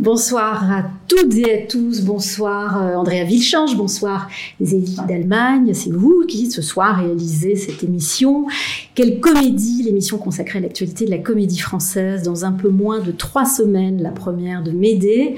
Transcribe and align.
Bonsoir 0.00 0.72
à 0.72 0.84
toutes 1.08 1.36
et 1.36 1.62
à 1.62 1.66
tous. 1.66 2.00
Bonsoir 2.00 2.82
euh, 2.82 2.94
Andrea 2.94 3.22
Vilchange. 3.26 3.76
Bonsoir 3.76 4.30
les 4.58 4.74
élites 4.74 5.06
d'Allemagne. 5.06 5.74
C'est 5.74 5.92
vous 5.92 6.24
qui 6.26 6.50
ce 6.50 6.62
soir 6.62 7.00
réalisez 7.02 7.54
cette 7.54 7.84
émission. 7.84 8.46
Quelle 8.94 9.20
comédie 9.20 9.82
L'émission 9.82 10.16
consacrée 10.16 10.58
à 10.58 10.62
l'actualité 10.62 11.04
de 11.04 11.10
la 11.10 11.18
comédie 11.18 11.58
française 11.58 12.22
dans 12.22 12.46
un 12.46 12.52
peu 12.52 12.70
moins 12.70 13.00
de 13.00 13.12
trois 13.12 13.44
semaines. 13.44 14.00
La 14.00 14.10
première 14.10 14.62
de 14.62 14.70
Médée, 14.70 15.34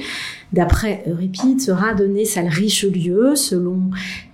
d'après 0.53 1.03
Euripide, 1.09 1.61
sera 1.61 1.93
donnée 1.95 2.25
salle 2.25 2.47
Richelieu 2.47 3.35
selon 3.35 3.91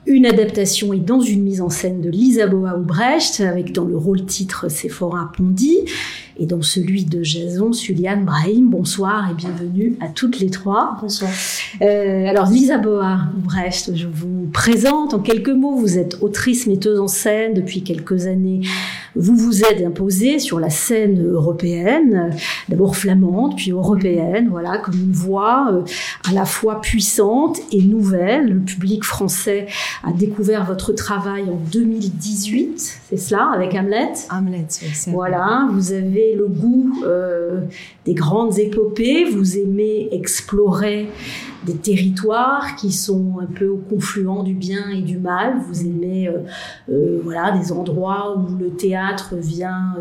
une 0.09 0.25
adaptation 0.25 0.93
et 0.95 0.99
dans 0.99 1.21
une 1.21 1.43
mise 1.43 1.61
en 1.61 1.69
scène 1.69 2.01
de 2.01 2.09
Lisa 2.09 2.47
Boa 2.47 2.75
Brecht 2.77 3.41
avec 3.41 3.73
dans 3.73 3.85
le 3.85 3.97
rôle 3.97 4.25
titre 4.25 4.71
Sephora 4.71 5.31
Pondy 5.37 5.81
et 6.39 6.47
dans 6.47 6.63
celui 6.63 7.05
de 7.05 7.23
Jason 7.23 7.73
Suliane 7.73 8.25
Brahim. 8.25 8.71
Bonsoir 8.71 9.31
et 9.31 9.35
bienvenue 9.35 9.97
à 10.01 10.09
toutes 10.09 10.39
les 10.39 10.51
trois. 10.51 10.97
Bonsoir. 11.03 11.31
Euh, 11.83 12.27
alors 12.27 12.49
Lisa 12.49 12.79
Boa 12.79 13.19
Brecht, 13.35 13.95
je 13.95 14.07
vous 14.07 14.49
présente 14.53 15.13
en 15.15 15.19
quelques 15.19 15.49
mots. 15.51 15.77
Vous 15.77 15.99
êtes 15.99 16.23
autrice, 16.23 16.67
metteuse 16.67 17.01
en 17.01 17.09
scène 17.09 17.55
depuis 17.55 17.83
quelques 17.83 18.27
années. 18.27 18.63
Vous 19.15 19.37
vous 19.37 19.63
êtes 19.63 19.85
imposée 19.85 20.39
sur 20.39 20.61
la 20.61 20.71
scène 20.71 21.27
européenne, 21.27 22.31
d'abord 22.69 22.97
flamande, 22.97 23.57
puis 23.57 23.73
européenne, 23.73 24.49
voilà, 24.49 24.79
comme 24.79 24.95
une 24.95 25.13
voix 25.13 25.69
euh, 25.73 25.83
à 26.29 26.33
la 26.33 26.45
fois 26.45 26.81
puissante 26.81 27.59
et 27.73 27.83
nouvelle. 27.83 28.53
Le 28.53 28.61
public 28.61 29.05
français 29.05 29.67
a 30.05 30.13
découvert 30.13 30.65
votre 30.65 30.93
travail 30.93 31.45
en 31.45 31.59
2018, 31.73 33.01
c'est 33.09 33.17
cela, 33.17 33.51
avec 33.53 33.75
Hamlet. 33.75 34.13
Hamlet, 34.31 34.67
c'est 34.69 35.11
Voilà, 35.11 35.69
vous 35.73 35.93
avez 35.93 36.35
le 36.37 36.47
goût 36.47 37.03
euh, 37.05 37.63
des 38.05 38.15
grandes 38.15 38.59
épopées, 38.59 39.25
vous 39.25 39.59
aimez 39.59 40.09
explorer 40.13 41.09
des 41.67 41.75
territoires 41.75 42.77
qui 42.77 42.93
sont 42.93 43.39
un 43.41 43.47
peu 43.47 43.67
au 43.67 43.77
confluent 43.77 44.45
du 44.45 44.55
bien 44.55 44.89
et 44.91 45.03
du 45.03 45.19
mal, 45.19 45.57
vous 45.69 45.83
aimez 45.83 46.29
euh, 46.29 46.39
euh, 46.91 47.21
voilà, 47.25 47.59
des 47.59 47.73
endroits 47.73 48.37
où 48.39 48.57
le 48.57 48.71
théâtre 48.71 49.35
vient 49.37 49.97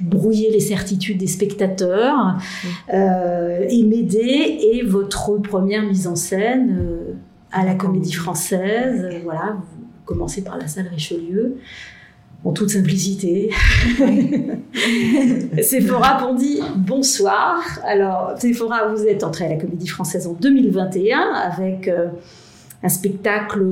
brouiller 0.00 0.50
les 0.52 0.60
certitudes 0.60 1.18
des 1.18 1.26
spectateurs 1.26 2.36
et 2.92 3.82
m'aider, 3.82 4.58
et 4.72 4.84
votre 4.84 5.36
première 5.38 5.82
mise 5.82 6.06
en 6.06 6.14
scène 6.14 6.78
à 7.52 7.64
la 7.64 7.74
comédie 7.74 8.12
française. 8.12 9.08
Voilà, 9.24 9.56
vous 9.56 9.86
commencez 10.04 10.42
par 10.42 10.58
la 10.58 10.68
salle 10.68 10.88
Richelieu 10.88 11.56
en 12.44 12.52
toute 12.52 12.70
simplicité. 12.70 13.50
Sephora 15.62 16.18
Pondy, 16.20 16.60
bonsoir. 16.76 17.60
Alors, 17.84 18.34
Sephora, 18.38 18.88
vous 18.88 19.04
êtes 19.04 19.24
entrée 19.24 19.44
à 19.46 19.48
la 19.50 19.56
Comédie 19.56 19.88
Française 19.88 20.26
en 20.26 20.32
2021 20.32 21.18
avec 21.18 21.88
euh, 21.88 22.08
un 22.82 22.88
spectacle 22.88 23.62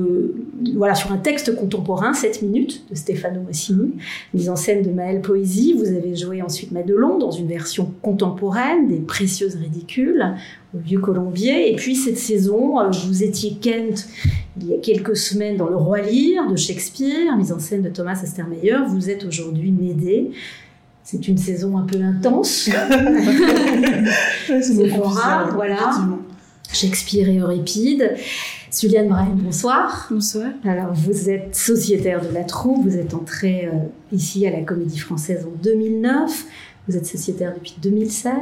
voilà, 0.75 0.93
sur 0.93 1.11
un 1.11 1.17
texte 1.17 1.55
contemporain, 1.55 2.13
7 2.13 2.43
minutes, 2.43 2.83
de 2.89 2.95
Stefano 2.95 3.41
Massini, 3.41 3.93
mise 4.33 4.49
en 4.49 4.55
scène 4.55 4.83
de 4.83 4.91
Maëlle 4.91 5.21
Poésie. 5.21 5.73
Vous 5.73 5.87
avez 5.87 6.15
joué 6.15 6.41
ensuite 6.41 6.71
Madelon 6.71 7.17
dans 7.17 7.31
une 7.31 7.47
version 7.47 7.91
contemporaine 8.01 8.87
des 8.87 8.97
Précieuses 8.97 9.55
Ridicules 9.55 10.35
au 10.75 10.77
Vieux 10.77 10.99
Colombier. 10.99 11.71
Et 11.71 11.75
puis 11.75 11.95
cette 11.95 12.19
saison, 12.19 12.79
euh, 12.79 12.89
vous 13.07 13.23
étiez 13.23 13.57
Kent 13.59 14.07
il 14.61 14.67
y 14.67 14.73
a 14.73 14.77
quelques 14.77 15.15
semaines 15.15 15.57
dans 15.57 15.69
Le 15.69 15.77
Roi 15.77 16.01
Lear 16.01 16.49
de 16.49 16.55
Shakespeare, 16.55 17.35
mise 17.37 17.51
en 17.51 17.59
scène 17.59 17.81
de 17.81 17.89
Thomas 17.89 18.19
Astermeyer. 18.21 18.77
Vous 18.87 19.09
êtes 19.09 19.25
aujourd'hui 19.25 19.71
Médée. 19.71 20.31
C'est 21.03 21.27
une 21.27 21.37
saison 21.37 21.77
un 21.77 21.85
peu 21.85 21.99
intense. 22.03 22.69
c'est 24.47 24.93
rare, 24.93 25.51
voilà. 25.55 25.91
Shakespeare 26.71 27.29
et 27.29 27.37
Euripide. 27.39 28.15
Juliane 28.71 29.07
Brahim, 29.07 29.35
bonsoir. 29.35 30.07
Bonsoir. 30.11 30.51
Alors, 30.63 30.93
vous 30.93 31.29
êtes 31.29 31.55
sociétaire 31.55 32.21
de 32.21 32.31
la 32.31 32.43
troupe, 32.43 32.83
vous 32.83 32.97
êtes 32.97 33.13
entrée 33.13 33.65
euh, 33.65 33.71
ici 34.11 34.45
à 34.45 34.51
la 34.51 34.61
Comédie 34.61 34.99
Française 34.99 35.45
en 35.45 35.63
2009, 35.63 36.45
vous 36.87 36.95
êtes 36.95 37.05
sociétaire 37.05 37.53
depuis 37.55 37.75
2016. 37.81 38.33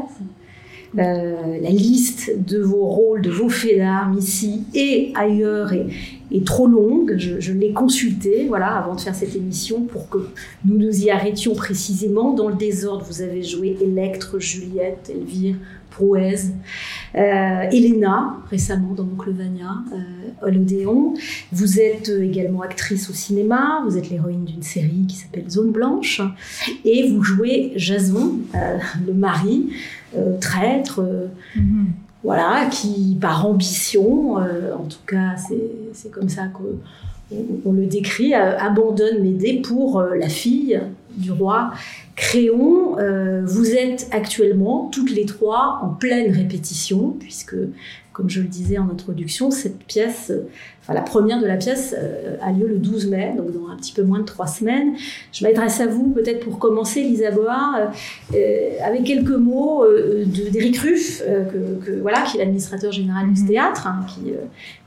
Euh, 0.97 1.59
la 1.61 1.69
liste 1.69 2.31
de 2.37 2.59
vos 2.59 2.85
rôles, 2.85 3.21
de 3.21 3.29
vos 3.29 3.49
faits 3.49 3.77
d'armes 3.77 4.17
ici 4.17 4.63
et 4.73 5.11
ailleurs 5.15 5.73
est, 5.73 6.45
trop 6.45 6.67
longue. 6.67 7.15
Je, 7.17 7.51
l'ai 7.51 7.71
consultée 7.71 8.45
voilà, 8.47 8.77
avant 8.77 8.95
de 8.95 9.01
faire 9.01 9.15
cette 9.15 9.35
émission 9.35 9.81
pour 9.81 10.09
que 10.09 10.29
nous 10.65 10.77
nous 10.77 11.03
y 11.03 11.09
arrêtions 11.09 11.55
précisément. 11.55 12.33
Dans 12.33 12.49
le 12.49 12.55
désordre, 12.55 13.05
vous 13.05 13.21
avez 13.21 13.43
joué 13.43 13.77
Electre, 13.81 14.39
Juliette, 14.39 15.11
Elvire, 15.13 15.55
Prouez, 15.89 16.35
euh, 17.15 17.69
Elena, 17.71 18.37
récemment 18.49 18.93
dans 18.93 19.03
Oncle 19.03 19.31
Vania, 19.31 19.75
euh, 19.93 21.13
Vous 21.51 21.79
êtes 21.79 22.09
également 22.09 22.61
actrice 22.61 23.09
au 23.09 23.13
cinéma, 23.13 23.81
vous 23.85 23.97
êtes 23.97 24.09
l'héroïne 24.09 24.45
d'une 24.45 24.61
série 24.61 25.05
qui 25.07 25.15
s'appelle 25.15 25.49
Zone 25.49 25.71
Blanche, 25.71 26.21
et 26.85 27.09
vous 27.09 27.23
jouez 27.23 27.73
Jason, 27.75 28.39
euh, 28.55 28.77
le 29.05 29.13
mari, 29.13 29.69
euh, 30.15 30.37
traître, 30.39 31.01
mm-hmm. 31.55 31.85
voilà, 32.23 32.67
qui 32.71 33.17
par 33.19 33.45
ambition, 33.45 34.35
en 34.35 34.85
tout 34.89 35.05
cas 35.07 35.35
c'est 35.93 36.11
comme 36.11 36.29
ça 36.29 36.47
qu'on 36.47 37.37
on 37.65 37.71
le 37.73 37.85
décrit, 37.85 38.33
abandonne 38.33 39.21
Médée 39.21 39.61
pour 39.61 40.01
la 40.01 40.29
fille 40.29 40.79
du 41.17 41.31
roi 41.31 41.71
Créon, 42.17 42.97
euh, 42.97 43.43
vous 43.45 43.73
êtes 43.75 44.07
actuellement 44.11 44.89
toutes 44.91 45.11
les 45.11 45.27
trois 45.27 45.79
en 45.83 45.89
pleine 45.89 46.33
répétition, 46.33 47.11
puisque, 47.11 47.55
comme 48.11 48.27
je 48.27 48.41
le 48.41 48.47
disais 48.47 48.79
en 48.79 48.89
introduction, 48.89 49.51
cette 49.51 49.83
pièce, 49.83 50.33
enfin 50.87 50.93
la 50.93 51.01
première 51.01 51.41
de 51.41 51.45
la 51.45 51.57
pièce 51.57 51.93
euh, 51.97 52.37
a 52.41 52.51
lieu 52.51 52.65
le 52.65 52.77
12 52.77 53.07
mai, 53.07 53.33
donc 53.35 53.51
dans 53.51 53.69
un 53.69 53.75
petit 53.75 53.91
peu 53.91 54.03
moins 54.03 54.19
de 54.19 54.25
trois 54.25 54.47
semaines. 54.47 54.93
Je 55.33 55.45
m'adresse 55.45 55.81
à 55.81 55.87
vous 55.87 56.11
peut-être 56.11 56.39
pour 56.39 56.59
commencer, 56.59 57.01
Lisa 57.03 57.31
Boa, 57.31 57.91
euh, 58.33 58.69
avec 58.83 59.03
quelques 59.03 59.29
mots 59.29 59.83
d'Éric 60.25 60.77
Ruff, 60.77 61.21
que, 61.23 61.99
voilà, 62.01 62.21
qui 62.21 62.37
est 62.37 62.39
l'administrateur 62.39 62.91
général 62.91 63.33
du 63.33 63.41
mhm. 63.41 63.47
théâtre, 63.47 63.87
hein, 63.87 64.05
qui 64.07 64.31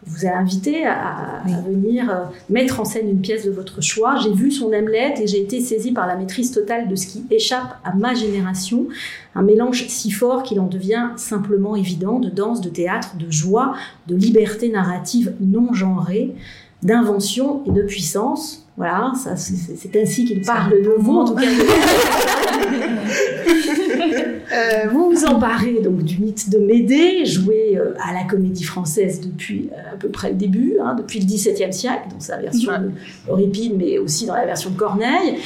vous 0.06 0.26
a 0.26 0.30
invité 0.30 0.86
à, 0.86 1.42
venir 1.68 2.30
mettre 2.48 2.80
en 2.80 2.84
scène 2.84 3.08
une 3.08 3.20
pièce 3.20 3.44
de 3.44 3.50
votre 3.50 3.82
choix. 3.82 4.16
J'ai 4.22 4.32
vu 4.32 4.50
son 4.50 4.72
Hamlet 4.72 5.14
et 5.20 5.26
j'ai 5.26 5.42
été 5.42 5.60
saisie 5.60 5.92
par 5.92 6.06
la 6.06 6.16
maîtrise 6.16 6.50
totale 6.52 6.88
de 6.88 6.96
ce 6.96 7.06
qui 7.06 7.24
échappe 7.30 7.76
à 7.84 7.94
ma 7.94 8.14
génération, 8.14 8.86
un 9.34 9.42
mélange 9.42 9.86
si 9.88 10.10
fort 10.10 10.42
qu'il 10.42 10.58
en 10.60 10.66
devient 10.66 11.10
simplement 11.16 11.76
évident 11.76 12.18
de 12.18 12.28
danse, 12.28 12.60
de 12.60 12.68
théâtre, 12.68 13.16
de 13.16 13.30
joie, 13.30 13.74
de 14.06 14.16
liberté 14.16 14.68
narrative 14.70 15.34
non 15.40 15.72
genrée, 15.72 15.89
d'invention 16.82 17.62
et 17.66 17.70
de 17.70 17.82
puissance. 17.82 18.66
Voilà, 18.76 19.12
ça, 19.14 19.36
c'est 19.36 20.00
ainsi 20.00 20.24
qu'il 20.24 20.40
parle 20.40 20.82
de 20.82 20.94
vous, 20.98 21.18
en 21.18 21.24
tout 21.24 21.34
cas. 21.34 21.46
Euh, 24.52 24.88
vous 24.90 25.10
vous 25.10 25.24
emparez 25.26 25.80
donc 25.80 26.02
du 26.02 26.18
mythe 26.18 26.50
de 26.50 26.58
Médée, 26.58 27.24
joué 27.24 27.76
euh, 27.76 27.94
à 28.04 28.12
la 28.12 28.24
comédie 28.24 28.64
française 28.64 29.20
depuis 29.20 29.70
euh, 29.72 29.94
à 29.94 29.96
peu 29.96 30.08
près 30.08 30.30
le 30.30 30.34
début, 30.34 30.74
hein, 30.82 30.96
depuis 30.98 31.20
le 31.20 31.26
XVIIe 31.26 31.72
siècle, 31.72 32.08
dans 32.12 32.18
sa 32.18 32.38
version 32.38 32.72
horripide, 33.28 33.74
mais 33.76 33.98
aussi 33.98 34.26
dans 34.26 34.34
la 34.34 34.46
version 34.46 34.70
de 34.70 34.76
Corneille. 34.76 35.36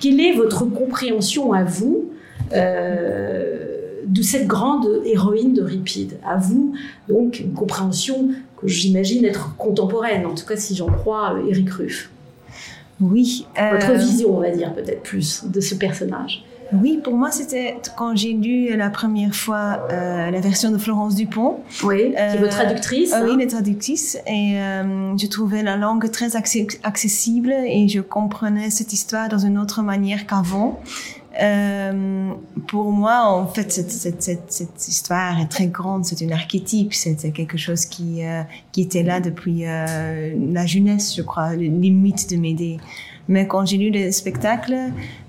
Quelle 0.00 0.18
est 0.18 0.32
votre 0.32 0.64
compréhension 0.64 1.52
à 1.52 1.64
vous 1.64 2.10
de 2.52 4.22
cette 4.22 4.46
grande 4.46 4.86
héroïne 5.04 5.54
d'Euripide 5.54 6.18
À 6.24 6.36
vous, 6.36 6.74
donc, 7.08 7.40
une 7.40 7.52
compréhension 7.52 8.28
j'imagine 8.64 9.24
être 9.24 9.56
contemporaine, 9.56 10.26
en 10.26 10.34
tout 10.34 10.46
cas 10.46 10.56
si 10.56 10.74
j'en 10.74 10.86
crois 10.86 11.36
Éric 11.48 11.70
Ruff. 11.70 12.10
Oui. 13.00 13.46
Votre 13.56 13.92
vision, 13.92 14.36
on 14.36 14.40
va 14.40 14.50
dire, 14.50 14.72
peut-être 14.72 15.02
plus, 15.02 15.44
de 15.44 15.60
ce 15.60 15.74
personnage. 15.74 16.44
Oui, 16.72 17.00
pour 17.02 17.14
moi, 17.14 17.30
c'était 17.30 17.76
quand 17.96 18.16
j'ai 18.16 18.32
lu 18.32 18.76
la 18.76 18.90
première 18.90 19.34
fois 19.34 19.86
euh, 19.90 20.30
la 20.30 20.40
version 20.40 20.70
de 20.70 20.78
Florence 20.78 21.14
Dupont. 21.14 21.60
Oui, 21.82 22.10
qui 22.10 22.16
est 22.16 22.38
votre 22.38 22.56
traductrice. 22.56 23.12
Euh, 23.12 23.28
oui, 23.28 23.36
la 23.38 23.46
traductrice. 23.46 24.16
Et 24.26 24.58
euh, 24.58 25.16
je 25.16 25.26
trouvais 25.26 25.62
la 25.62 25.76
langue 25.76 26.10
très 26.10 26.36
accessible 26.36 27.52
et 27.66 27.88
je 27.88 28.00
comprenais 28.00 28.70
cette 28.70 28.92
histoire 28.92 29.28
dans 29.28 29.38
une 29.38 29.58
autre 29.58 29.82
manière 29.82 30.26
qu'avant. 30.26 30.80
Pour 32.66 32.92
moi, 32.92 33.24
en 33.26 33.46
fait, 33.46 33.72
cette, 33.72 34.88
histoire 34.88 35.40
est 35.40 35.48
très 35.48 35.66
grande. 35.66 36.04
C'est 36.04 36.24
un 36.24 36.30
archétype. 36.30 36.94
C'est 36.94 37.32
quelque 37.32 37.58
chose 37.58 37.86
qui, 37.86 38.22
qui 38.72 38.82
était 38.82 39.02
là 39.02 39.20
depuis 39.20 39.62
la 39.62 40.66
jeunesse, 40.66 41.14
je 41.16 41.22
crois, 41.22 41.54
mythes 41.56 42.30
de 42.30 42.36
Médée. 42.36 42.78
Mais 43.28 43.46
quand 43.46 43.64
j'ai 43.64 43.78
lu 43.78 43.90
le 43.90 44.12
spectacle, 44.12 44.74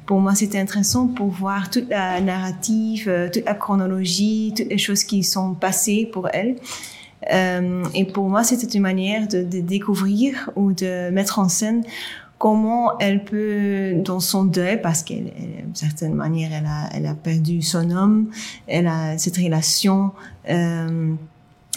pour 0.06 0.20
moi, 0.20 0.36
c'était 0.36 0.60
intéressant 0.60 1.08
pour 1.08 1.28
voir 1.28 1.70
toute 1.70 1.90
la 1.90 2.22
narrative, 2.22 3.06
euh, 3.08 3.30
toute 3.32 3.46
la 3.46 3.56
chronologie, 3.56 4.54
toutes 4.56 4.70
les 4.70 4.78
choses 4.78 5.04
qui 5.04 5.24
sont 5.24 5.56
passées 5.56 6.10
pour 6.12 6.30
elle. 6.32 6.58
Euh, 7.32 7.84
et 7.96 8.06
pour 8.06 8.30
moi, 8.30 8.44
c'était 8.44 8.68
une 8.68 8.84
manière 8.84 9.28
de, 9.28 9.42
découvrir 9.42 10.52
ou 10.56 10.74
de 10.74 11.10
mettre 11.10 11.40
en 11.40 11.50
scène 11.50 11.84
comment 12.38 12.98
elle 13.00 13.24
peut, 13.24 13.94
dans 14.04 14.20
son 14.20 14.46
deuil, 14.46 14.82
parce 14.82 15.04
qu'elle, 15.04 15.26
d'une 15.26 15.76
certaine 15.76 16.14
manière, 16.14 16.52
elle 16.54 16.66
a, 16.66 16.90
elle 16.94 17.06
a 17.06 17.16
perdu 17.16 17.62
son 17.62 17.90
homme, 17.92 18.30
elle 18.68 18.88
a 18.88 19.18
cette 19.18 19.38
relation. 19.38 20.12
Euh, 20.50 21.14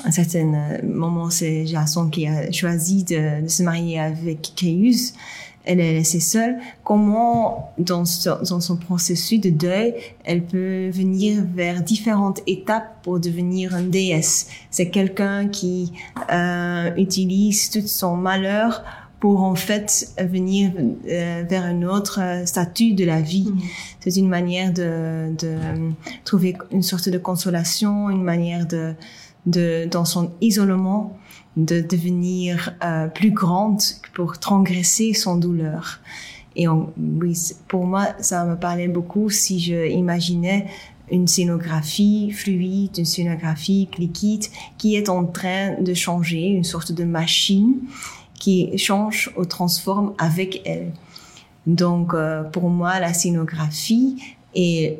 à 0.04 0.08
un 0.08 0.10
certain 0.12 0.78
moment, 0.84 1.30
c'est 1.30 1.66
Jason 1.66 2.08
qui 2.08 2.26
a 2.28 2.52
choisi 2.52 3.04
de, 3.04 3.42
de 3.42 3.48
se 3.48 3.62
marier 3.62 3.98
avec 3.98 4.52
Créus 4.54 5.14
elle 5.68 5.80
est 5.80 5.92
laissée 5.92 6.18
seule, 6.18 6.56
comment 6.82 7.74
dans, 7.76 8.04
dans 8.24 8.60
son 8.60 8.76
processus 8.78 9.38
de 9.38 9.50
deuil, 9.50 9.94
elle 10.24 10.42
peut 10.42 10.88
venir 10.88 11.44
vers 11.54 11.82
différentes 11.82 12.40
étapes 12.46 13.02
pour 13.02 13.20
devenir 13.20 13.76
une 13.76 13.90
déesse? 13.90 14.48
C'est 14.70 14.88
quelqu'un 14.88 15.46
qui 15.46 15.92
euh, 16.32 16.90
utilise 16.96 17.68
tout 17.68 17.86
son 17.86 18.16
malheur 18.16 18.82
pour 19.20 19.42
en 19.42 19.54
fait 19.54 20.12
venir 20.18 20.72
euh, 20.76 21.44
vers 21.48 21.64
un 21.64 21.82
autre 21.82 22.20
statut 22.44 22.94
de 22.94 23.04
la 23.04 23.20
vie. 23.20 23.50
Mm. 23.50 23.60
C'est 24.00 24.16
une 24.16 24.28
manière 24.28 24.72
de, 24.72 25.34
de 25.36 25.56
trouver 26.24 26.56
une 26.70 26.82
sorte 26.82 27.08
de 27.08 27.18
consolation, 27.18 28.10
une 28.10 28.22
manière 28.22 28.66
de, 28.66 28.94
de 29.46 29.88
dans 29.90 30.04
son 30.04 30.30
isolement, 30.40 31.18
de 31.56 31.80
devenir 31.80 32.74
euh, 32.84 33.08
plus 33.08 33.32
grande 33.32 33.80
pour 34.14 34.38
transgresser 34.38 35.14
son 35.14 35.36
douleur. 35.36 36.00
Et 36.54 36.66
oui, 36.68 37.38
pour 37.68 37.86
moi, 37.86 38.08
ça 38.20 38.44
me 38.44 38.56
parlait 38.56 38.88
beaucoup 38.88 39.30
si 39.30 39.60
je 39.60 39.88
imaginais 39.88 40.66
une 41.10 41.26
scénographie 41.26 42.30
fluide, 42.32 42.98
une 42.98 43.04
scénographie 43.04 43.88
liquide 43.96 44.44
qui 44.76 44.96
est 44.96 45.08
en 45.08 45.24
train 45.24 45.80
de 45.80 45.94
changer, 45.94 46.48
une 46.48 46.64
sorte 46.64 46.92
de 46.92 47.04
machine 47.04 47.76
qui 48.38 48.76
change 48.78 49.30
ou 49.36 49.44
transforme 49.44 50.14
avec 50.18 50.62
elle. 50.64 50.92
Donc, 51.66 52.14
euh, 52.14 52.44
pour 52.44 52.70
moi, 52.70 52.98
la 53.00 53.12
scénographie 53.12 54.22
et 54.54 54.98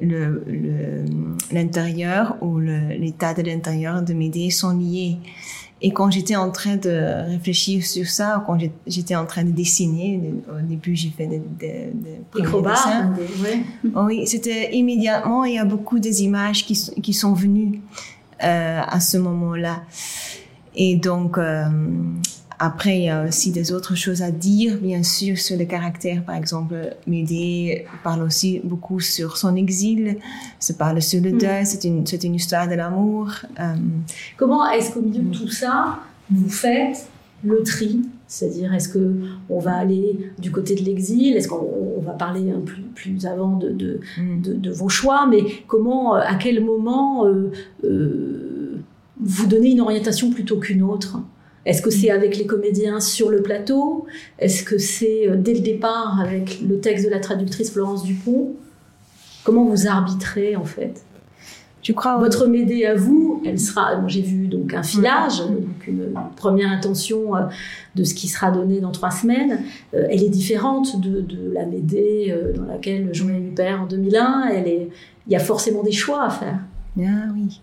l'intérieur 1.50 2.36
le, 2.40 2.46
ou 2.46 2.58
l'état 2.58 3.34
de 3.34 3.42
l'intérieur 3.42 4.02
de 4.02 4.12
mes 4.12 4.50
sont 4.50 4.76
liés. 4.76 5.16
Et 5.80 5.92
quand 5.92 6.10
j'étais 6.10 6.34
en 6.34 6.50
train 6.50 6.76
de 6.76 7.28
réfléchir 7.30 7.86
sur 7.86 8.06
ça, 8.08 8.42
quand 8.46 8.58
j'étais 8.86 9.14
en 9.14 9.26
train 9.26 9.44
de 9.44 9.52
dessiner, 9.52 10.34
au 10.50 10.60
début 10.60 10.96
j'ai 10.96 11.10
fait 11.10 11.28
des, 11.28 11.40
des, 11.58 11.92
des 12.34 12.42
dessins. 12.42 13.14
Oui, 13.94 14.26
c'était 14.26 14.74
immédiatement, 14.74 15.44
il 15.44 15.54
y 15.54 15.58
a 15.58 15.64
beaucoup 15.64 16.00
des 16.00 16.24
images 16.24 16.66
qui, 16.66 16.74
qui 17.00 17.14
sont 17.14 17.32
venues 17.32 17.80
euh, 18.42 18.80
à 18.86 18.98
ce 18.98 19.18
moment-là. 19.18 19.82
Et 20.74 20.96
donc, 20.96 21.38
euh, 21.38 21.64
après, 22.58 22.98
il 22.98 23.04
y 23.04 23.08
a 23.08 23.24
aussi 23.24 23.52
des 23.52 23.72
autres 23.72 23.94
choses 23.94 24.20
à 24.22 24.32
dire, 24.32 24.78
bien 24.78 25.02
sûr, 25.04 25.38
sur 25.38 25.56
le 25.56 25.64
caractère. 25.64 26.24
Par 26.24 26.34
exemple, 26.34 26.74
Médée 27.06 27.86
parle 28.02 28.22
aussi 28.22 28.60
beaucoup 28.64 28.98
sur 28.98 29.36
son 29.36 29.54
exil, 29.54 30.16
se 30.58 30.72
parle 30.72 31.00
sur 31.00 31.22
le 31.22 31.32
mm. 31.32 31.38
deuil, 31.38 31.66
c'est 31.66 31.84
une, 31.84 32.04
une 32.22 32.34
histoire 32.34 32.68
de 32.68 32.74
l'amour. 32.74 33.30
Euh, 33.60 33.74
Comment 34.36 34.68
est-ce 34.70 34.92
qu'au 34.92 35.00
milieu 35.00 35.22
de 35.22 35.36
tout 35.36 35.48
ça, 35.48 36.00
vous 36.30 36.48
faites 36.48 37.08
le 37.44 37.62
tri? 37.62 38.00
C'est-à-dire, 38.26 38.74
est-ce 38.74 38.88
que 38.88 39.14
on 39.48 39.60
va 39.60 39.76
aller 39.76 40.32
du 40.38 40.50
côté 40.50 40.74
de 40.74 40.82
l'exil? 40.82 41.36
Est-ce 41.36 41.48
qu'on 41.48 42.02
va 42.04 42.12
parler 42.12 42.50
un 42.50 42.60
plus, 42.60 42.82
plus 42.82 43.24
avant 43.24 43.56
de, 43.56 43.70
de, 43.70 44.00
de, 44.36 44.70
vos 44.70 44.88
choix? 44.88 45.26
Mais 45.26 45.44
comment, 45.66 46.14
à 46.14 46.34
quel 46.34 46.62
moment 46.64 47.24
euh, 47.24 47.52
euh, 47.84 48.80
vous 49.20 49.46
donnez 49.46 49.70
une 49.70 49.80
orientation 49.80 50.30
plutôt 50.30 50.58
qu'une 50.58 50.82
autre? 50.82 51.20
Est-ce 51.64 51.82
que 51.82 51.90
c'est 51.90 52.10
avec 52.10 52.36
les 52.36 52.46
comédiens 52.46 53.00
sur 53.00 53.30
le 53.30 53.42
plateau? 53.42 54.06
Est-ce 54.38 54.62
que 54.62 54.78
c'est 54.78 55.28
euh, 55.28 55.36
dès 55.36 55.54
le 55.54 55.60
départ 55.60 56.20
avec 56.20 56.60
le 56.60 56.80
texte 56.80 57.04
de 57.04 57.10
la 57.10 57.20
traductrice 57.20 57.72
Florence 57.72 58.04
Dupont? 58.04 58.54
Comment 59.44 59.64
vous 59.64 59.86
arbitrez 59.86 60.56
en 60.56 60.64
fait? 60.64 61.02
Je 61.82 61.92
crois 61.92 62.18
votre 62.18 62.46
Médée 62.46 62.84
à 62.84 62.94
vous, 62.94 63.42
elle 63.46 63.58
sera. 63.58 64.06
J'ai 64.08 64.20
vu 64.20 64.46
donc 64.46 64.74
un 64.74 64.82
filage, 64.82 65.38
donc 65.40 65.86
une 65.86 66.12
première 66.36 66.70
intention 66.70 67.36
euh, 67.36 67.42
de 67.94 68.04
ce 68.04 68.14
qui 68.14 68.28
sera 68.28 68.50
donné 68.50 68.80
dans 68.80 68.90
trois 68.90 69.10
semaines. 69.10 69.60
Euh, 69.94 70.06
elle 70.10 70.22
est 70.22 70.28
différente 70.28 71.00
de, 71.00 71.24
la 71.52 71.66
Médée 71.66 72.34
dans 72.54 72.64
laquelle 72.64 73.14
Joël 73.14 73.42
Huppert 73.42 73.82
en 73.82 73.86
2001. 73.86 74.48
Elle 74.52 74.68
est. 74.68 74.88
Il 75.26 75.32
y 75.32 75.36
a 75.36 75.40
forcément 75.40 75.82
des 75.82 75.92
choix 75.92 76.24
à 76.24 76.30
faire. 76.30 76.58
Ah 77.00 77.32
oui. 77.34 77.60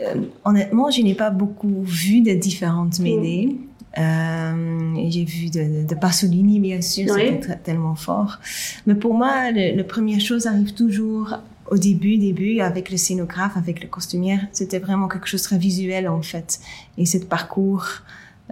Euh, 0.00 0.22
honnêtement, 0.44 0.90
je 0.90 1.02
n'ai 1.02 1.14
pas 1.14 1.30
beaucoup 1.30 1.82
vu 1.82 2.20
de 2.20 2.32
différentes 2.34 2.98
mêlées. 2.98 3.56
Euh, 3.96 4.94
j'ai 5.08 5.24
vu 5.24 5.50
de, 5.50 5.86
de, 5.86 5.94
Pasolini, 5.94 6.58
bien 6.58 6.80
sûr, 6.80 7.14
c'était 7.14 7.56
tellement 7.62 7.94
fort. 7.94 8.40
Mais 8.86 8.94
pour 8.94 9.14
moi, 9.14 9.52
la 9.52 9.84
première 9.84 10.20
chose 10.20 10.46
arrive 10.46 10.74
toujours 10.74 11.38
au 11.70 11.78
début, 11.78 12.18
début, 12.18 12.60
avec 12.60 12.90
le 12.90 12.96
scénographe, 12.96 13.56
avec 13.56 13.82
le 13.82 13.88
costumière. 13.88 14.40
C'était 14.52 14.80
vraiment 14.80 15.06
quelque 15.06 15.28
chose 15.28 15.42
de 15.42 15.46
très 15.46 15.58
visuel, 15.58 16.08
en 16.08 16.22
fait. 16.22 16.60
Et 16.98 17.06
ce 17.06 17.18
parcours 17.18 18.02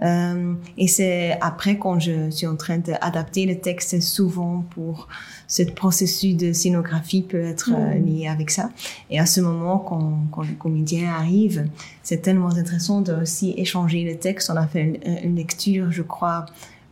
euh, 0.01 0.53
et 0.77 0.87
c'est 0.87 1.37
après 1.39 1.77
quand 1.77 1.99
je 1.99 2.31
suis 2.31 2.47
en 2.47 2.55
train 2.55 2.79
d'adapter 2.79 3.45
le 3.45 3.59
texte, 3.59 4.01
souvent 4.01 4.65
pour 4.71 5.07
ce 5.53 5.61
processus 5.61 6.35
de 6.35 6.51
scénographie 6.51 7.21
peut 7.21 7.43
être 7.43 7.69
euh, 7.75 7.99
mm. 7.99 8.05
lié 8.05 8.27
avec 8.27 8.49
ça. 8.49 8.71
Et 9.11 9.19
à 9.19 9.27
ce 9.27 9.39
moment, 9.39 9.77
quand, 9.77 10.25
quand 10.31 10.41
le 10.41 10.55
comédien 10.57 11.11
arrive, 11.13 11.67
c'est 12.01 12.23
tellement 12.23 12.49
intéressant 12.49 13.01
de 13.01 13.13
aussi 13.13 13.53
échanger 13.55 14.03
le 14.03 14.17
texte. 14.17 14.49
On 14.51 14.55
a 14.55 14.65
fait 14.65 14.99
une, 15.23 15.35
lecture, 15.35 15.91
je 15.91 16.01
crois, 16.01 16.47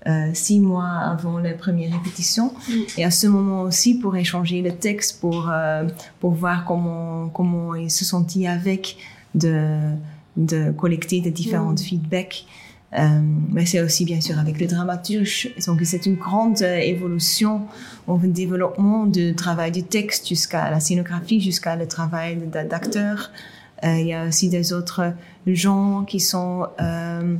euh, 0.05 0.29
six 0.33 0.59
mois 0.59 0.89
avant 0.89 1.39
la 1.39 1.53
première 1.53 1.91
répétition. 1.91 2.53
Mm. 2.69 2.73
Et 2.99 3.03
à 3.03 3.09
ce 3.09 3.25
moment 3.25 3.63
aussi, 3.63 3.95
pour 3.97 4.15
échanger 4.15 4.61
le 4.61 4.73
texte, 4.73 5.19
pour, 5.19 5.49
euh, 5.49 5.87
pour 6.19 6.33
voir 6.33 6.63
comment, 6.63 7.29
comment 7.29 7.73
il 7.73 7.89
se 7.89 8.05
sentit 8.05 8.45
avec, 8.45 8.97
de, 9.33 9.79
de 10.37 10.69
collecter 10.69 11.19
des 11.19 11.31
différents 11.31 11.73
mm. 11.73 11.79
feedbacks. 11.79 12.45
Euh, 12.93 13.21
mais 13.51 13.65
c'est 13.65 13.81
aussi 13.81 14.03
bien 14.03 14.19
sûr 14.19 14.37
avec 14.37 14.59
le 14.59 14.67
dramaturge. 14.67 15.49
Donc 15.65 15.79
c'est 15.83 16.05
une 16.05 16.15
grande 16.15 16.61
euh, 16.61 16.75
évolution 16.77 17.67
au 18.07 18.17
développement 18.17 19.05
du 19.05 19.33
travail 19.33 19.71
du 19.71 19.83
texte 19.83 20.27
jusqu'à 20.27 20.69
la 20.69 20.79
scénographie, 20.79 21.39
jusqu'à 21.39 21.75
le 21.75 21.87
travail 21.87 22.37
d'acteur. 22.51 23.31
Euh, 23.83 23.97
il 23.97 24.07
y 24.07 24.13
a 24.13 24.27
aussi 24.27 24.49
des 24.49 24.73
autres 24.73 25.13
gens 25.47 26.03
qui 26.03 26.19
sont 26.19 26.67
euh, 26.79 27.35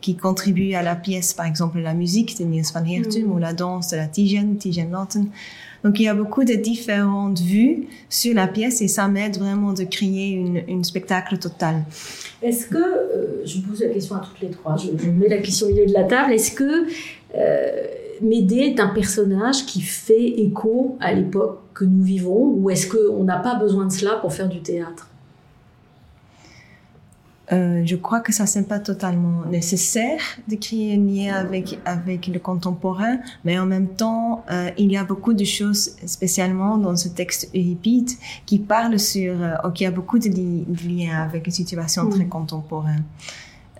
qui 0.00 0.16
contribuent 0.16 0.74
à 0.74 0.82
la 0.82 0.94
pièce, 0.94 1.32
par 1.34 1.46
exemple 1.46 1.78
la 1.78 1.94
musique 1.94 2.38
de 2.38 2.44
Niels 2.44 2.66
van 2.74 2.84
Hertum 2.84 3.24
mm. 3.24 3.32
ou 3.32 3.38
la 3.38 3.52
danse 3.52 3.90
de 3.90 3.96
la 3.96 4.06
Tijen, 4.06 4.56
Tijen 4.56 4.90
Lotten. 4.90 5.28
Donc 5.84 6.00
il 6.00 6.04
y 6.04 6.08
a 6.08 6.14
beaucoup 6.14 6.44
de 6.44 6.54
différentes 6.54 7.40
vues 7.40 7.86
sur 8.08 8.34
la 8.34 8.46
pièce 8.46 8.82
et 8.82 8.88
ça 8.88 9.08
m'aide 9.08 9.38
vraiment 9.38 9.72
de 9.72 9.84
créer 9.84 10.30
une, 10.30 10.62
une 10.68 10.84
spectacle 10.84 11.38
total. 11.38 11.82
Est-ce 12.42 12.66
que, 12.66 12.78
euh, 12.78 13.42
je 13.44 13.60
pose 13.60 13.80
la 13.80 13.88
question 13.88 14.16
à 14.16 14.20
toutes 14.20 14.40
les 14.40 14.50
trois, 14.50 14.76
je, 14.76 14.90
mets 15.10 15.28
la 15.28 15.38
question 15.38 15.66
au 15.66 15.70
milieu 15.70 15.86
de 15.86 15.92
la 15.92 16.04
table, 16.04 16.32
est-ce 16.32 16.52
que 16.52 16.86
euh, 17.34 17.70
Médée 18.20 18.74
est 18.74 18.80
un 18.80 18.88
personnage 18.88 19.66
qui 19.66 19.80
fait 19.80 20.40
écho 20.40 20.96
à 21.00 21.12
l'époque 21.12 21.60
que 21.74 21.84
nous 21.84 22.02
vivons 22.02 22.54
ou 22.56 22.70
est-ce 22.70 22.86
qu'on 22.88 23.24
n'a 23.24 23.36
pas 23.36 23.56
besoin 23.56 23.86
de 23.86 23.92
cela 23.92 24.16
pour 24.16 24.32
faire 24.32 24.48
du 24.48 24.60
théâtre? 24.60 25.08
Euh, 27.52 27.82
je 27.84 27.94
crois 27.96 28.20
que 28.20 28.32
ça 28.32 28.44
n'est 28.58 28.66
pas 28.66 28.80
totalement 28.80 29.44
nécessaire 29.50 30.20
de 30.48 30.56
créer 30.56 30.94
un 30.94 31.04
lien 31.04 31.34
avec 31.34 31.78
avec 31.84 32.26
le 32.26 32.38
contemporain, 32.38 33.18
mais 33.44 33.58
en 33.58 33.66
même 33.66 33.88
temps, 33.88 34.44
euh, 34.50 34.70
il 34.78 34.90
y 34.90 34.96
a 34.96 35.04
beaucoup 35.04 35.32
de 35.32 35.44
choses, 35.44 35.96
spécialement 36.06 36.76
dans 36.76 36.96
ce 36.96 37.08
texte 37.08 37.48
Euripide, 37.54 38.10
qui 38.46 38.58
parlent 38.58 38.98
sur, 38.98 39.34
euh, 39.40 39.70
y 39.78 39.86
a 39.86 39.90
beaucoup 39.90 40.18
de, 40.18 40.28
liens 40.28 41.22
avec 41.22 41.46
une 41.46 41.52
situation 41.52 42.04
mm. 42.04 42.10
très 42.10 42.24
contemporaine. 42.26 43.04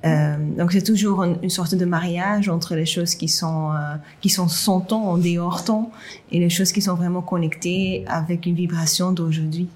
Euh, 0.05 0.37
donc 0.57 0.73
c'est 0.73 0.83
toujours 0.83 1.25
une, 1.25 1.51
sorte 1.51 1.75
de 1.75 1.85
mariage 1.85 2.49
entre 2.49 2.75
les 2.75 2.87
choses 2.87 3.15
qui 3.15 3.29
sont 3.29 3.73
euh, 3.73 3.97
qui 4.21 4.29
sont 4.29 4.47
son 4.47 4.81
temps 4.81 5.05
en 5.05 5.19
dehors 5.19 5.65
temps 5.65 5.91
et 6.31 6.39
les 6.39 6.51
choses 6.51 6.71
qui 6.71 6.83
sont 6.83 6.95
vraiment 6.95 7.23
connectées 7.23 8.05
avec 8.07 8.47
une 8.47 8.55
vibration 8.55 9.13
d'aujourd'hui. 9.13 9.69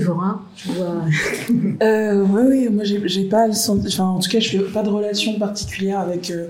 Sephora, 0.00 0.42
je 0.56 0.72
vois. 0.72 1.04
euh, 1.82 2.24
oui, 2.28 2.42
oui, 2.48 2.68
moi 2.68 2.84
j'ai 2.84 3.24
pas 3.24 3.46
le 3.46 3.52
enfin 3.52 4.04
en 4.04 4.18
tout 4.18 4.28
cas 4.28 4.40
je 4.40 4.50
fais 4.50 4.58
pas 4.58 4.82
de 4.82 4.90
relation 4.90 5.38
particulière 5.38 6.00
avec 6.00 6.30
euh, 6.30 6.48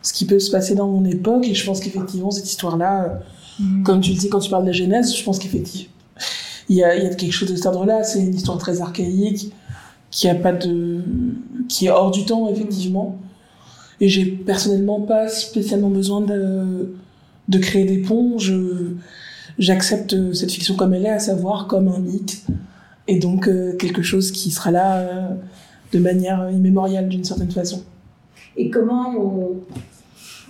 ce 0.00 0.12
qui 0.12 0.24
peut 0.24 0.38
se 0.38 0.50
passer 0.50 0.76
dans 0.76 0.86
mon 0.86 1.04
époque 1.04 1.44
et 1.46 1.54
je 1.54 1.66
pense 1.66 1.80
qu'effectivement 1.80 2.30
cette 2.30 2.48
histoire-là, 2.48 3.04
euh, 3.04 3.64
mm. 3.64 3.82
comme 3.82 4.00
tu 4.00 4.12
le 4.12 4.16
dis 4.16 4.28
quand 4.28 4.38
tu 4.38 4.48
parles 4.48 4.62
de 4.62 4.68
la 4.68 4.72
Genèse, 4.72 5.16
je 5.16 5.24
pense 5.24 5.40
qu'effectivement 5.40 5.92
il 6.68 6.76
y 6.76 6.84
a, 6.84 6.96
il 6.96 7.02
y 7.02 7.06
a 7.06 7.14
quelque 7.14 7.32
chose 7.32 7.50
de 7.50 7.56
cet 7.56 7.66
ordre-là, 7.66 8.04
c'est 8.04 8.20
une 8.20 8.34
histoire 8.34 8.58
très 8.58 8.80
archaïque 8.80 9.52
qui 10.10 10.28
a 10.28 10.34
pas 10.34 10.52
de, 10.52 11.00
qui 11.68 11.86
est 11.86 11.90
hors 11.90 12.12
du 12.12 12.24
temps 12.26 12.48
effectivement 12.48 13.18
et 14.00 14.08
j'ai 14.08 14.24
personnellement 14.24 15.00
pas 15.00 15.28
spécialement 15.28 15.90
besoin 15.90 16.20
de 16.20 16.94
de 17.48 17.58
créer 17.58 17.86
des 17.86 17.98
ponts, 17.98 18.38
je 18.38 18.92
j'accepte 19.58 20.32
cette 20.32 20.50
fiction 20.52 20.74
comme 20.76 20.94
elle 20.94 21.06
est, 21.06 21.10
à 21.10 21.18
savoir 21.18 21.66
comme 21.66 21.88
un 21.88 21.98
mythe, 21.98 22.44
et 23.06 23.18
donc 23.18 23.48
euh, 23.48 23.74
quelque 23.76 24.02
chose 24.02 24.30
qui 24.32 24.50
sera 24.50 24.70
là 24.70 24.96
euh, 24.98 25.28
de 25.92 25.98
manière 25.98 26.50
immémoriale 26.50 27.08
d'une 27.08 27.24
certaine 27.24 27.50
façon. 27.50 27.82
Et 28.56 28.70
comment 28.70 29.14
on, 29.16 29.56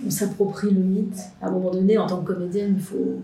s'approprie 0.09 0.71
le 0.71 0.81
mythe? 0.81 1.19
À 1.41 1.47
un 1.47 1.51
moment 1.51 1.71
donné, 1.71 1.97
en 1.97 2.07
tant 2.07 2.17
que 2.21 2.33
comédienne, 2.33 2.75
il 2.77 2.81
faut 2.83 3.19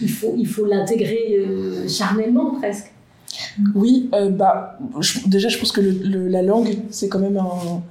il 0.00 0.10
faut 0.10 0.34
il 0.36 0.46
faut 0.46 0.66
l'intégrer 0.66 1.36
euh, 1.38 1.88
charnellement 1.88 2.54
presque. 2.56 2.90
Oui, 3.74 4.08
euh, 4.14 4.30
bah, 4.30 4.78
je- 5.00 5.28
déjà, 5.28 5.48
je 5.48 5.58
pense 5.58 5.70
que 5.72 5.80
le, 5.80 5.90
le- 5.90 6.28
la 6.28 6.42
langue, 6.42 6.76
c'est 6.90 7.08
quand 7.08 7.18
même 7.20 7.36
un- 7.36 7.82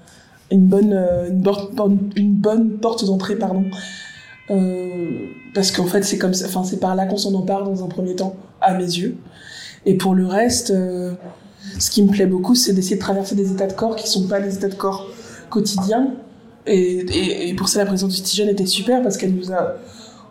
une, 0.52 0.68
bonne, 0.68 0.94
euh, 0.94 1.30
une, 1.30 2.10
une 2.16 2.34
bonne 2.34 2.78
porte 2.80 3.06
d'entrée, 3.06 3.36
pardon. 3.38 3.64
Parce 4.48 5.72
qu'en 5.72 5.86
fait, 5.86 6.04
c'est 6.04 6.18
comme 6.18 6.32
enfin, 6.32 6.64
c'est 6.64 6.80
par 6.80 6.96
là 6.96 7.06
qu'on 7.06 7.18
s'en 7.18 7.34
empare 7.34 7.64
dans 7.64 7.84
un 7.84 7.88
premier 7.88 8.16
temps, 8.16 8.36
à 8.62 8.74
mes 8.74 8.84
yeux. 8.84 9.16
Et 9.86 9.96
pour 9.96 10.16
le 10.16 10.26
reste, 10.26 10.72
euh, 10.72 11.14
ce 11.80 11.92
qui 11.92 12.04
me 12.04 12.12
plaît 12.12 12.26
beaucoup, 12.26 12.56
c'est 12.56 12.74
d'essayer 12.74 12.96
de 12.96 13.02
traverser 13.02 13.36
des 13.36 13.52
états 13.52 13.68
de 13.68 13.74
corps 13.74 13.96
qui 13.96 14.08
sont 14.08 14.28
pas 14.28 14.40
les 14.40 14.56
états 14.56 14.70
de 14.70 14.76
corps 14.76 15.08
quotidiens. 15.50 16.14
Et, 16.66 17.00
et, 17.00 17.50
et 17.50 17.54
pour 17.54 17.68
ça, 17.68 17.80
la 17.80 17.86
présence 17.86 18.16
du 18.16 18.22
Tigène 18.22 18.50
était 18.50 18.66
super 18.66 19.02
parce 19.02 19.18
qu'elle 19.18 19.34
nous 19.34 19.52
a 19.52 19.76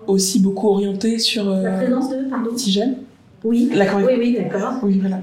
aussi 0.06 0.40
beaucoup 0.40 0.68
orientés 0.68 1.18
sur 1.18 1.44
La 1.44 1.50
euh, 1.74 1.76
présence 1.78 2.10
de, 2.10 2.30
pardon? 2.30 2.54
Tigène. 2.54 2.96
Oui, 3.44 3.70
La 3.74 3.96
oui, 3.96 4.04
oui, 4.18 4.38
d'accord. 4.40 4.74
Oui, 4.82 4.98
voilà. 5.00 5.20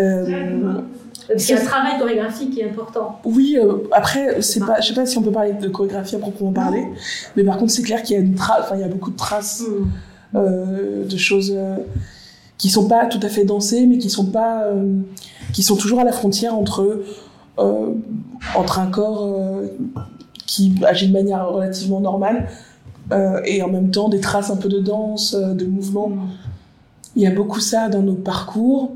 Euh, 0.00 0.80
Parce 1.28 1.44
qu'il 1.44 1.54
y 1.54 1.58
a 1.58 1.60
un 1.62 1.64
travail 1.64 1.98
chorégraphique 1.98 2.50
qui 2.50 2.60
est 2.60 2.70
important. 2.70 3.20
Oui, 3.24 3.58
euh, 3.58 3.78
après, 3.92 4.40
c'est 4.42 4.64
pas, 4.64 4.80
je 4.80 4.88
sais 4.88 4.94
pas 4.94 5.06
si 5.06 5.18
on 5.18 5.22
peut 5.22 5.32
parler 5.32 5.52
de 5.54 5.68
chorégraphie 5.68 6.14
à 6.16 6.18
proprement 6.18 6.52
parler, 6.52 6.84
mais 7.36 7.42
par 7.42 7.56
contre, 7.58 7.72
c'est 7.72 7.82
clair 7.82 8.02
qu'il 8.02 8.16
y 8.16 8.18
a 8.18 8.22
une 8.22 8.34
trace, 8.34 8.66
il 8.74 8.80
y 8.80 8.84
a 8.84 8.88
beaucoup 8.88 9.10
de 9.10 9.16
traces 9.16 9.64
euh, 10.34 11.06
de 11.06 11.16
choses 11.16 11.52
euh, 11.56 11.76
qui 12.58 12.68
sont 12.68 12.88
pas 12.88 13.06
tout 13.06 13.20
à 13.22 13.28
fait 13.28 13.44
dansées, 13.44 13.86
mais 13.86 13.96
qui 13.96 14.10
sont 14.10 14.26
pas, 14.26 14.64
euh, 14.64 15.00
qui 15.52 15.62
sont 15.62 15.76
toujours 15.76 16.00
à 16.00 16.04
la 16.04 16.12
frontière 16.12 16.54
entre, 16.54 17.02
entre 18.54 18.78
un 18.80 18.86
corps 18.86 19.34
qui 20.46 20.74
agit 20.86 21.08
de 21.08 21.12
manière 21.12 21.48
relativement 21.48 22.00
normale 22.00 22.48
et 23.44 23.62
en 23.62 23.68
même 23.68 23.90
temps 23.90 24.08
des 24.08 24.20
traces 24.20 24.50
un 24.50 24.56
peu 24.56 24.68
de 24.68 24.80
danse, 24.80 25.34
de 25.34 25.64
mouvement. 25.64 26.12
Il 27.14 27.22
y 27.22 27.26
a 27.26 27.30
beaucoup 27.30 27.60
ça 27.60 27.88
dans 27.88 28.02
nos 28.02 28.14
parcours. 28.14 28.92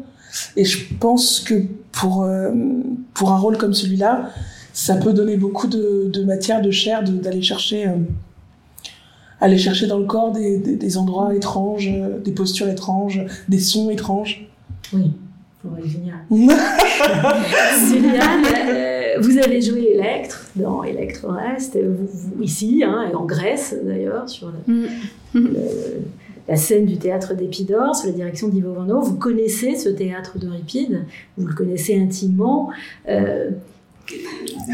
Et 0.56 0.64
je 0.64 0.78
pense 1.00 1.40
que 1.40 1.54
pour, 1.92 2.22
euh, 2.24 2.50
pour 3.14 3.32
un 3.32 3.38
rôle 3.38 3.56
comme 3.58 3.74
celui-là, 3.74 4.30
ça 4.72 4.94
peut 4.96 5.12
donner 5.12 5.36
beaucoup 5.36 5.66
de, 5.66 6.08
de 6.12 6.24
matière, 6.24 6.62
de 6.62 6.70
chair, 6.70 7.02
d'aller 7.02 7.42
chercher, 7.42 7.86
euh, 7.88 7.92
aller 9.40 9.58
chercher 9.58 9.86
dans 9.86 9.98
le 9.98 10.04
corps 10.06 10.32
des, 10.32 10.58
des, 10.58 10.76
des 10.76 10.96
endroits 10.96 11.34
étranges, 11.34 11.88
euh, 11.92 12.18
des 12.20 12.32
postures 12.32 12.68
étranges, 12.68 13.20
des 13.48 13.58
sons 13.58 13.90
étranges. 13.90 14.46
Oui, 14.92 15.12
faudrait 15.62 15.88
génial. 15.88 16.18
Sylviane, 17.88 18.44
euh, 18.68 19.14
vous 19.20 19.38
avez 19.38 19.60
joué 19.60 19.92
Electre 19.94 20.46
dans 20.56 20.82
Electre 20.82 21.26
Reste, 21.28 21.76
vous, 21.76 22.06
vous- 22.12 22.42
ici, 22.42 22.82
hein, 22.86 23.06
et 23.10 23.14
en 23.14 23.24
Grèce 23.24 23.74
d'ailleurs, 23.84 24.28
sur 24.28 24.52
le- 24.66 24.72
Mm. 24.74 24.86
le- 25.34 25.50
la 26.50 26.56
scène 26.56 26.84
du 26.84 26.96
théâtre 26.98 27.34
d'Épidore, 27.34 27.94
sous 27.94 28.08
la 28.08 28.12
direction 28.12 28.48
d'Ivo 28.48 28.72
Vano. 28.72 29.00
Vous 29.00 29.14
connaissez 29.16 29.76
ce 29.76 29.88
théâtre 29.88 30.36
d'Euripide, 30.38 31.04
vous 31.38 31.46
le 31.46 31.54
connaissez 31.54 31.96
intimement. 31.98 32.70
Euh, 33.08 33.50
que- 34.06 34.14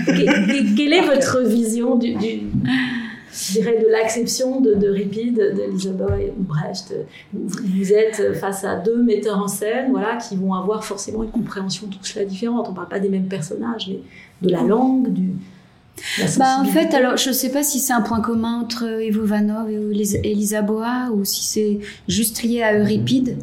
que- 0.07 0.77
quelle 0.77 0.93
est 0.95 1.03
votre 1.07 1.43
vision 1.43 1.97
du, 1.97 2.15
je 2.15 3.53
dirais 3.53 3.79
de 3.85 3.89
l'acception 3.91 4.63
de- 4.63 4.73
d'Euripide, 4.73 5.53
d'Elisabeth 5.55 6.33
ou 6.39 6.43
Brecht? 6.45 6.95
Vous, 7.35 7.93
êtes 7.93 8.33
face 8.35 8.65
à 8.65 8.77
deux 8.77 9.03
metteurs 9.03 9.39
en 9.39 9.49
scène 9.49 9.91
voilà, 9.91 10.17
qui 10.17 10.37
vont 10.37 10.55
avoir 10.55 10.83
forcément 10.83 11.23
une 11.25 11.31
compréhension 11.31 11.87
de 11.89 11.93
tout 11.93 12.05
cela 12.05 12.25
différente. 12.25 12.67
On 12.69 12.71
ne 12.71 12.77
parle 12.77 12.89
pas 12.89 13.01
des 13.01 13.11
mêmes 13.11 13.29
personnages, 13.29 13.89
mais 13.91 13.99
de 14.41 14.51
la 14.51 14.63
langue, 14.63 15.13
du, 15.13 15.27
de 15.27 15.33
Bah, 16.39 16.59
en 16.61 16.65
fait, 16.67 16.95
alors, 16.95 17.17
je 17.17 17.31
sais 17.33 17.51
pas 17.51 17.63
si 17.63 17.79
c'est 17.79 17.93
un 17.93 18.03
point 18.03 18.21
commun 18.21 18.61
entre 18.61 19.03
Ivo 19.03 19.25
Vanov 19.25 19.71
et 19.71 19.75
Elis- 19.77 20.21
Elisa 20.25 20.63
Boa 20.63 21.11
ou 21.13 21.25
si 21.25 21.43
c'est 21.45 21.79
juste 22.09 22.43
lié 22.43 22.63
à 22.63 22.79
Euripide. 22.79 23.39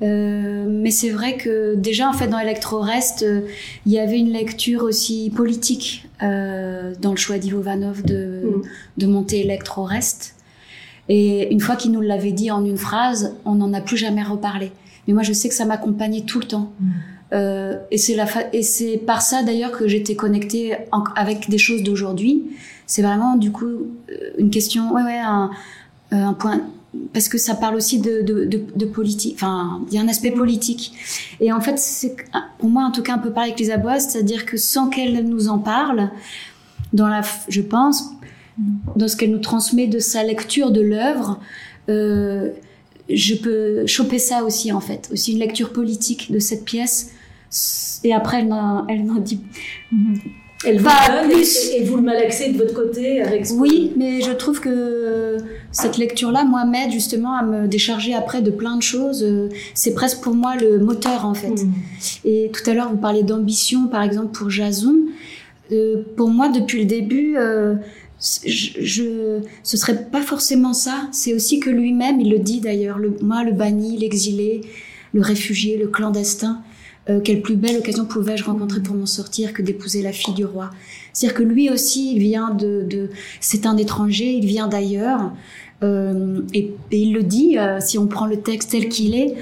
Euh, 0.00 0.64
mais 0.68 0.90
c'est 0.90 1.10
vrai 1.10 1.36
que 1.36 1.74
déjà, 1.74 2.08
en 2.08 2.12
fait, 2.12 2.28
dans 2.28 2.38
Electro-Reste, 2.38 3.22
euh, 3.24 3.40
il 3.84 3.92
y 3.92 3.98
avait 3.98 4.18
une 4.18 4.30
lecture 4.32 4.84
aussi 4.84 5.30
politique 5.34 6.08
euh, 6.22 6.94
dans 7.00 7.10
le 7.10 7.16
choix 7.16 7.38
d'Ivo 7.38 7.60
Vanov 7.60 8.02
de, 8.04 8.42
Mm. 8.44 8.62
de 8.98 9.06
monter 9.06 9.40
Electro-Reste. 9.44 10.36
Et 11.08 11.52
une 11.52 11.60
fois 11.60 11.74
qu'il 11.76 11.90
nous 11.92 12.00
l'avait 12.02 12.32
dit 12.32 12.50
en 12.50 12.64
une 12.64 12.76
phrase, 12.76 13.34
on 13.44 13.54
n'en 13.56 13.72
a 13.72 13.80
plus 13.80 13.96
jamais 13.96 14.22
reparlé. 14.22 14.70
Mais 15.06 15.14
moi, 15.14 15.22
je 15.22 15.32
sais 15.32 15.48
que 15.48 15.54
ça 15.54 15.64
m'accompagnait 15.64 16.20
tout 16.22 16.38
le 16.38 16.44
temps. 16.46 16.72
Mm. 16.80 16.90
Euh, 17.34 17.76
et 17.90 17.98
c'est 17.98 18.14
la 18.14 18.24
fa- 18.26 18.48
et 18.54 18.62
c'est 18.62 18.96
par 18.96 19.20
ça 19.20 19.42
d'ailleurs 19.42 19.72
que 19.72 19.86
j'étais 19.86 20.14
connectée 20.16 20.76
en- 20.92 21.04
avec 21.14 21.50
des 21.50 21.58
choses 21.58 21.82
d'aujourd'hui. 21.82 22.44
C'est 22.86 23.02
vraiment 23.02 23.36
du 23.36 23.50
coup 23.52 23.66
euh, 23.66 24.14
une 24.38 24.48
question, 24.50 24.92
ouais 24.94 25.02
ouais, 25.02 25.18
un, 25.18 25.50
euh, 26.14 26.16
un 26.24 26.32
point 26.32 26.62
parce 27.12 27.28
que 27.28 27.36
ça 27.36 27.54
parle 27.54 27.76
aussi 27.76 27.98
de, 27.98 28.22
de, 28.22 28.46
de, 28.46 28.62
de 28.74 28.86
politique. 28.86 29.34
Enfin, 29.36 29.82
il 29.88 29.94
y 29.94 29.98
a 29.98 30.00
un 30.00 30.08
aspect 30.08 30.30
politique. 30.30 30.94
Et 31.38 31.52
en 31.52 31.60
fait, 31.60 31.78
c'est 31.78 32.16
pour 32.58 32.70
moi 32.70 32.84
en 32.84 32.90
tout 32.90 33.02
cas 33.02 33.14
un 33.14 33.18
peu 33.18 33.30
pareil 33.30 33.50
avec 33.50 33.60
Lisa 33.60 33.76
Boas, 33.76 34.00
c'est-à-dire 34.00 34.46
que 34.46 34.56
sans 34.56 34.88
qu'elle 34.88 35.22
nous 35.28 35.48
en 35.48 35.58
parle, 35.58 36.10
dans 36.94 37.08
la, 37.08 37.20
je 37.48 37.60
pense, 37.60 38.04
dans 38.96 39.06
ce 39.06 39.16
qu'elle 39.16 39.30
nous 39.32 39.38
transmet 39.38 39.86
de 39.86 39.98
sa 39.98 40.22
lecture 40.24 40.70
de 40.70 40.80
l'œuvre. 40.80 41.38
Euh, 41.90 42.50
je 43.10 43.34
peux 43.34 43.86
choper 43.86 44.18
ça 44.18 44.44
aussi 44.44 44.72
en 44.72 44.80
fait, 44.80 45.08
aussi 45.12 45.32
une 45.32 45.38
lecture 45.38 45.72
politique 45.72 46.32
de 46.32 46.38
cette 46.38 46.64
pièce. 46.64 47.10
Et 48.04 48.12
après, 48.12 48.40
elle 48.40 48.48
n'en 48.48 49.20
dit. 49.20 49.40
Elle 50.66 50.78
vous 50.78 50.84
Pas 50.84 51.22
donne 51.22 51.30
plus. 51.30 51.68
et, 51.70 51.82
et 51.82 51.84
vous 51.84 51.96
le 51.96 52.02
malaxez 52.02 52.52
de 52.52 52.58
votre 52.58 52.74
côté 52.74 53.22
avec 53.22 53.46
ce 53.46 53.54
Oui, 53.54 53.92
mais 53.96 54.20
je 54.20 54.32
trouve 54.32 54.60
que 54.60 55.36
cette 55.70 55.98
lecture-là, 55.98 56.44
moi, 56.44 56.64
m'aide 56.64 56.90
justement 56.90 57.36
à 57.36 57.44
me 57.44 57.68
décharger 57.68 58.12
après 58.14 58.42
de 58.42 58.50
plein 58.50 58.76
de 58.76 58.82
choses. 58.82 59.22
Euh, 59.22 59.48
C'est 59.74 59.94
presque 59.94 60.20
pour 60.20 60.34
moi 60.34 60.56
le 60.56 60.78
moteur 60.80 61.24
en 61.24 61.34
fait. 61.34 61.50
Mm. 61.50 61.72
Et 62.24 62.50
tout 62.52 62.68
à 62.68 62.74
l'heure, 62.74 62.90
vous 62.90 62.96
parliez 62.96 63.22
d'ambition, 63.22 63.86
par 63.86 64.02
exemple, 64.02 64.32
pour 64.36 64.50
Jason. 64.50 64.96
Euh, 65.70 66.02
pour 66.16 66.28
moi, 66.28 66.48
depuis 66.48 66.80
le 66.80 66.86
début, 66.86 67.36
euh, 67.36 67.76
je, 68.44 68.70
je, 68.80 69.40
ce 69.62 69.76
serait 69.76 70.06
pas 70.10 70.22
forcément 70.22 70.72
ça. 70.72 71.08
C'est 71.12 71.34
aussi 71.34 71.60
que 71.60 71.70
lui-même, 71.70 72.20
il 72.20 72.30
le 72.30 72.38
dit 72.40 72.60
d'ailleurs, 72.60 72.98
le, 72.98 73.16
moi, 73.22 73.44
le 73.44 73.52
banni, 73.52 73.96
l'exilé, 73.96 74.62
le 75.14 75.20
réfugié, 75.20 75.76
le 75.76 75.86
clandestin, 75.86 76.62
euh, 77.08 77.20
quelle 77.20 77.40
plus 77.40 77.56
belle 77.56 77.78
occasion 77.78 78.04
pouvais-je 78.04 78.44
rencontrer 78.44 78.80
pour 78.80 78.94
m'en 78.94 79.06
sortir 79.06 79.52
que 79.52 79.62
d'épouser 79.62 80.02
la 80.02 80.12
fille 80.12 80.34
du 80.34 80.44
roi? 80.44 80.70
C'est-à-dire 81.12 81.38
que 81.38 81.42
lui 81.42 81.70
aussi, 81.70 82.18
vient 82.18 82.50
de, 82.50 83.08
c'est 83.40 83.66
un 83.66 83.76
étranger, 83.76 84.30
il 84.32 84.46
vient 84.46 84.68
d'ailleurs, 84.68 85.32
euh, 85.82 86.42
et, 86.52 86.74
il 86.90 87.14
le 87.14 87.22
dit. 87.22 87.56
euh, 87.58 87.78
si 87.80 87.98
on 87.98 88.06
prend 88.06 88.26
le 88.26 88.40
texte 88.40 88.72
tel 88.72 88.88
qu'il 88.88 89.14
est, 89.14 89.34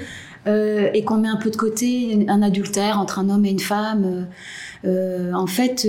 et 0.93 1.03
qu'on 1.03 1.17
met 1.17 1.27
un 1.27 1.35
peu 1.35 1.49
de 1.49 1.57
côté 1.57 2.25
un 2.29 2.41
adultère 2.41 3.01
entre 3.01 3.19
un 3.19 3.29
homme 3.29 3.45
et 3.45 3.49
une 3.49 3.59
femme, 3.59 4.27
en 4.85 5.45
fait, 5.45 5.85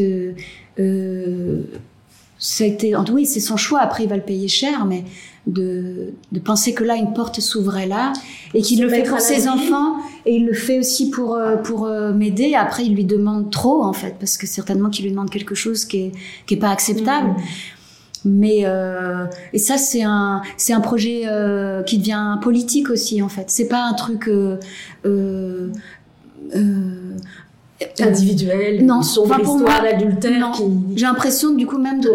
été, 2.67 2.97
oui, 3.13 3.25
c'est 3.25 3.39
son 3.39 3.57
choix. 3.57 3.79
Après, 3.79 4.03
il 4.03 4.09
va 4.09 4.17
le 4.17 4.23
payer 4.23 4.49
cher, 4.49 4.85
mais 4.85 5.05
de, 5.47 6.13
de 6.33 6.41
penser 6.41 6.75
que 6.75 6.85
là, 6.85 6.97
une 6.97 7.13
porte 7.13 7.41
s'ouvrait 7.41 7.87
là, 7.87 8.13
et 8.55 8.63
qu'il 8.63 8.81
le 8.83 8.89
fait 8.89 9.03
pour 9.05 9.21
ses 9.21 9.49
enfants, 9.49 9.97
et 10.27 10.37
il 10.37 10.47
le 10.47 10.55
fait 10.55 10.79
aussi 10.79 11.11
pour 11.11 11.35
euh, 11.35 11.57
pour 11.57 11.87
euh, 11.87 12.13
m'aider. 12.13 12.55
Après, 12.55 12.85
il 12.85 12.95
lui 12.95 13.05
demande 13.05 13.51
trop, 13.51 13.83
en 13.83 13.93
fait, 13.93 14.17
parce 14.19 14.37
que 14.37 14.47
certainement 14.47 14.91
qu'il 14.91 15.05
lui 15.05 15.13
demande 15.13 15.31
quelque 15.31 15.55
chose 15.55 15.85
qui 15.85 15.99
est 15.99 16.13
qui 16.47 16.55
est 16.55 16.59
pas 16.59 16.71
acceptable. 16.71 17.31
Mm. 17.31 17.43
Mais 18.25 18.63
euh, 18.65 19.27
et 19.53 19.59
ça 19.59 19.79
c'est 19.79 20.03
un 20.03 20.43
c'est 20.57 20.73
un 20.73 20.81
projet 20.81 21.23
euh, 21.27 21.83
qui 21.83 21.99
devient 21.99 22.39
politique 22.43 22.91
aussi 22.91 23.23
en 23.23 23.29
fait. 23.29 23.45
C'est 23.49 23.69
pas 23.69 23.85
un 23.85 23.95
truc 23.95 24.29
euh, 24.29 24.59
individuel, 28.05 28.85
Non, 28.85 28.97
une 28.97 29.03
sombre 29.03 29.35
enfin, 29.35 29.43
pour 29.45 29.57
histoire 29.57 29.83
moi, 29.83 29.91
d'adultère 29.91 30.39
non. 30.41 30.53
qui 30.53 30.63
J'ai 30.97 31.07
l'impression 31.07 31.55
du 31.55 31.67
coup 31.67 31.79
même 31.79 32.01
de, 32.01 32.11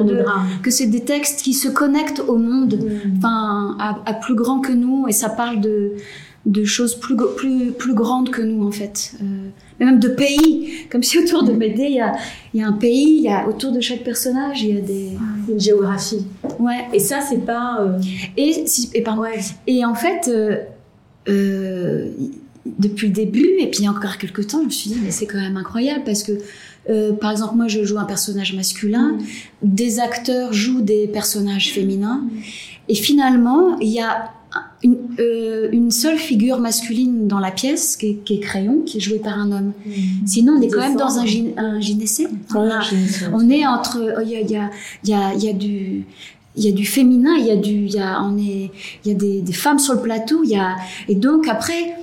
que 0.61 0.71
c'est 0.71 0.87
des 0.87 1.01
textes 1.01 1.41
qui 1.41 1.53
se 1.53 1.67
connectent 1.67 2.21
au 2.27 2.37
monde, 2.37 2.79
Mm. 2.83 3.17
enfin 3.17 3.75
à, 3.79 3.99
à 4.05 4.13
plus 4.13 4.35
grand 4.35 4.59
que 4.59 4.71
nous 4.71 5.07
et 5.07 5.11
ça 5.11 5.29
parle 5.29 5.61
de 5.61 5.93
de 6.45 6.65
choses 6.65 6.95
plus 6.95 7.15
plus 7.37 7.71
plus 7.71 7.93
grandes 7.93 8.29
que 8.29 8.41
nous 8.41 8.67
en 8.67 8.71
fait. 8.71 9.13
Euh, 9.21 9.25
mais 9.79 9.85
même 9.85 9.99
de 10.01 10.09
pays, 10.09 10.71
comme 10.91 11.01
si 11.01 11.17
autour 11.17 11.43
de 11.43 11.53
Médée 11.53 11.85
il 11.89 11.95
y 11.95 12.01
a 12.01 12.11
il 12.53 12.59
y 12.59 12.63
a 12.63 12.67
un 12.67 12.73
pays, 12.73 13.15
il 13.19 13.23
y 13.23 13.29
a 13.29 13.47
autour 13.47 13.71
de 13.71 13.79
chaque 13.79 14.03
personnage 14.03 14.61
il 14.61 14.75
y 14.75 14.77
a 14.77 14.81
des 14.81 15.11
Une 15.49 15.59
géographie. 15.59 16.25
ouais 16.59 16.87
Et 16.91 16.99
ça, 16.99 17.19
c'est 17.21 17.45
pas. 17.45 17.79
euh, 17.81 17.97
et 18.35 18.67
si 18.67 18.89
et 18.93 19.01
pardon 19.03 19.21
ouais. 19.21 19.39
Et 19.67 19.85
en 19.85 19.95
fait, 19.95 20.27
euh, 20.27 20.57
euh, 21.29 22.09
depuis 22.65 23.07
le 23.07 23.13
début, 23.13 23.49
et 23.59 23.67
puis 23.67 23.79
il 23.79 23.83
y 23.83 23.87
a 23.87 23.91
encore 23.91 24.17
quelques 24.17 24.47
temps, 24.47 24.61
je 24.61 24.65
me 24.65 24.71
suis 24.71 24.89
dit, 24.89 24.99
mais 25.03 25.11
c'est 25.11 25.25
quand 25.25 25.39
même 25.39 25.57
incroyable 25.57 26.03
parce 26.05 26.23
que, 26.23 26.31
euh, 26.89 27.11
par 27.13 27.31
exemple, 27.31 27.55
moi, 27.55 27.67
je 27.67 27.83
joue 27.83 27.99
un 27.99 28.05
personnage 28.05 28.53
masculin, 28.53 29.17
des 29.61 29.99
acteurs 29.99 30.53
jouent 30.53 30.81
des 30.81 31.07
personnages 31.07 31.73
féminins, 31.73 32.23
et 32.87 32.95
finalement, 32.95 33.79
il 33.79 33.89
y 33.89 33.99
a 33.99 34.31
une, 34.83 34.97
euh, 35.19 35.69
une 35.71 35.91
seule 35.91 36.17
figure 36.17 36.59
masculine 36.59 37.27
dans 37.27 37.39
la 37.39 37.51
pièce, 37.51 37.97
qui 37.97 38.07
est, 38.07 38.15
qui 38.23 38.35
est 38.35 38.39
Crayon, 38.39 38.81
qui 38.85 38.97
est 38.97 39.01
joué 39.01 39.17
par 39.19 39.39
un 39.39 39.51
homme. 39.51 39.71
Sinon, 40.25 40.53
on 40.57 40.61
est 40.61 40.67
quand 40.67 40.81
même 40.81 40.97
dans 40.97 41.17
un, 41.17 41.25
un 41.57 41.79
gynécée. 41.79 42.27
Ah. 42.53 42.81
On 43.33 43.49
est 43.49 43.65
entre, 43.65 44.21
il 44.23 44.29
y 44.29 44.35
a, 44.35 44.41
il 44.41 44.51
y 44.51 44.55
a, 44.55 44.69
il 45.03 45.09
y 45.09 45.13
a, 45.13 45.33
y 45.33 45.49
a 45.49 45.53
du, 45.53 46.05
il 46.55 46.65
y 46.65 46.67
a 46.67 46.71
du 46.71 46.85
féminin, 46.85 47.35
il 47.39 47.45
y 47.45 47.51
a 47.51 47.55
du, 47.55 47.71
il 47.71 47.93
y 47.93 47.99
a, 47.99 48.21
on 48.21 48.37
est, 48.37 48.69
il 49.03 49.11
y 49.11 49.11
a 49.11 49.17
des, 49.17 49.41
des 49.41 49.53
femmes 49.53 49.79
sur 49.79 49.95
le 49.95 50.01
plateau, 50.01 50.43
il 50.43 50.51
y 50.51 50.55
a, 50.55 50.75
et 51.07 51.15
donc 51.15 51.47
après, 51.47 51.95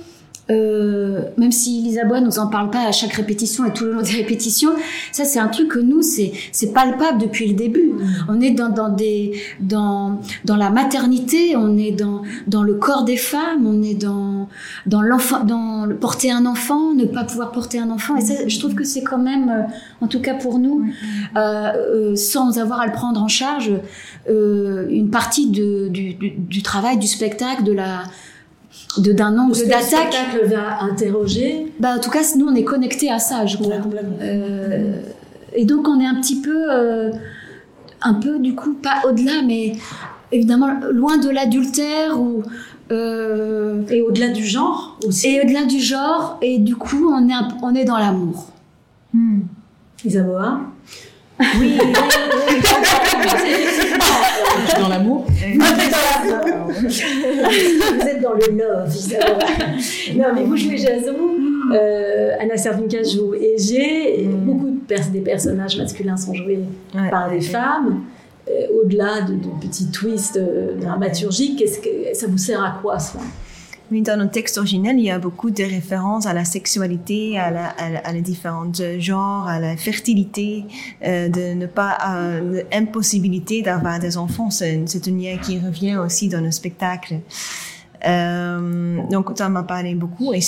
euh, 0.49 1.21
même 1.37 1.51
si 1.51 1.81
Lisa 1.81 2.05
Bois 2.05 2.19
nous 2.19 2.39
en 2.39 2.47
parle 2.47 2.69
pas 2.69 2.87
à 2.87 2.91
chaque 2.91 3.13
répétition 3.13 3.65
et 3.65 3.71
tout 3.71 3.85
le 3.85 3.93
long 3.93 4.01
des 4.01 4.11
répétitions, 4.11 4.71
ça 5.11 5.23
c'est 5.23 5.39
un 5.39 5.47
truc 5.47 5.69
que 5.69 5.79
nous 5.79 6.01
c'est 6.01 6.31
c'est 6.51 6.73
palpable 6.73 7.21
depuis 7.21 7.47
le 7.47 7.53
début. 7.53 7.91
On 8.27 8.41
est 8.41 8.51
dans 8.51 8.69
dans 8.69 8.89
des 8.89 9.39
dans 9.59 10.19
dans 10.45 10.57
la 10.57 10.69
maternité, 10.69 11.55
on 11.55 11.77
est 11.77 11.91
dans 11.91 12.23
dans 12.47 12.63
le 12.63 12.73
corps 12.73 13.03
des 13.03 13.17
femmes, 13.17 13.65
on 13.65 13.83
est 13.83 13.93
dans 13.93 14.49
dans 14.85 15.01
l'enfant 15.01 15.43
dans 15.43 15.85
le 15.85 15.95
porter 15.95 16.31
un 16.31 16.45
enfant, 16.45 16.93
ne 16.93 17.05
pas 17.05 17.23
pouvoir 17.23 17.51
porter 17.51 17.79
un 17.79 17.89
enfant 17.89 18.15
et 18.15 18.21
ça 18.21 18.47
je 18.47 18.59
trouve 18.59 18.75
que 18.75 18.83
c'est 18.83 19.03
quand 19.03 19.19
même 19.19 19.49
euh, 19.49 19.73
en 20.01 20.07
tout 20.07 20.21
cas 20.21 20.33
pour 20.33 20.59
nous 20.59 20.85
euh, 21.37 21.39
euh, 21.39 22.15
sans 22.15 22.57
avoir 22.57 22.81
à 22.81 22.87
le 22.87 22.91
prendre 22.91 23.21
en 23.21 23.27
charge 23.27 23.71
euh, 24.29 24.87
une 24.89 25.09
partie 25.09 25.49
de, 25.49 25.87
du, 25.87 26.13
du, 26.13 26.31
du 26.31 26.61
travail 26.61 26.97
du 26.97 27.07
spectacle 27.07 27.63
de 27.63 27.71
la 27.71 28.03
de 28.97 29.11
d'un 29.13 29.37
angle 29.37 29.57
le 29.59 29.65
d'attaque. 29.67 30.13
spectacle 30.13 30.45
va 30.47 30.81
interroger. 30.83 31.71
Bah, 31.79 31.95
en 31.97 31.99
tout 31.99 32.09
cas, 32.09 32.21
nous, 32.37 32.47
on 32.47 32.55
est 32.55 32.63
connectés 32.63 33.09
à 33.11 33.19
ça, 33.19 33.45
je 33.45 33.57
crois. 33.57 33.75
Euh, 34.21 34.93
et 35.53 35.65
donc, 35.65 35.87
on 35.87 35.99
est 35.99 36.05
un 36.05 36.15
petit 36.15 36.41
peu, 36.41 36.65
euh, 36.71 37.11
un 38.01 38.13
peu, 38.15 38.39
du 38.39 38.55
coup, 38.55 38.73
pas 38.73 39.01
au-delà, 39.07 39.41
mais 39.45 39.73
évidemment, 40.31 40.69
loin 40.91 41.17
de 41.17 41.29
l'adultère 41.29 42.19
ou. 42.19 42.43
euh, 42.91 43.83
Et 43.89 44.01
au-delà 44.01 44.29
du 44.29 44.45
genre 44.45 44.97
aussi. 45.07 45.27
et 45.29 45.41
au-delà 45.41 45.63
du 45.65 45.79
genre, 45.79 46.37
et 46.41 46.57
du 46.59 46.75
coup, 46.75 47.09
on 47.09 47.29
est, 47.29 47.33
un- 47.33 47.47
on 47.63 47.73
est 47.75 47.85
dans 47.85 47.97
l'amour. 47.97 48.47
Hmm. 49.13 49.39
Isaboa 50.03 50.59
Oui, 51.59 51.77
Dans 54.79 54.87
l'amour. 54.89 55.25
Vous 56.69 58.07
êtes 58.07 58.21
dans 58.21 58.33
le 58.33 58.57
love. 58.57 58.95
Non, 60.15 60.25
mais 60.35 60.43
vous 60.43 60.57
jouez 60.57 60.77
Jason, 60.77 61.15
euh, 61.73 62.31
Anna 62.39 62.57
Servinka 62.57 63.03
joue 63.03 63.33
Égée, 63.35 64.21
et 64.23 64.27
beaucoup 64.27 64.69
de 64.69 64.79
pers- 64.87 65.09
des 65.11 65.21
personnages 65.21 65.77
masculins 65.77 66.17
sont 66.17 66.33
joués 66.33 66.59
Ouais. 66.95 67.09
par 67.09 67.29
des 67.29 67.41
femmes. 67.41 68.01
Euh, 68.49 68.81
Au-delà 68.83 69.21
de, 69.21 69.33
de 69.33 69.47
petits 69.61 69.91
twists 69.91 70.37
euh, 70.37 70.75
dramaturgiques, 70.79 71.59
qu'est-ce 71.59 71.79
que, 71.79 71.89
ça 72.13 72.25
vous 72.27 72.37
sert 72.39 72.61
à 72.63 72.79
quoi 72.81 72.97
cela 72.99 73.23
Oui, 73.91 74.01
dans 74.01 74.17
notre 74.17 74.31
texte 74.31 74.57
originel, 74.57 74.97
il 74.97 75.03
y 75.03 75.11
a 75.11 75.19
beaucoup 75.19 75.51
de 75.51 75.63
références 75.63 76.25
à 76.25 76.31
la 76.31 76.45
sexualité, 76.45 77.37
à, 77.37 77.51
la, 77.51 77.65
à, 77.67 78.07
à 78.07 78.13
les 78.13 78.21
différents 78.21 78.71
genres, 78.99 79.45
à 79.49 79.59
la 79.59 79.75
fertilité, 79.75 80.63
euh, 81.03 81.27
de 81.27 81.53
ne 81.53 81.65
pas, 81.65 81.97
euh, 82.09 82.63
l'impossibilité 82.71 83.61
d'avoir 83.61 83.99
des 83.99 84.15
enfants. 84.17 84.49
C'est 84.49 84.83
c'est 84.85 85.09
un 85.09 85.11
lien 85.11 85.37
qui 85.37 85.59
revient 85.59 85.97
aussi 85.97 86.29
dans 86.29 86.39
le 86.39 86.51
spectacle. 86.51 87.19
Euh, 88.07 89.01
donc, 89.09 89.37
ça 89.37 89.49
m'a 89.49 89.63
parlé 89.63 89.93
beaucoup 89.93 90.33
et 90.33 90.39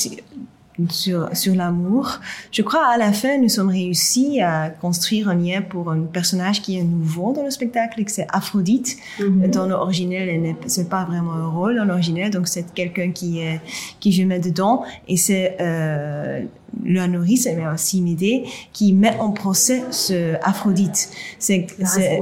sur, 0.89 1.29
sur 1.35 1.55
l'amour. 1.55 2.19
Je 2.51 2.61
crois 2.61 2.85
à 2.87 2.97
la 2.97 3.11
fin, 3.13 3.37
nous 3.37 3.49
sommes 3.49 3.69
réussis 3.69 4.41
à 4.41 4.69
construire 4.69 5.29
un 5.29 5.35
lien 5.35 5.61
pour 5.61 5.91
un 5.91 6.01
personnage 6.01 6.61
qui 6.61 6.77
est 6.77 6.83
nouveau 6.83 7.33
dans 7.33 7.43
le 7.43 7.51
spectacle, 7.51 8.01
et 8.01 8.05
que 8.05 8.11
c'est 8.11 8.27
Aphrodite. 8.31 8.97
Dans 9.19 9.67
l'original, 9.67 10.29
elle 10.29 10.41
n'est 10.41 10.55
pas 10.89 11.05
vraiment 11.05 11.33
un 11.33 11.47
rôle 11.47 11.75
dans 11.75 11.85
l'original, 11.85 12.29
donc 12.29 12.47
c'est 12.47 12.73
quelqu'un 12.73 13.11
qui 13.11 13.39
est 13.39 13.61
qui 13.99 14.11
je 14.11 14.23
mets 14.23 14.39
dedans 14.39 14.83
et 15.07 15.17
c'est 15.17 15.57
euh, 15.59 16.41
la 16.85 17.07
nourrice, 17.07 17.47
mais 17.55 17.67
aussi 17.67 18.01
Médée, 18.01 18.43
qui 18.71 18.93
met 18.93 19.15
en 19.19 19.31
procès 19.31 19.83
ce 19.91 20.35
Aphrodite. 20.43 21.09
C'est 21.39 21.67
c'est- 21.85 22.19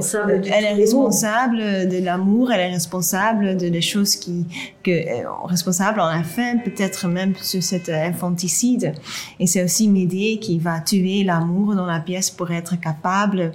elle 0.54 0.64
est 0.64 0.74
responsable 0.74 1.58
de 1.88 2.04
l'amour, 2.04 2.52
elle 2.52 2.60
est 2.60 2.72
responsable 2.74 3.56
de 3.56 3.68
des 3.68 3.80
choses 3.80 4.16
qui 4.16 4.44
que 4.82 4.90
euh, 4.90 5.28
responsable 5.44 6.00
en 6.00 6.06
la 6.10 6.22
fin, 6.22 6.58
peut-être 6.58 7.08
même 7.08 7.34
sur 7.40 7.62
cet 7.62 7.88
euh, 7.88 8.06
infanticide. 8.08 8.94
Et 9.40 9.46
c'est 9.46 9.62
aussi 9.64 9.88
Médée 9.88 10.38
qui 10.40 10.58
va 10.58 10.80
tuer 10.80 11.24
l'amour 11.24 11.74
dans 11.74 11.86
la 11.86 12.00
pièce 12.00 12.30
pour 12.30 12.50
être 12.50 12.78
capable 12.80 13.52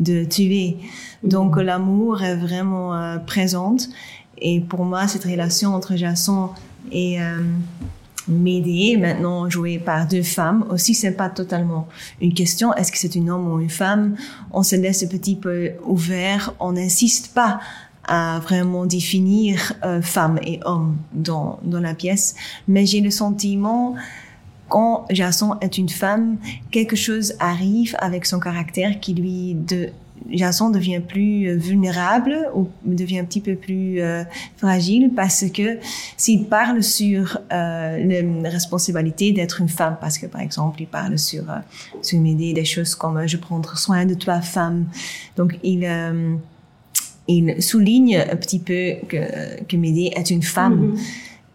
de 0.00 0.24
tuer. 0.24 0.76
Donc 1.22 1.56
l'amour 1.56 2.22
est 2.22 2.36
vraiment 2.36 2.94
euh, 2.94 3.18
présente. 3.18 3.88
Et 4.38 4.60
pour 4.60 4.84
moi, 4.84 5.08
cette 5.08 5.24
relation 5.24 5.74
entre 5.74 5.96
Jason 5.96 6.50
et 6.92 7.20
euh, 7.20 7.38
Médée, 8.28 8.96
maintenant 8.96 9.48
jouée 9.48 9.78
par 9.78 10.06
deux 10.06 10.22
femmes, 10.22 10.64
aussi 10.70 10.94
c'est 10.94 11.12
pas 11.12 11.30
totalement 11.30 11.86
une 12.20 12.34
question. 12.34 12.74
Est-ce 12.74 12.90
que 12.90 12.98
c'est 12.98 13.14
une 13.14 13.30
homme 13.30 13.52
ou 13.52 13.60
une 13.60 13.70
femme? 13.70 14.16
On 14.52 14.62
se 14.62 14.74
laisse 14.74 15.04
un 15.04 15.08
petit 15.08 15.36
peu 15.36 15.70
ouvert. 15.84 16.54
On 16.58 16.72
n'insiste 16.72 17.34
pas 17.34 17.60
à 18.08 18.40
vraiment 18.40 18.86
définir 18.86 19.72
euh, 19.84 20.02
femme 20.02 20.38
et 20.42 20.60
homme 20.64 20.96
dans 21.12 21.58
dans 21.62 21.80
la 21.80 21.94
pièce, 21.94 22.34
mais 22.68 22.86
j'ai 22.86 23.00
le 23.00 23.10
sentiment 23.10 23.94
quand 24.68 25.06
Jason 25.10 25.56
est 25.60 25.78
une 25.78 25.88
femme, 25.88 26.38
quelque 26.70 26.96
chose 26.96 27.34
arrive 27.38 27.94
avec 27.98 28.26
son 28.26 28.40
caractère 28.40 28.98
qui 29.00 29.14
lui 29.14 29.54
de 29.54 29.90
Jason 30.30 30.70
devient 30.70 31.00
plus 31.00 31.48
euh, 31.48 31.56
vulnérable 31.56 32.50
ou 32.54 32.68
devient 32.84 33.18
un 33.20 33.24
petit 33.24 33.40
peu 33.40 33.54
plus 33.54 34.00
euh, 34.00 34.24
fragile 34.56 35.10
parce 35.14 35.44
que 35.50 35.78
s'il 36.16 36.46
parle 36.46 36.82
sur 36.82 37.38
euh, 37.52 38.42
la 38.42 38.50
responsabilité 38.50 39.32
d'être 39.32 39.60
une 39.60 39.68
femme, 39.68 39.96
parce 40.00 40.18
que 40.18 40.26
par 40.26 40.40
exemple 40.40 40.82
il 40.82 40.86
parle 40.86 41.18
sur 41.18 41.50
euh, 41.50 41.58
sur 42.02 42.20
m'aider 42.20 42.52
des 42.52 42.64
choses 42.64 42.94
comme 42.94 43.26
je 43.26 43.36
prendre 43.36 43.76
soin 43.76 44.04
de 44.04 44.14
toi 44.14 44.40
femme, 44.40 44.86
donc 45.36 45.58
il 45.62 45.86
il 47.28 47.60
souligne 47.60 48.16
un 48.16 48.36
petit 48.36 48.60
peu 48.60 48.94
que 49.08 49.62
que 49.64 49.76
Médée 49.76 50.12
est 50.14 50.30
une 50.30 50.42
femme. 50.42 50.92
Mhm. 50.92 50.98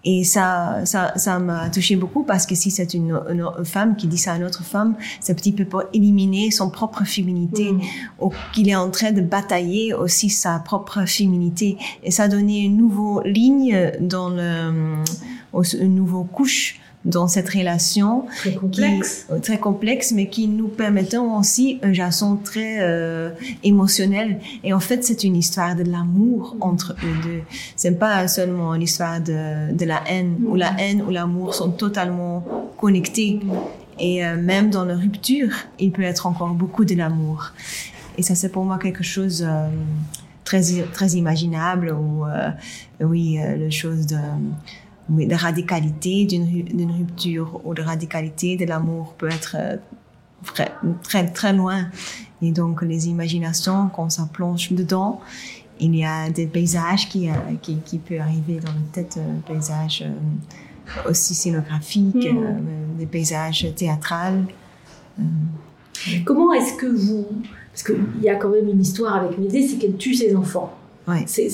Et 0.03 0.23
ça, 0.23 0.79
ça, 0.85 1.13
ça 1.15 1.37
m'a 1.37 1.69
touché 1.69 1.95
beaucoup 1.95 2.23
parce 2.23 2.47
que 2.47 2.55
si 2.55 2.71
c'est 2.71 2.93
une, 2.95 3.19
une, 3.29 3.41
une 3.43 3.65
femme 3.65 3.95
qui 3.95 4.07
dit 4.07 4.17
ça 4.17 4.33
à 4.33 4.37
une 4.37 4.43
autre 4.43 4.63
femme, 4.63 4.95
c'est 5.19 5.31
un 5.33 5.35
petit 5.35 5.51
peu 5.51 5.63
pour 5.65 5.83
éliminer 5.93 6.49
son 6.49 6.69
propre 6.71 7.03
féminité 7.05 7.71
Mhm. 7.71 7.81
ou 8.19 8.31
qu'il 8.53 8.67
est 8.69 8.75
en 8.75 8.89
train 8.89 9.11
de 9.11 9.21
batailler 9.21 9.93
aussi 9.93 10.29
sa 10.29 10.57
propre 10.59 11.05
féminité. 11.05 11.77
Et 12.03 12.09
ça 12.11 12.27
donnait 12.27 12.61
une 12.61 12.77
nouvelle 12.77 13.31
ligne 13.31 13.91
dans 13.99 14.29
le, 14.29 14.95
une 15.79 15.95
nouvelle 15.95 16.27
couche 16.31 16.79
dans 17.05 17.27
cette 17.27 17.49
relation 17.49 18.25
Très 18.37 18.53
complexe. 18.53 19.25
qui, 19.33 19.41
très 19.41 19.59
complexe, 19.59 20.11
mais 20.11 20.27
qui 20.29 20.47
nous 20.47 20.67
permettent 20.67 21.15
aussi 21.15 21.79
un 21.81 21.93
Jason 21.93 22.35
très 22.35 22.77
euh, 22.81 23.31
émotionnel. 23.63 24.39
Et 24.63 24.73
en 24.73 24.79
fait, 24.79 25.03
c'est 25.03 25.23
une 25.23 25.35
histoire 25.35 25.75
de 25.75 25.83
l'amour 25.83 26.55
entre 26.61 26.95
eux 27.03 27.23
deux. 27.23 27.41
C'est 27.75 27.97
pas 27.97 28.27
seulement 28.27 28.75
une 28.75 28.83
histoire 28.83 29.19
de, 29.19 29.73
de 29.73 29.85
la 29.85 30.01
haine, 30.07 30.37
où 30.45 30.55
la 30.55 30.73
haine 30.79 31.01
ou 31.01 31.09
l'amour 31.09 31.55
sont 31.55 31.71
totalement 31.71 32.43
connectés. 32.77 33.39
Et 33.99 34.25
euh, 34.25 34.35
même 34.39 34.69
dans 34.69 34.85
la 34.85 34.95
rupture, 34.95 35.53
il 35.79 35.91
peut 35.91 36.03
être 36.03 36.27
encore 36.27 36.53
beaucoup 36.53 36.85
de 36.85 36.95
l'amour. 36.95 37.51
Et 38.17 38.23
ça, 38.23 38.35
c'est 38.35 38.49
pour 38.49 38.63
moi 38.63 38.77
quelque 38.77 39.03
chose 39.03 39.45
euh, 39.47 39.67
très 40.43 40.61
très 40.91 41.09
imaginable 41.11 41.91
ou 41.91 42.25
euh, 42.25 42.49
oui, 42.99 43.39
euh, 43.39 43.55
le 43.55 43.69
chose 43.69 44.05
de 44.05 44.17
oui, 45.11 45.27
la 45.27 45.37
radicalité 45.37 46.25
d'une 46.25 46.43
ru- 46.43 46.63
d'une 46.63 46.91
rupture 46.91 47.59
ou 47.65 47.73
de 47.73 47.81
radicalité 47.81 48.55
de 48.55 48.65
l'amour 48.65 49.13
peut 49.17 49.29
être 49.29 49.55
euh, 49.59 49.77
très, 50.45 50.71
très, 51.03 51.27
très 51.31 51.53
loin. 51.53 51.87
Et 52.41 52.51
donc, 52.51 52.81
les 52.81 53.09
imaginations, 53.09 53.89
quand 53.95 54.09
ça 54.09 54.27
plonge 54.31 54.71
dedans, 54.71 55.19
il 55.79 55.95
y 55.95 56.05
a 56.05 56.29
des 56.29 56.47
paysages 56.47 57.09
qui, 57.09 57.29
euh, 57.29 57.33
qui, 57.61 57.77
qui 57.85 57.97
peuvent 57.97 58.21
arriver 58.21 58.59
dans 58.59 58.71
la 58.71 58.87
tête, 58.91 59.17
euh, 59.17 59.53
paysages 59.53 60.03
aussi 61.07 61.33
scénographiques, 61.35 62.25
euh, 62.25 62.59
des 62.97 63.05
paysages 63.05 63.67
théâtrales. 63.75 64.43
Comment 66.25 66.53
est-ce 66.53 66.73
que 66.73 66.87
vous... 66.87 67.27
Parce 67.71 67.83
qu'il 67.83 68.23
y 68.23 68.29
a 68.29 68.35
quand 68.35 68.49
même 68.49 68.67
une 68.67 68.81
histoire 68.81 69.15
avec 69.15 69.37
Médée, 69.37 69.65
c'est 69.67 69.77
qu'elle 69.77 69.95
tue 69.95 70.13
ses 70.13 70.35
enfants. 70.35 70.73
Ouais. 71.07 71.23
C'est 71.25 71.49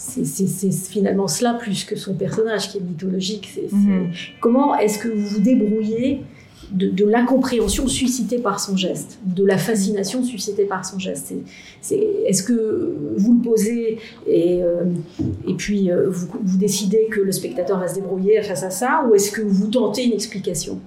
c'est- 0.00 0.88
finalement 0.90 1.28
cela 1.28 1.54
plus 1.54 1.84
que 1.84 1.96
son 1.96 2.14
personnage 2.14 2.70
qui 2.70 2.78
est 2.78 2.80
mythologique. 2.80 3.58
Mhm. 3.72 4.10
Comment 4.40 4.76
est-ce 4.78 4.98
que 4.98 5.08
vous 5.08 5.26
vous 5.26 5.40
débrouillez 5.40 6.22
de, 6.72 6.88
de 6.88 7.04
l'incompréhension 7.04 7.88
suscitée 7.88 8.38
par 8.38 8.60
son 8.60 8.76
geste, 8.76 9.18
de 9.26 9.44
la 9.44 9.58
fascination 9.58 10.22
suscitée 10.22 10.64
par 10.64 10.84
son 10.86 10.98
geste 11.00 11.32
Est-ce 11.90 12.42
que 12.44 12.96
vous 13.16 13.34
le 13.34 13.40
posez 13.42 13.98
et, 14.28 14.62
euh, 14.62 14.84
et 15.48 15.54
puis 15.54 15.90
euh, 15.90 16.08
vous, 16.08 16.28
vous 16.44 16.58
décidez 16.58 17.08
que 17.10 17.20
le 17.20 17.32
spectateur 17.32 17.78
va 17.80 17.88
se 17.88 17.96
débrouiller 17.96 18.40
face 18.42 18.62
à 18.62 18.70
ça, 18.70 19.04
ou 19.08 19.14
est-ce 19.14 19.32
que 19.32 19.42
vous 19.42 19.66
tentez 19.66 20.04
une 20.04 20.12
explication? 20.12 20.78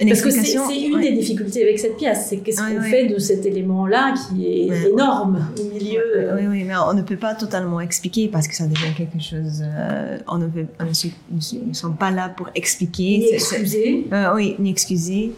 Une 0.00 0.08
Parce 0.08 0.22
que 0.22 0.30
c'est 0.30 0.52
une 0.86 0.94
ouais. 0.96 1.02
des 1.02 1.12
difficultés 1.12 1.62
avec 1.62 1.78
cette 1.78 1.96
pièce, 1.96 2.26
c'est 2.28 2.38
qu'est-ce 2.38 2.60
Ouais, 2.60 2.74
qu'on 2.74 2.80
ouais. 2.82 2.90
fait 2.90 3.06
de 3.06 3.18
cet 3.18 3.46
élément-là 3.46 4.14
qui 4.28 4.46
est 4.46 4.90
énorme 4.90 5.46
au 5.58 5.62
milieu. 5.74 6.02
euh, 6.16 6.36
Oui, 6.36 6.46
oui, 6.48 6.64
mais 6.64 6.74
on 6.76 6.94
ne 6.94 7.02
peut 7.02 7.16
pas 7.16 7.34
totalement 7.34 7.80
expliquer 7.80 8.28
parce 8.28 8.48
que 8.48 8.56
ça 8.56 8.66
devient 8.66 8.92
quelque 8.96 9.20
chose. 9.22 9.62
euh, 9.62 10.18
on 10.26 10.38
ne 10.38 10.48
peut, 10.48 10.66
on 10.80 10.84
ne 10.84 11.68
ne 11.68 11.72
sommes 11.74 11.96
pas 11.96 12.10
là 12.10 12.28
pour 12.28 12.50
expliquer. 12.54 13.18
ni 13.18 13.28
excusé. 13.34 14.06
Euh, 14.12 14.34
oui, 14.34 14.56
ni 14.58 14.70
excuser. 14.70 15.32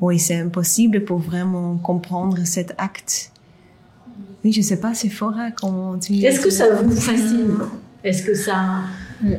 Oui, 0.00 0.18
c'est 0.18 0.36
impossible 0.36 1.04
pour 1.04 1.18
vraiment 1.18 1.76
comprendre 1.76 2.38
cet 2.44 2.74
acte. 2.78 3.30
Oui, 4.44 4.52
je 4.52 4.60
sais 4.62 4.78
pas, 4.80 4.94
c'est 4.94 5.08
fort, 5.08 5.34
hein, 5.36 5.50
comment 5.54 5.96
tu. 5.98 6.14
Est-ce 6.24 6.40
que 6.40 6.50
ça 6.50 6.70
vous 6.74 6.94
fascine? 6.94 7.56
Est-ce 8.04 8.22
que 8.22 8.34
ça 8.34 8.80
euh, 9.24 9.36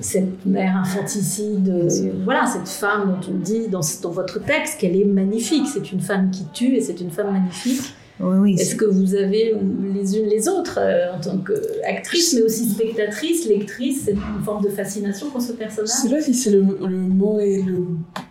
cette 0.00 0.44
mère 0.46 0.76
infanticide, 0.76 1.68
euh, 1.68 1.88
voilà, 2.24 2.46
cette 2.46 2.68
femme 2.68 3.08
dont 3.20 3.32
on 3.32 3.38
dit 3.38 3.68
dans, 3.68 3.80
dans 4.02 4.10
votre 4.10 4.44
texte 4.44 4.80
qu'elle 4.80 4.96
est 4.96 5.04
magnifique. 5.04 5.66
C'est 5.72 5.92
une 5.92 6.00
femme 6.00 6.30
qui 6.30 6.44
tue 6.52 6.74
et 6.76 6.80
c'est 6.80 7.00
une 7.00 7.10
femme 7.10 7.32
magnifique. 7.32 7.80
Oui, 8.20 8.36
oui. 8.38 8.54
Est-ce 8.58 8.74
que 8.74 8.84
vous 8.84 9.14
avez 9.14 9.54
les 9.94 10.16
unes 10.18 10.26
les 10.26 10.48
autres, 10.48 10.78
euh, 10.82 11.14
en 11.16 11.20
tant 11.20 11.38
qu'actrice, 11.38 12.34
mais 12.34 12.42
aussi 12.42 12.68
spectatrice, 12.68 13.46
lectrice, 13.46 14.02
cette 14.06 14.16
une 14.16 14.44
forme 14.44 14.64
de 14.64 14.70
fascination 14.70 15.30
pour 15.30 15.40
ce 15.40 15.52
Je 15.52 15.58
personnage 15.58 15.88
sais 15.88 16.08
pas 16.08 16.20
si 16.20 16.34
c'est 16.34 16.50
le, 16.50 16.62
le 16.84 16.96
mot 16.96 17.38
est 17.38 17.62
le. 17.62 17.84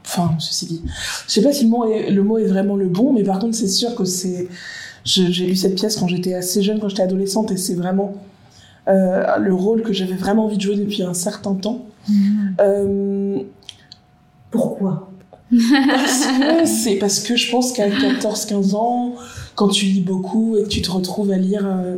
Enfin, 0.06 0.32
ceci 0.40 0.66
dit. 0.66 0.82
Je 1.28 1.32
sais 1.32 1.42
pas 1.42 1.54
si 1.54 1.64
le 1.64 1.70
mot 1.70 1.90
est, 1.90 2.12
le 2.12 2.22
mot 2.22 2.38
est 2.38 2.48
vraiment 2.48 2.76
le 2.76 2.88
bon, 2.88 3.14
mais 3.14 3.24
par 3.24 3.40
contre, 3.40 3.56
c'est 3.56 3.70
sûr 3.70 3.96
que 3.96 4.04
c'est. 4.04 4.50
je- 5.06 5.32
J'ai 5.32 5.46
lu 5.46 5.56
cette 5.56 5.76
pièce 5.76 5.96
quand 5.96 6.08
j'étais 6.10 6.34
assez 6.34 6.62
jeune, 6.62 6.82
quand 6.82 6.90
j'étais 6.90 7.04
adolescente, 7.04 7.54
et 7.54 7.58
c'est 7.58 7.76
vraiment 7.76 8.14
euh, 8.88 9.38
le 9.38 9.54
rôle 9.54 9.82
que 9.82 9.94
j'avais 9.94 10.16
vraiment 10.16 10.46
envie 10.46 10.58
de 10.58 10.62
jouer 10.62 10.76
depuis 10.76 11.04
un 11.04 11.14
certain 11.14 11.56
temps. 11.56 11.86
Euh, 12.62 13.40
Pourquoi? 14.52 15.10
C'est 16.66 16.96
parce 16.96 17.20
que 17.22 17.36
je 17.36 17.52
pense 17.52 17.72
qu'à 17.72 17.90
14-15 17.90 18.76
ans, 18.76 19.16
quand 19.56 19.70
tu 19.70 19.86
lis 19.86 20.02
beaucoup 20.02 20.58
et 20.58 20.64
que 20.64 20.68
tu 20.70 20.82
te 20.82 20.92
retrouves 20.92 21.32
à 21.32 21.38
lire 21.38 21.66
euh, 21.66 21.98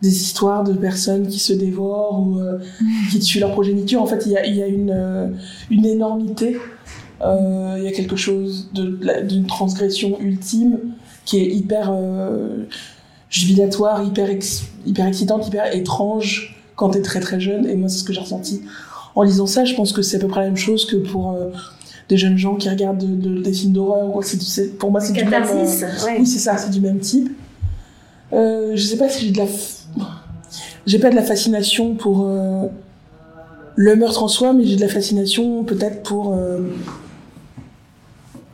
des 0.00 0.16
histoires 0.22 0.64
de 0.64 0.72
personnes 0.72 1.28
qui 1.28 1.38
se 1.38 1.52
dévorent 1.52 2.26
ou 2.26 2.38
euh, 2.40 2.58
qui 3.10 3.20
tuent 3.20 3.40
leur 3.40 3.52
progéniture, 3.52 4.02
en 4.02 4.06
fait, 4.06 4.24
il 4.26 4.32
y 4.32 4.36
a, 4.36 4.46
il 4.46 4.56
y 4.56 4.62
a 4.62 4.66
une, 4.66 5.36
une 5.70 5.86
énormité, 5.86 6.56
il 7.24 7.82
y 7.84 7.86
a 7.86 7.92
quelque 7.92 8.16
chose 8.16 8.68
d'une 8.72 9.46
transgression 9.46 10.18
ultime 10.20 10.78
qui 11.24 11.38
est 11.38 11.46
hyper 11.46 11.90
euh, 11.92 12.64
jubilatoire, 13.32 14.04
hyper, 14.04 14.30
ex- 14.30 14.62
hyper 14.86 15.06
excitante, 15.06 15.48
hyper 15.48 15.74
étrange 15.74 16.54
quand 16.76 16.90
t'es 16.90 17.02
très 17.02 17.18
très 17.18 17.40
jeune. 17.40 17.66
Et 17.66 17.74
moi, 17.74 17.88
c'est 17.88 17.98
ce 17.98 18.04
que 18.04 18.12
j'ai 18.12 18.20
ressenti 18.20 18.62
en 19.16 19.22
lisant 19.24 19.46
ça. 19.46 19.64
Je 19.64 19.74
pense 19.74 19.92
que 19.92 20.02
c'est 20.02 20.18
à 20.18 20.20
peu 20.20 20.28
près 20.28 20.40
la 20.42 20.46
même 20.46 20.56
chose 20.56 20.86
que 20.86 20.96
pour 20.96 21.32
euh, 21.32 21.48
des 22.08 22.16
jeunes 22.18 22.36
gens 22.36 22.54
qui 22.56 22.68
regardent 22.68 22.98
de- 22.98 23.28
de- 23.36 23.42
des 23.42 23.52
films 23.52 23.72
d'horreur. 23.72 24.06
Pour 24.78 24.90
moi, 24.92 25.00
c'est 25.00 25.12
du 25.14 25.24
même. 25.24 25.42
euh, 25.62 25.66
ouais. 26.04 26.16
oui, 26.20 26.26
c'est 26.26 26.38
ça, 26.38 26.56
c'est 26.58 26.70
du 26.70 26.80
même 26.80 26.98
type. 27.00 27.30
Euh, 28.32 28.72
je 28.76 28.82
sais 28.86 28.96
pas 28.98 29.08
si 29.08 29.26
j'ai 29.26 29.32
de 29.32 29.38
la. 29.38 29.44
f- 29.46 29.78
J'ai 30.86 30.98
pas 30.98 31.10
de 31.10 31.14
la 31.16 31.22
fascination 31.22 31.94
pour 31.94 32.26
euh, 32.26 32.66
le 33.76 33.96
meurtre 33.96 34.22
en 34.22 34.28
soi, 34.28 34.52
mais 34.52 34.64
j'ai 34.64 34.76
de 34.76 34.80
la 34.82 34.88
fascination 34.88 35.64
peut-être 35.64 36.02
pour. 36.02 36.34
euh, 36.34 36.58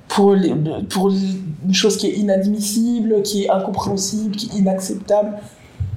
pour, 0.08 0.34
les- 0.34 0.54
pour 0.88 1.10
une 1.64 1.74
chose 1.74 1.96
qui 1.96 2.06
est 2.08 2.14
inadmissible, 2.14 3.22
qui 3.22 3.44
est 3.44 3.50
incompréhensible, 3.50 4.36
qui 4.36 4.46
est 4.46 4.58
inacceptable. 4.58 5.38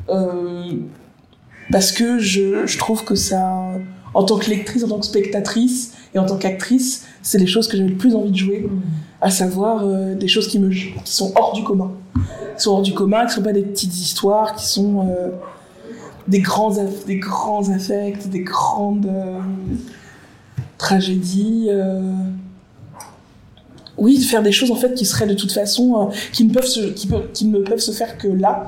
Euh, 0.10 0.74
parce 1.72 1.92
que 1.92 2.20
je, 2.20 2.66
je 2.66 2.78
trouve 2.78 3.04
que 3.04 3.16
ça. 3.16 3.74
En 4.14 4.24
tant 4.26 4.38
que 4.38 4.50
lectrice, 4.50 4.84
en 4.84 4.90
tant 4.90 5.00
que 5.00 5.06
spectatrice 5.06 5.94
et 6.14 6.20
en 6.20 6.26
tant 6.26 6.36
qu'actrice, 6.36 7.06
c'est 7.22 7.38
les 7.38 7.48
choses 7.48 7.70
que 7.70 7.78
j'avais 7.78 7.88
le 7.88 7.96
plus 7.96 8.14
envie 8.14 8.32
de 8.32 8.36
jouer 8.36 8.68
à 9.22 9.32
savoir 9.32 9.84
euh, 9.86 10.16
des 10.16 10.28
choses 10.28 10.50
qui, 10.50 10.60
me, 10.60 10.70
qui 10.70 11.14
sont 11.14 11.32
hors 11.38 11.54
du 11.54 11.64
commun. 11.64 11.94
Qui 12.58 12.64
sont 12.64 12.72
hors 12.72 12.82
du 12.82 12.94
commun, 12.94 13.26
qui 13.26 13.36
sont 13.36 13.42
pas 13.42 13.54
des 13.54 13.62
petites 13.62 13.96
histoires, 13.96 14.54
qui 14.56 14.66
sont 14.66 15.08
euh, 15.08 15.30
des, 16.28 16.40
grands, 16.40 16.76
des 17.08 17.20
grands 17.20 17.70
affects, 17.70 18.28
des 18.28 18.42
grandes 18.42 19.10
tragédies. 20.78 21.70
Oui, 23.98 24.18
de 24.18 24.24
faire 24.24 24.42
des 24.42 24.52
choses 24.52 24.72
en 24.72 24.76
fait 24.76 24.94
qui 24.94 25.06
seraient 25.06 25.28
de 25.28 25.34
toute 25.34 25.52
façon, 25.52 26.10
euh, 26.10 26.14
qui, 26.32 26.46
ne 26.46 26.54
peuvent 26.54 26.66
se, 26.66 26.80
qui, 26.92 27.08
peut- 27.08 27.28
qui 27.34 27.46
ne 27.46 27.60
peuvent 27.60 27.80
se 27.80 27.92
faire 27.92 28.18
que 28.18 28.28
là, 28.28 28.68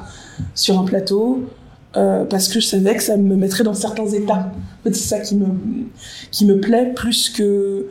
sur 0.54 0.78
un 0.80 0.84
plateau, 0.84 1.44
euh, 1.96 2.26
parce 2.26 2.48
que 2.48 2.60
je 2.60 2.66
savais 2.68 2.96
que 2.96 3.04
ça 3.04 3.16
me 3.18 3.36
mettrait 3.36 3.64
dans 3.64 3.74
certains 3.74 4.08
états. 4.08 4.52
En 4.82 4.84
fait, 4.84 4.94
c'est 4.96 5.08
ça 5.08 5.20
qui 5.20 5.36
me, 5.36 5.46
qui 6.32 6.46
me 6.46 6.60
plaît 6.60 6.92
plus 6.96 7.30
que 7.30 7.86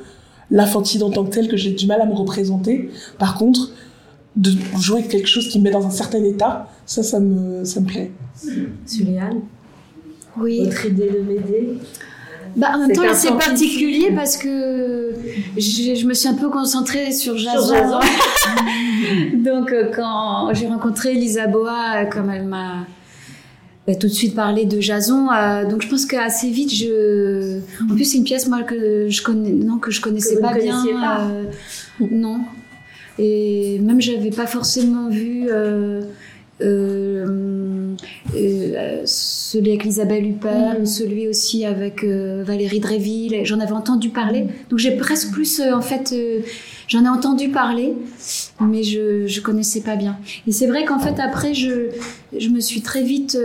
l'infantile 0.51 1.03
en 1.05 1.11
tant 1.11 1.25
que 1.25 1.31
tel 1.31 1.49
que 1.49 1.57
j'ai 1.57 1.71
du 1.73 1.87
mal 1.87 2.01
à 2.01 2.07
me 2.07 2.13
représenter. 2.15 2.91
Par 3.19 3.37
contre, 3.39 3.71
de 4.37 4.51
jouer 4.81 5.05
quelque 5.05 5.29
chose 5.29 5.49
qui 5.49 5.59
me 5.59 5.65
met 5.65 5.71
dans 5.71 5.87
un 5.87 5.91
certain 5.91 6.23
état, 6.25 6.69
ça, 6.87 7.03
ça 7.03 7.19
me, 7.21 7.65
ça 7.65 7.81
me 7.81 7.87
plaît. 7.87 8.11
Suliane, 8.87 9.41
Oui. 10.39 10.65
votre 10.65 10.87
idée 10.87 11.11
de 11.11 11.21
m'aider? 11.21 11.79
Bah, 12.57 12.73
en 12.75 12.79
même 12.79 12.93
temps, 12.93 13.03
c'est 13.15 13.29
particulier 13.33 14.13
parce 14.15 14.37
que 14.37 15.15
je, 15.57 15.95
je 15.95 16.07
me 16.07 16.15
suis 16.15 16.29
un 16.29 16.35
peu 16.35 16.49
concentrée 16.51 17.13
sur 17.13 17.37
Jason. 17.39 17.75
Donc, 19.35 19.73
euh, 19.73 19.91
quand 19.95 20.53
j'ai 20.55 20.67
rencontré 20.67 21.15
Lisa 21.15 21.47
Boa, 21.47 22.03
euh, 22.03 22.05
comme 22.07 22.31
elle 22.31 22.45
m'a 22.47 22.87
euh, 23.89 23.95
tout 23.99 24.07
de 24.07 24.13
suite 24.13 24.35
parlé 24.35 24.65
de 24.65 24.81
Jason, 24.81 25.29
euh, 25.33 25.65
donc 25.69 25.83
je 25.83 25.89
pense 25.89 26.07
qu'assez 26.07 26.51
vite, 26.51 26.73
je. 26.73 27.59
En 27.91 27.95
plus, 27.95 28.05
c'est 28.05 28.19
une 28.19 28.25
pièce 28.25 28.47
moi 28.49 28.63
que 28.63 29.09
je 29.09 29.23
connais, 29.23 29.51
non 29.51 29.79
que 29.79 29.91
je 29.91 30.01
connaissais 30.01 30.41
pas 30.41 30.55
bien. 30.55 30.85
pas. 31.01 31.23
euh, 31.23 31.45
non. 32.11 32.41
Et 33.19 33.79
même 33.83 34.01
j'avais 34.01 34.31
pas 34.31 34.47
forcément 34.47 35.09
vu. 35.09 35.49
euh, 35.51 36.03
celui 39.53 39.71
avec 39.71 39.85
Isabelle 39.85 40.27
Huppert, 40.27 40.79
Mhm. 40.79 40.87
celui 40.87 41.29
aussi 41.29 41.65
avec 41.67 42.05
euh, 42.05 42.43
Valérie 42.47 42.81
Dréville, 42.81 43.41
j'en 43.45 43.61
avais 43.61 43.73
entendu 43.73 44.09
parler. 44.09 44.47
Donc 44.71 44.79
j'ai 44.79 44.93
presque 44.97 45.31
plus, 45.31 45.61
euh, 45.61 45.75
en 45.75 45.83
fait, 45.83 46.13
euh, 46.15 46.41
j'en 46.89 47.05
ai 47.05 47.09
entendu 47.09 47.51
parler, 47.51 47.93
mais 48.61 48.83
je 48.83 49.27
je 49.27 49.41
connaissais 49.43 49.81
pas 49.83 49.97
bien. 49.97 50.17
Et 50.47 50.53
c'est 50.53 50.67
vrai 50.67 50.85
qu'en 50.87 50.99
fait 50.99 51.21
après 51.21 51.53
je 51.53 51.73
je 52.43 52.49
me 52.49 52.61
suis 52.61 52.81
très 52.81 53.03
vite 53.03 53.37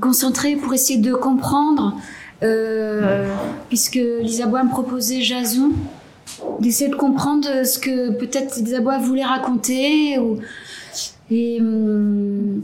concentrée 0.00 0.56
pour 0.56 0.72
essayer 0.74 0.98
de 1.00 1.14
comprendre, 1.14 1.96
puisque 3.68 3.98
Lisa 4.20 4.46
Bois 4.46 4.62
me 4.64 4.70
proposait 4.70 5.20
Jason, 5.22 5.70
d'essayer 6.60 6.90
de 6.90 6.96
comprendre 6.96 7.48
ce 7.64 7.78
que 7.78 8.10
peut-être 8.12 8.56
Lisa 8.56 8.80
Bois 8.80 8.98
voulait 8.98 9.24
raconter. 9.24 10.18
Ou, 10.18 10.38
et 11.34 11.60
hum, 11.60 12.62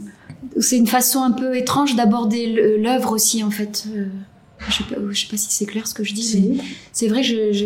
c'est 0.59 0.77
une 0.77 0.87
façon 0.87 1.21
un 1.23 1.31
peu 1.31 1.55
étrange 1.55 1.95
d'aborder 1.95 2.77
l'œuvre 2.79 3.13
aussi 3.13 3.43
en 3.43 3.51
fait. 3.51 3.85
Euh, 3.95 4.05
je 4.67 4.73
sais 4.73 4.83
pas, 4.83 4.95
je 5.11 5.19
sais 5.21 5.27
pas 5.27 5.37
si 5.37 5.51
c'est 5.51 5.65
clair 5.65 5.87
ce 5.87 5.93
que 5.93 6.03
je 6.03 6.13
dis, 6.13 6.39
mais 6.57 6.63
c'est 6.91 7.07
vrai, 7.07 7.23
je, 7.23 7.51
je, 7.53 7.65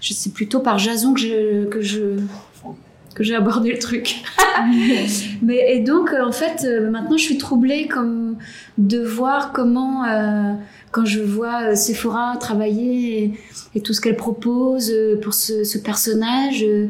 je- 0.00 0.12
c'est 0.12 0.32
plutôt 0.32 0.60
par 0.60 0.78
Jason 0.78 1.14
que 1.14 1.20
je 1.20 1.64
que 1.66 1.80
je 1.80 2.00
que 3.14 3.22
j'ai 3.24 3.34
abordé 3.34 3.72
le 3.72 3.78
truc. 3.78 4.16
Mais 5.42 5.74
et 5.76 5.80
donc 5.80 6.10
euh, 6.12 6.22
en 6.24 6.32
fait 6.32 6.64
euh, 6.64 6.90
maintenant 6.90 7.16
je 7.16 7.22
suis 7.24 7.38
troublée 7.38 7.88
comme 7.88 8.36
de 8.78 9.00
voir 9.02 9.52
comment 9.52 10.04
euh, 10.04 10.52
quand 10.90 11.04
je 11.06 11.20
vois 11.20 11.70
euh, 11.70 11.74
Sephora 11.74 12.36
travailler 12.38 13.22
et, 13.24 13.32
et 13.74 13.80
tout 13.80 13.92
ce 13.94 14.00
qu'elle 14.02 14.16
propose 14.16 14.90
euh, 14.90 15.18
pour 15.20 15.32
ce, 15.34 15.64
ce 15.64 15.78
personnage, 15.78 16.62
euh, 16.62 16.88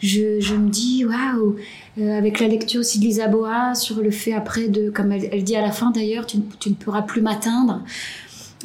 je, 0.00 0.54
me 0.54 0.68
dis 0.68 1.04
waouh 1.04 1.56
euh, 1.98 2.18
avec 2.18 2.40
la 2.40 2.48
lecture 2.48 2.80
aussi 2.80 2.98
de 2.98 3.04
Lisa 3.04 3.28
Boa 3.28 3.74
sur 3.74 4.00
le 4.00 4.10
fait 4.10 4.32
après 4.32 4.68
de 4.68 4.90
comme 4.90 5.12
elle, 5.12 5.44
dit 5.44 5.56
à 5.56 5.62
la 5.62 5.72
fin 5.72 5.90
d'ailleurs 5.90 6.26
tu, 6.26 6.38
tu 6.58 6.70
ne 6.70 6.74
pourras 6.74 7.02
plus 7.02 7.22
m'atteindre. 7.22 7.82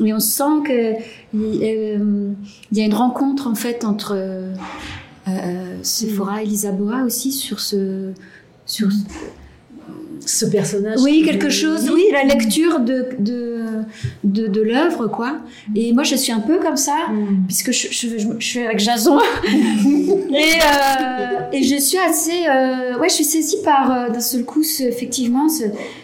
Et 0.04 0.14
on 0.14 0.20
sent 0.20 0.64
que 0.66 0.94
euh, 1.34 2.34
il 2.72 2.78
y 2.78 2.82
a 2.82 2.86
une 2.86 2.94
rencontre 2.94 3.48
en 3.48 3.56
fait 3.56 3.86
entre 3.86 4.14
euh, 4.16 4.54
euh, 5.28 5.78
Sephora 5.84 6.44
et 6.44 6.46
Lisa 6.46 6.72
Boa 6.72 7.04
aussi 7.04 7.32
sur 7.32 7.60
ce 7.60 8.12
sur 8.66 8.90
Ce 10.26 10.46
personnage. 10.46 11.00
oui, 11.04 11.22
quelque 11.24 11.50
chose, 11.50 11.90
oui, 11.94 12.04
la 12.12 12.24
lecture 12.24 12.80
de, 12.80 13.08
de, 13.20 13.60
de, 14.24 14.48
de 14.48 14.62
l'œuvre, 14.62 15.08
quoi. 15.08 15.38
Et 15.76 15.94
moi, 15.94 16.04
je 16.04 16.16
suis 16.16 16.32
un 16.32 16.40
peu 16.40 16.58
comme 16.60 16.78
ça, 16.78 16.96
Mm. 17.12 17.46
puisque 17.48 17.72
je, 17.72 17.88
je, 17.92 18.08
je, 18.18 18.28
je 18.40 18.46
suis 18.46 18.60
avec 18.62 18.80
Jason. 18.80 19.20
et, 19.46 20.36
euh, 20.36 21.40
et 21.54 21.64
je 21.64 21.76
suis 21.80 21.98
assez. 21.98 22.48
euh, 22.50 22.98
ouais, 23.00 23.10
je 23.10 23.16
suis 23.16 23.24
saisie 23.24 23.58
par, 23.64 23.92
euh, 23.92 24.10
d'un 24.10 24.20
seul 24.20 24.44
coup, 24.46 24.64
ce- 24.64 24.84
effectivement, 24.84 25.48
ce, 25.50 25.64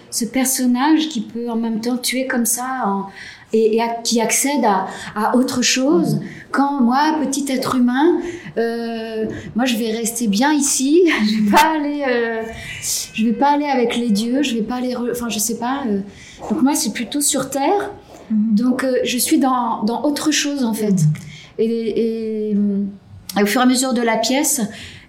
ce 0.10 0.26
personnage 0.26 1.10
qui 1.10 1.22
peut 1.22 1.50
en 1.50 1.56
même 1.56 1.82
temps 1.82 1.98
tuer 1.98 2.28
comme 2.28 2.46
ça 2.46 2.66
en- 2.86 3.08
et, 3.54 3.76
et 3.76 3.82
à- 3.82 3.90
qui 4.04 4.22
accède 4.22 4.64
à, 4.66 4.88
à 5.16 5.36
autre 5.36 5.62
chose. 5.62 6.20
Quand 6.52 6.82
moi, 6.82 7.16
petit 7.22 7.46
être 7.50 7.76
humain, 7.76 8.20
euh, 8.58 9.26
moi, 9.56 9.66
je 9.66 9.76
vais 9.78 9.92
rester 9.92 10.28
bien 10.28 10.52
ici. 10.54 11.02
Je 11.26 11.44
vais 11.44 11.52
pas 11.52 11.74
aller. 11.78 12.04
euh, 12.08 12.42
je 13.14 13.26
vais 13.26 13.34
pas 13.34 13.50
aller 13.52 13.66
avec 13.66 13.96
les 13.98 14.10
dieux, 14.10 14.42
je 14.44 14.56
vais 14.56 14.62
pas 14.64 14.76
aller, 14.76 14.96
enfin 14.96 15.30
je 15.30 15.40
sais 15.40 15.58
pas. 15.58 15.84
euh, 15.88 16.00
donc 16.50 16.62
moi 16.64 16.74
c'est 16.76 16.92
plutôt 16.92 17.22
sur 17.22 17.50
terre, 17.52 17.92
donc 18.32 18.84
euh, 18.84 18.96
je 19.04 19.18
suis 19.18 19.38
dans, 19.38 19.84
dans 19.84 20.04
autre 20.04 20.32
chose 20.32 20.64
en 20.64 20.74
fait. 20.74 20.96
Et, 21.60 21.66
et, 21.66 22.52
et 22.52 23.44
au 23.44 23.46
fur 23.46 23.62
et 23.62 23.64
à 23.64 23.68
mesure 23.68 23.94
de 23.94 24.02
la 24.02 24.18
pièce, 24.18 24.62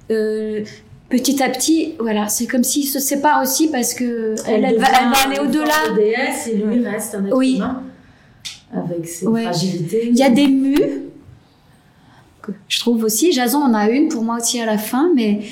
petit 0.09 1.43
à 1.43 1.49
petit, 1.49 1.95
voilà, 1.99 2.29
c'est 2.29 2.47
comme 2.47 2.65
s'ils 2.65 2.87
se 2.89 2.99
séparent 2.99 3.43
aussi 3.43 3.69
parce 3.69 3.95
que 3.95 4.35
elle, 4.47 4.65
elle 4.65 4.79
va, 4.79 4.87
elle 4.89 5.09
va 5.11 5.19
aller 5.27 5.39
au-delà. 5.41 5.73
et 5.99 6.57
lui 6.57 6.87
reste 6.87 7.15
un 7.15 7.27
être 7.27 7.37
Oui. 7.37 7.57
humain 7.57 7.83
avec 8.73 9.07
ses 9.07 9.27
Ouais. 9.27 9.43
fragilités. 9.45 10.09
Il 10.09 10.17
y 10.17 10.23
a 10.23 10.31
des 10.31 10.49
mues. 10.49 11.03
que 12.41 12.53
Je 12.69 12.81
trouve 12.81 13.05
aussi, 13.05 13.33
Jason 13.33 13.59
en 13.63 13.73
a 13.75 13.89
une 13.89 14.09
pour 14.09 14.25
moi 14.25 14.39
aussi 14.41 14.61
à 14.61 14.67
la 14.67 14.79
fin, 14.79 15.13
mais, 15.15 15.43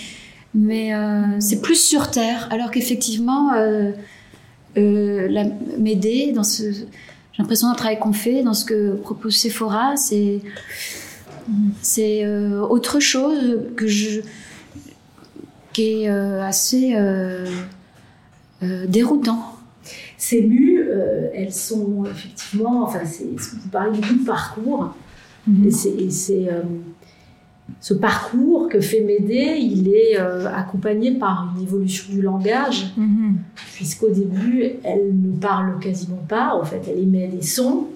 mais 0.54 0.92
euh, 0.94 1.38
c'est 1.38 1.60
plus 1.60 1.76
sur 1.80 2.10
Terre. 2.10 2.48
Alors 2.50 2.70
qu'effectivement, 2.72 3.52
euh, 3.52 3.92
euh, 4.76 5.44
m'aider 5.78 6.32
dans 6.32 6.42
ce. 6.42 6.72
J'ai 6.72 6.86
l'impression 7.38 7.68
d'un 7.68 7.74
travail 7.74 7.98
qu'on 8.00 8.12
fait, 8.12 8.42
dans 8.42 8.54
ce 8.54 8.64
que 8.64 8.94
propose 8.94 9.36
Sephora, 9.36 9.96
c'est 9.96 10.40
c'est 11.80 12.26
autre 12.26 13.00
chose 13.00 13.60
que 13.76 13.86
je 13.86 14.20
qui 15.72 16.02
est 16.04 16.08
assez 16.08 16.96
déroutant. 18.88 19.59
Ces 20.22 20.42
mues, 20.42 20.84
elles 21.34 21.52
sont 21.52 22.04
effectivement, 22.04 22.82
enfin, 22.82 23.00
vous 23.04 23.68
parlez 23.72 23.98
beaucoup 23.98 24.18
de 24.20 24.26
parcours, 24.26 24.94
mm-hmm. 25.48 25.66
et 25.98 26.10
c'est 26.10 26.48
ce 27.80 27.94
parcours 27.94 28.68
que 28.68 28.80
fait 28.80 29.00
Médée, 29.00 29.56
il 29.58 29.88
est 29.88 30.18
accompagné 30.18 31.12
par 31.12 31.54
une 31.56 31.62
évolution 31.62 32.12
du 32.12 32.20
langage, 32.20 32.92
mm-hmm. 32.98 33.32
puisqu'au 33.74 34.10
début, 34.10 34.72
elle 34.84 35.10
ne 35.14 35.38
parle 35.38 35.78
quasiment 35.80 36.22
pas, 36.28 36.54
en 36.54 36.64
fait, 36.64 36.82
elle 36.86 36.98
émet 36.98 37.28
des 37.28 37.40
sons, 37.40 37.86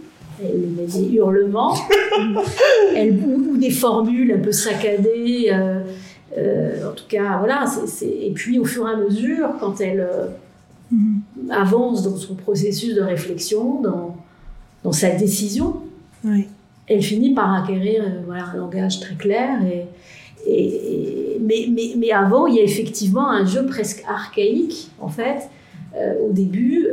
elle 0.42 0.64
émet 0.64 0.86
des 0.86 1.14
hurlements, 1.14 1.74
elle, 2.96 3.18
ou, 3.24 3.56
des 3.56 3.70
formules 3.70 4.32
un 4.32 4.40
peu 4.40 4.52
saccadées. 4.52 5.50
Euh, 5.52 5.80
euh, 6.36 6.90
en 6.90 6.94
tout 6.94 7.04
cas, 7.08 7.38
voilà. 7.38 7.64
Et 8.02 8.32
puis, 8.32 8.58
au 8.58 8.64
fur 8.64 8.88
et 8.88 8.92
à 8.92 8.96
mesure, 8.96 9.50
quand 9.60 9.80
elle 9.80 10.00
euh, 10.00 10.26
mm-hmm. 10.92 11.18
Avance 11.50 12.02
dans 12.02 12.16
son 12.16 12.34
processus 12.34 12.94
de 12.94 13.00
réflexion, 13.00 13.80
dans, 13.80 14.16
dans 14.82 14.92
sa 14.92 15.10
décision, 15.10 15.76
elle 16.86 17.02
finit 17.02 17.34
par 17.34 17.62
acquérir 17.62 18.04
voilà, 18.26 18.46
un 18.46 18.56
langage 18.56 19.00
très 19.00 19.14
clair. 19.14 19.58
Et, 19.66 19.86
et, 20.46 21.38
mais, 21.40 21.66
mais, 21.70 21.94
mais, 21.96 22.10
avant, 22.10 22.46
il 22.46 22.56
y 22.56 22.60
a 22.60 22.62
effectivement 22.62 23.30
un 23.30 23.44
jeu 23.44 23.66
presque 23.66 24.02
archaïque, 24.08 24.90
en 25.00 25.08
fait, 25.08 25.48
au 26.22 26.32
début, 26.32 26.88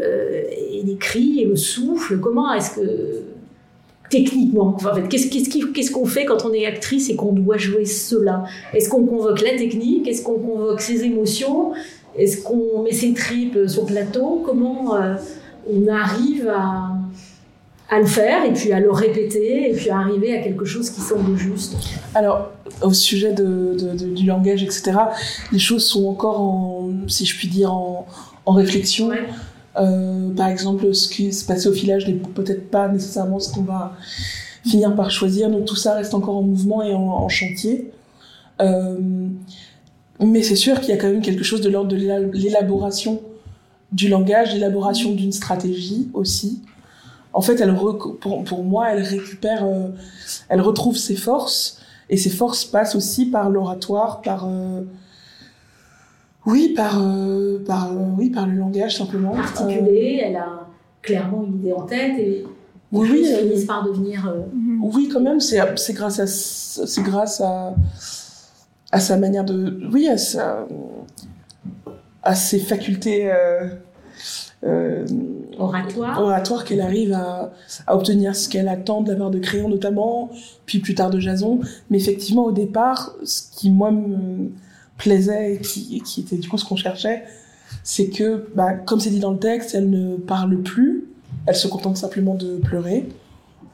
et 0.72 0.84
les 0.84 0.96
cris 0.96 1.42
et 1.42 1.46
le 1.46 1.56
souffle. 1.56 2.20
Comment 2.20 2.54
est-ce 2.54 2.76
que 2.76 3.24
techniquement 4.12 4.76
en 4.76 4.78
fait, 4.78 5.08
Qu'est-ce 5.08 5.92
qu'on 5.92 6.06
fait 6.06 6.26
quand 6.26 6.46
on 6.46 6.54
est 6.54 6.66
actrice 6.66 7.10
et 7.10 7.16
qu'on 7.16 7.32
doit 7.32 7.58
jouer 7.58 7.86
cela? 7.86 8.44
Est-ce 8.74 8.90
qu'on 8.90 9.06
convoque 9.06 9.42
la 9.42 9.58
technique? 9.58 10.08
Est-ce 10.08 10.22
qu'on 10.22 10.38
convoque 10.38 10.82
ses 10.82 11.04
émotions? 11.04 11.72
Est-ce 12.18 12.42
qu'on 12.42 12.84
met 12.84 12.92
ses 12.92 13.14
tripes 13.14 13.68
sur 13.68 13.86
plateau? 13.86 14.44
Comment 14.46 14.96
euh, 14.96 15.16
on 15.72 15.88
arrive 15.88 16.50
à, 16.50 16.92
à 17.90 18.00
le 18.00 18.06
faire 18.06 18.46
et 18.46 18.54
puis 18.54 18.72
à 18.72 18.80
le 18.80 18.92
répéter 18.92 19.72
et 19.72 19.74
puis 19.74 19.90
à 19.90 20.00
arriver 20.00 20.38
à 20.38 20.42
quelque 20.42 20.66
chose 20.66 20.90
qui 20.90 21.02
semble 21.02 21.38
juste? 21.38 21.76
Alors, 22.14 22.52
au 22.82 22.94
sujet 22.94 23.34
de, 23.34 23.76
du 24.14 24.26
langage, 24.26 24.64
etc., 24.64 24.92
les 25.52 25.60
choses 25.60 25.86
sont 25.86 26.06
encore, 26.08 26.42
en, 26.42 26.90
si 27.08 27.26
je 27.26 27.38
puis 27.38 27.48
dire, 27.48 27.74
en, 27.74 28.08
en 28.46 28.54
réflexion. 28.54 29.12
Euh, 29.78 30.34
par 30.36 30.50
exemple, 30.50 30.94
ce 30.94 31.08
qui 31.08 31.32
se 31.32 31.46
passé 31.46 31.68
au 31.68 31.74
filage 31.74 32.08
n'est 32.08 32.14
peut-être 32.14 32.70
pas 32.70 32.88
nécessairement 32.88 33.40
ce 33.40 33.54
qu'on 33.54 33.64
va 33.64 33.94
finir 34.66 34.96
par 34.96 35.12
choisir. 35.12 35.50
Donc 35.50 35.66
tout 35.66 35.76
ça 35.76 35.96
reste 35.96 36.14
encore 36.14 36.38
en 36.38 36.44
mouvement 36.44 36.82
et 36.84 36.94
en, 36.94 37.28
chantier. 37.30 37.92
Euh, 38.62 38.98
mais 40.22 40.44
c'est 40.44 40.56
sûr 40.56 40.80
qu'il 40.80 40.90
y 40.90 40.94
a 40.94 40.98
quand 40.98 41.10
même 41.10 41.22
quelque 41.22 41.44
chose 41.44 41.62
de 41.62 41.70
l'ordre 41.70 41.90
de 41.90 41.98
l'élaboration 42.34 43.22
du 43.92 44.08
langage, 44.08 44.54
l'élaboration 44.54 45.14
d'une 45.14 45.32
stratégie 45.32 46.10
aussi. 46.14 46.62
En 47.34 47.42
fait, 47.42 47.60
elle 47.62 47.74
pour, 47.74 48.44
pour, 48.44 48.64
moi, 48.64 48.90
elle 48.92 49.04
récupère, 49.04 49.66
euh, 49.66 49.90
elle 50.50 50.62
retrouve 50.62 50.98
ses 50.98 51.16
forces, 51.16 51.82
et 52.10 52.18
ses 52.18 52.30
forces 52.30 52.66
passent 52.66 52.96
aussi 52.96 53.26
par 53.26 53.50
l'oratoire, 53.50 54.22
par 54.22 54.48
oui, 56.46 56.74
par, 56.76 57.00
euh, 57.00 57.60
par, 57.66 57.92
euh, 57.92 58.16
oui, 58.18 58.30
par 58.30 58.48
le 58.48 58.54
langage 58.54 58.98
simplement. 58.98 59.36
Articulée, 59.36 60.22
euh, 60.22 60.28
elle 60.28 60.36
a 60.38 60.68
clairement 61.02 61.44
une 61.46 61.56
idée 61.56 61.74
en 61.74 61.84
tête 61.84 62.18
et 62.18 62.46
oui, 62.92 63.10
oui, 63.12 63.26
finissent 63.26 63.66
par 63.66 63.84
devenir. 63.86 64.34
Oui, 64.82 65.08
quand 65.12 65.22
même, 65.22 65.40
c'est 65.40 65.60
grâce 65.94 66.20
à 66.20 66.28
c'est 66.28 67.04
grâce 67.04 67.40
à 67.42 67.74
à 68.92 69.00
sa 69.00 69.18
manière 69.18 69.46
de 69.46 69.80
oui 69.92 70.08
à 70.08 70.18
sa 70.18 70.68
à 72.24 72.36
ses 72.36 72.60
facultés 72.60 73.32
euh, 74.64 75.06
oratoire, 75.58 76.22
oratoire 76.22 76.64
qu'elle 76.66 76.82
arrive 76.82 77.14
à, 77.14 77.52
à, 77.88 77.96
obtenir 77.96 78.36
ce 78.36 78.48
qu'elle 78.48 78.68
attend 78.68 79.02
de 79.02 79.12
la 79.12 79.18
part 79.18 79.32
de 79.32 79.40
Créon 79.40 79.70
notamment, 79.70 80.30
puis 80.68 80.80
plus 80.80 80.94
tard 80.94 81.10
de 81.10 81.20
Jason. 81.20 81.60
Mais 81.90 81.98
effectivement, 81.98 82.46
au 82.46 82.52
départ, 82.52 83.16
ce 83.24 83.42
qui 83.52 83.72
moi 83.72 83.92
me 83.92 84.52
plaisait 84.98 85.56
et 85.56 85.60
qui, 85.60 86.02
qui 86.02 86.22
était 86.22 86.38
du 86.38 86.48
coup 86.48 86.60
ce 86.60 86.66
qu'on 86.66 86.76
cherchait, 86.76 87.24
c'est 87.84 88.10
que, 88.10 88.48
bah, 88.56 88.74
comme 88.74 89.00
c'est 89.00 89.10
dit 89.10 89.20
dans 89.20 89.32
le 89.32 89.40
texte, 89.40 89.74
elle 89.74 89.90
ne 89.90 90.18
parle 90.18 90.62
plus, 90.62 91.06
elle 91.48 91.56
se 91.56 91.68
contente 91.68 91.98
simplement 91.98 92.36
de 92.36 92.58
pleurer. 92.58 93.10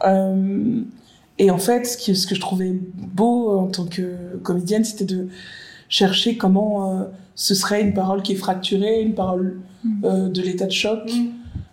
Euh, 0.05 0.81
et 1.39 1.51
en 1.51 1.57
fait, 1.57 1.85
ce, 1.85 2.27
que 2.27 2.35
je 2.35 2.39
trouvais 2.39 2.71
beau 2.95 3.57
en 3.59 3.67
tant 3.67 3.85
que 3.85 4.37
comédienne, 4.43 4.83
c'était 4.83 5.05
de 5.05 5.27
chercher 5.89 6.37
comment 6.37 6.99
euh, 6.99 7.03
ce 7.35 7.55
serait 7.55 7.81
une 7.81 7.93
parole 7.93 8.21
qui 8.21 8.33
est 8.33 8.37
fracturée, 8.37 9.01
une 9.01 9.13
parole 9.13 9.59
mm. 9.83 10.05
euh, 10.05 10.29
de 10.29 10.41
l'état 10.41 10.65
de 10.65 10.71
choc, 10.71 10.99
mm. 11.05 11.27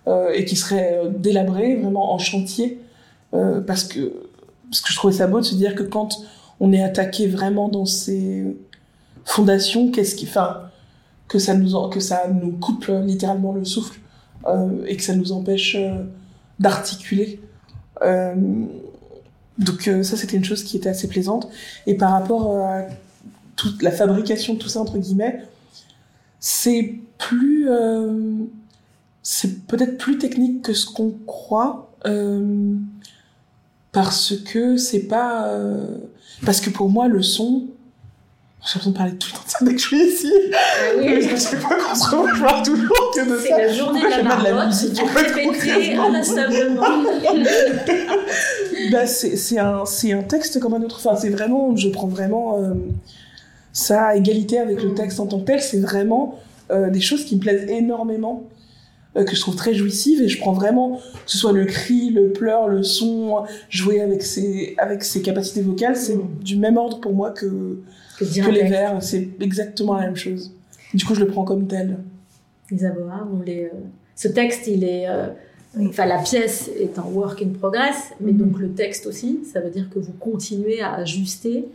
euh, 0.09 0.33
et 0.35 0.45
qui 0.45 0.57
serait 0.57 1.01
euh, 1.03 1.09
délabrée, 1.09 1.77
vraiment 1.77 2.13
en 2.13 2.19
chantier. 2.19 2.81
parce 3.67 3.85
que 3.85 4.13
ce 4.71 4.81
que 4.83 4.91
je 4.91 4.97
trouvais 4.97 5.15
ça 5.15 5.27
beau 5.27 5.41
de 5.41 5.45
se 5.45 5.57
dire 5.57 5.75
que 5.75 5.83
quand 5.83 6.25
on 6.61 6.73
est 6.73 6.83
attaqué 6.83 7.27
vraiment 7.27 7.69
dans 7.69 7.85
ces 7.85 8.45
fondation, 9.25 9.91
qu'est-ce 9.91 10.15
qui, 10.15 10.27
enfin, 10.27 10.71
que 11.29 11.39
ça 11.39 11.55
nous, 11.55 11.89
que 11.89 12.01
ça 12.01 12.29
nous 12.29 12.53
coupe 12.53 12.91
littéralement 13.05 13.53
le 13.53 13.65
souffle 13.65 13.99
euh, 14.47 14.85
et 14.87 14.97
que 14.97 15.03
ça 15.03 15.15
nous 15.15 15.33
empêche 15.33 15.77
euh, 15.77 16.05
d'articuler. 16.59 17.41
Euh, 18.03 18.35
donc 19.59 19.89
euh, 19.89 20.03
ça, 20.03 20.17
c'était 20.17 20.37
une 20.37 20.45
chose 20.45 20.65
qui 20.65 20.77
était 20.77 20.89
assez 20.89 21.09
plaisante. 21.09 21.49
Et 21.87 21.95
par 21.97 22.11
rapport 22.11 22.57
à 22.57 22.83
toute 23.57 23.83
la 23.83 23.91
fabrication 23.91 24.55
de 24.55 24.59
tout 24.59 24.69
ça 24.69 24.81
entre 24.81 24.99
guillemets, 24.99 25.43
c'est 26.41 26.95
plus, 27.19 27.69
c'est 29.23 29.67
peut-être 29.67 29.97
plus 29.97 30.19
technique 30.19 30.63
que 30.63 30.75
ce 30.75 30.87
qu'on 30.87 31.15
croit. 31.27 31.91
parce 33.93 34.35
que 34.45 34.77
c'est 34.77 35.07
pas 35.07 35.57
parce 36.45 36.61
que 36.61 36.69
pour 36.69 36.91
moi 36.91 37.09
le 37.09 37.23
son 37.23 37.69
j'ai 38.65 38.79
l'impression 38.79 38.91
de 38.93 38.97
parler 38.97 39.15
tout 39.17 39.29
le 39.31 39.37
temps 39.37 39.45
de 39.45 39.51
ça 39.51 39.59
dès 39.61 39.73
que 39.75 39.79
je 39.79 39.87
suis 39.87 40.03
ici. 40.03 40.33
Ah 40.55 40.57
oui. 40.97 41.05
Mais 41.07 41.21
je 41.21 41.37
sais 41.37 41.57
pas 41.59 41.77
quand 41.77 42.27
je 42.35 42.41
parle 42.43 42.65
toujours 42.65 43.13
que 43.15 43.29
de 43.29 43.37
ça. 43.37 43.43
C'est 43.43 43.67
la 43.67 43.73
journée 43.75 44.01
de 44.01 44.09
la 44.09 44.23
marmotte. 44.23 44.47
de 44.47 44.57
la 44.57 44.67
musique? 44.67 45.99
Inlassablement. 45.99 46.83
bah, 48.91 49.07
c'est 49.07 49.59
un, 49.59 49.85
un 49.85 50.23
texte 50.23 50.61
comme 50.61 50.73
un 50.73 50.83
autre. 50.83 50.97
Enfin, 51.05 51.15
c'est 51.21 51.29
vraiment, 51.29 51.77
je 51.77 51.91
prends 51.91 52.07
vraiment 52.07 52.59
euh, 52.59 52.73
ça 53.75 54.07
à 54.07 54.17
égalité 54.17 54.59
avec 54.59 54.83
le 54.83 54.95
texte 54.95 55.21
en 55.21 55.27
tant 55.27 55.41
que 55.41 55.45
tel. 55.45 55.61
C'est 55.61 55.81
vraiment 55.81 56.39
euh, 56.71 56.89
des 56.89 57.03
choses 57.03 57.27
qui 57.27 57.37
me 57.37 57.41
plaisent 57.41 57.69
énormément. 57.69 58.45
Euh, 59.17 59.23
que 59.23 59.37
je 59.37 59.41
trouve 59.41 59.55
très 59.55 59.75
jouissives 59.75 60.21
et 60.21 60.29
je 60.29 60.41
prends 60.41 60.53
vraiment 60.53 60.97
que 60.97 61.31
ce 61.31 61.39
soit 61.39 61.53
le 61.53 61.67
cri, 61.67 62.11
le 62.11 62.33
pleur, 62.33 62.67
le 62.67 62.83
son, 62.83 63.45
jouer 63.71 64.01
avec 64.01 64.23
ses 64.23 64.75
avec 64.77 65.05
ses 65.05 65.23
capacités 65.23 65.63
vocales, 65.63 65.95
c'est 65.95 66.19
du 66.43 66.57
même 66.57 66.77
ordre 66.77 67.01
pour 67.01 67.13
moi 67.15 67.31
que 67.31 67.79
que, 68.19 68.51
les 68.51 68.65
vers, 68.65 69.03
c'est 69.03 69.29
exactement 69.41 69.95
la 69.95 70.07
même 70.07 70.17
chose. 70.17 70.53
Du 70.93 71.05
coup, 71.05 71.15
je 71.15 71.21
le 71.21 71.27
prends 71.27 71.45
comme 71.45 71.67
tel. 71.67 71.99
Voulez, 72.71 73.71
euh, 73.73 73.77
ce 74.17 74.29
texte, 74.29 74.67
il 74.67 74.85
est, 74.85 75.09
euh, 75.09 75.29
enfin 75.89 76.07
la 76.07 76.19
pièce 76.19 76.71
est 76.79 76.99
en 76.99 77.09
work 77.09 77.43
in 77.43 77.51
progress, 77.59 78.13
mais 78.21 78.33
mhm. 78.33 78.39
donc 78.39 78.59
le 78.59 78.73
texte 78.73 79.07
aussi, 79.07 79.41
ça 79.53 79.61
veut 79.61 79.71
dire 79.71 79.89
que 79.91 79.99
vous 79.99 80.13
continuez 80.13 80.81
à 80.81 80.95
ajuster. 80.95 81.67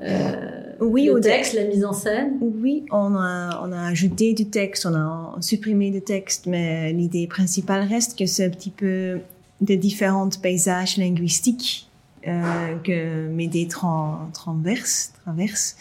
Euh, 0.00 0.59
oui, 0.80 1.06
le 1.06 1.14
au 1.14 1.20
texte, 1.20 1.54
la 1.54 1.64
mise 1.64 1.84
en 1.84 1.92
scène? 1.92 2.38
Oui, 2.40 2.84
on 2.90 3.14
a, 3.14 3.60
on 3.62 3.72
a 3.72 3.82
ajouté 3.88 4.34
du 4.34 4.46
texte, 4.46 4.86
on 4.86 4.94
a 4.94 5.36
supprimé 5.40 5.90
du 5.90 6.00
texte, 6.00 6.46
mais 6.46 6.92
l'idée 6.92 7.26
principale 7.26 7.86
reste 7.86 8.18
que 8.18 8.26
c'est 8.26 8.46
un 8.46 8.50
petit 8.50 8.70
peu 8.70 9.20
de 9.60 9.74
différents 9.74 10.28
paysages 10.42 10.96
linguistiques 10.96 11.90
euh, 12.26 12.76
que 12.84 13.28
Médée 13.28 13.66
traverse, 13.66 15.12
traverse. 15.24 15.76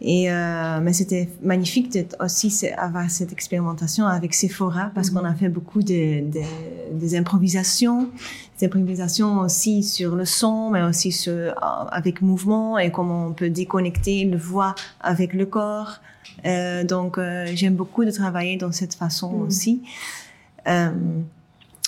Et 0.00 0.30
euh, 0.30 0.80
mais 0.80 0.94
c'était 0.94 1.28
magnifique 1.42 1.92
de 1.92 2.06
aussi 2.18 2.66
avoir 2.78 3.10
cette 3.10 3.30
expérimentation 3.30 4.06
avec 4.06 4.32
Sephora 4.32 4.90
parce 4.94 5.10
qu'on 5.10 5.24
a 5.24 5.34
fait 5.34 5.50
beaucoup 5.50 5.82
de, 5.82 6.20
de, 6.30 6.40
des 6.92 7.14
improvisations, 7.14 8.08
des 8.62 8.66
improvisations 8.66 9.40
aussi 9.40 9.82
sur 9.82 10.14
le 10.14 10.24
son, 10.24 10.70
mais 10.70 10.82
aussi 10.82 11.12
sur, 11.12 11.32
euh, 11.32 11.52
avec 11.90 12.22
mouvement 12.22 12.78
et 12.78 12.90
comment 12.90 13.26
on 13.26 13.32
peut 13.32 13.50
déconnecter 13.50 14.24
le 14.24 14.36
voix 14.36 14.74
avec 15.00 15.34
le 15.34 15.46
corps. 15.46 16.00
Euh, 16.46 16.84
donc 16.84 17.18
euh, 17.18 17.46
j'aime 17.54 17.74
beaucoup 17.74 18.04
de 18.04 18.10
travailler 18.10 18.56
dans 18.56 18.72
cette 18.72 18.94
façon 18.94 19.30
mm. 19.30 19.42
aussi. 19.42 19.82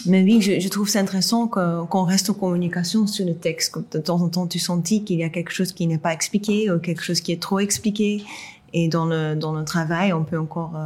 Mais 0.06 0.22
oui, 0.22 0.42
je, 0.42 0.58
je 0.58 0.68
trouve 0.68 0.88
ça 0.88 0.98
intéressant 0.98 1.46
qu'on 1.46 2.02
reste 2.02 2.28
en 2.28 2.34
communication 2.34 3.06
sur 3.06 3.24
le 3.24 3.34
texte. 3.34 3.78
De 3.92 4.00
temps 4.00 4.20
en 4.20 4.28
temps, 4.28 4.46
tu 4.48 4.58
sentis 4.58 5.04
qu'il 5.04 5.18
y 5.18 5.24
a 5.24 5.28
quelque 5.28 5.52
chose 5.52 5.72
qui 5.72 5.86
n'est 5.86 5.98
pas 5.98 6.12
expliqué 6.12 6.70
ou 6.70 6.80
quelque 6.80 7.02
chose 7.02 7.20
qui 7.20 7.30
est 7.30 7.40
trop 7.40 7.60
expliqué. 7.60 8.24
Et 8.72 8.88
dans 8.88 9.06
le, 9.06 9.36
dans 9.36 9.52
le 9.52 9.64
travail, 9.64 10.12
on 10.12 10.24
peut 10.24 10.38
encore 10.38 10.76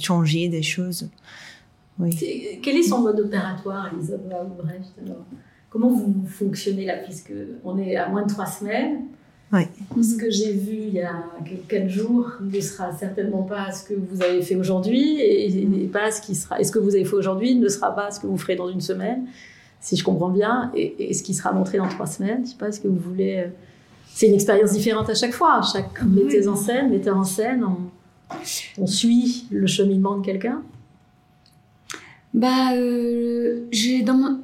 changer 0.00 0.48
des 0.48 0.62
choses. 0.62 1.10
Oui. 1.98 2.10
Quel 2.62 2.76
est 2.76 2.82
son 2.82 3.00
mode 3.00 3.18
opératoire, 3.20 3.90
Elisabeth 3.94 4.28
Brecht 4.62 4.92
alors? 5.04 5.24
Comment 5.70 5.88
vous 5.90 6.14
fonctionnez 6.26 6.84
là 6.86 6.96
Puisque 7.04 7.32
on 7.64 7.78
est 7.78 7.96
à 7.96 8.08
moins 8.08 8.22
de 8.22 8.28
trois 8.28 8.46
semaines? 8.46 9.02
Oui. 9.52 9.62
Ce 10.02 10.16
que 10.16 10.28
j'ai 10.30 10.52
vu 10.52 10.76
il 10.88 10.94
y 10.94 11.00
a 11.02 11.24
quelques 11.68 11.88
jours 11.88 12.32
ne 12.40 12.60
sera 12.60 12.92
certainement 12.92 13.42
pas 13.42 13.70
ce 13.72 13.84
que 13.88 13.94
vous 13.94 14.22
avez 14.22 14.42
fait 14.42 14.56
aujourd'hui 14.56 15.20
et, 15.20 15.62
et 15.62 15.86
pas 15.86 16.10
ce 16.10 16.20
qui 16.20 16.34
sera. 16.34 16.60
Et 16.60 16.64
ce 16.64 16.72
que 16.72 16.78
vous 16.78 16.94
avez 16.94 17.04
fait 17.04 17.14
aujourd'hui 17.14 17.54
ne 17.54 17.68
sera 17.68 17.94
pas 17.94 18.10
ce 18.10 18.20
que 18.20 18.26
vous 18.26 18.36
ferez 18.38 18.56
dans 18.56 18.68
une 18.68 18.80
semaine, 18.80 19.26
si 19.80 19.96
je 19.96 20.02
comprends 20.04 20.30
bien. 20.30 20.72
Et, 20.74 21.10
et 21.10 21.14
ce 21.14 21.22
qui 21.22 21.32
sera 21.32 21.52
montré 21.52 21.78
dans 21.78 21.88
trois 21.88 22.06
semaines, 22.06 22.42
je 22.44 22.50
sais 22.50 22.56
pas 22.58 22.72
ce 22.72 22.80
que 22.80 22.88
vous 22.88 22.98
voulez. 22.98 23.36
euh, 23.46 23.48
C'est 24.08 24.26
une 24.26 24.34
expérience 24.34 24.72
différente 24.72 25.08
à 25.10 25.14
chaque 25.14 25.32
fois. 25.32 25.60
Chaque 25.62 26.02
metteuse 26.02 26.48
en 26.48 26.56
scène, 26.56 26.90
metteur 26.90 27.16
en 27.16 27.24
scène, 27.24 27.64
on, 27.64 27.76
on 28.82 28.86
suit 28.86 29.46
le 29.50 29.66
cheminement 29.66 30.18
de 30.18 30.24
quelqu'un? 30.24 30.62
Bah, 32.36 32.74
euh, 32.74 33.62
j'ai 33.72 34.02
dans 34.02 34.14
mon- 34.14 34.38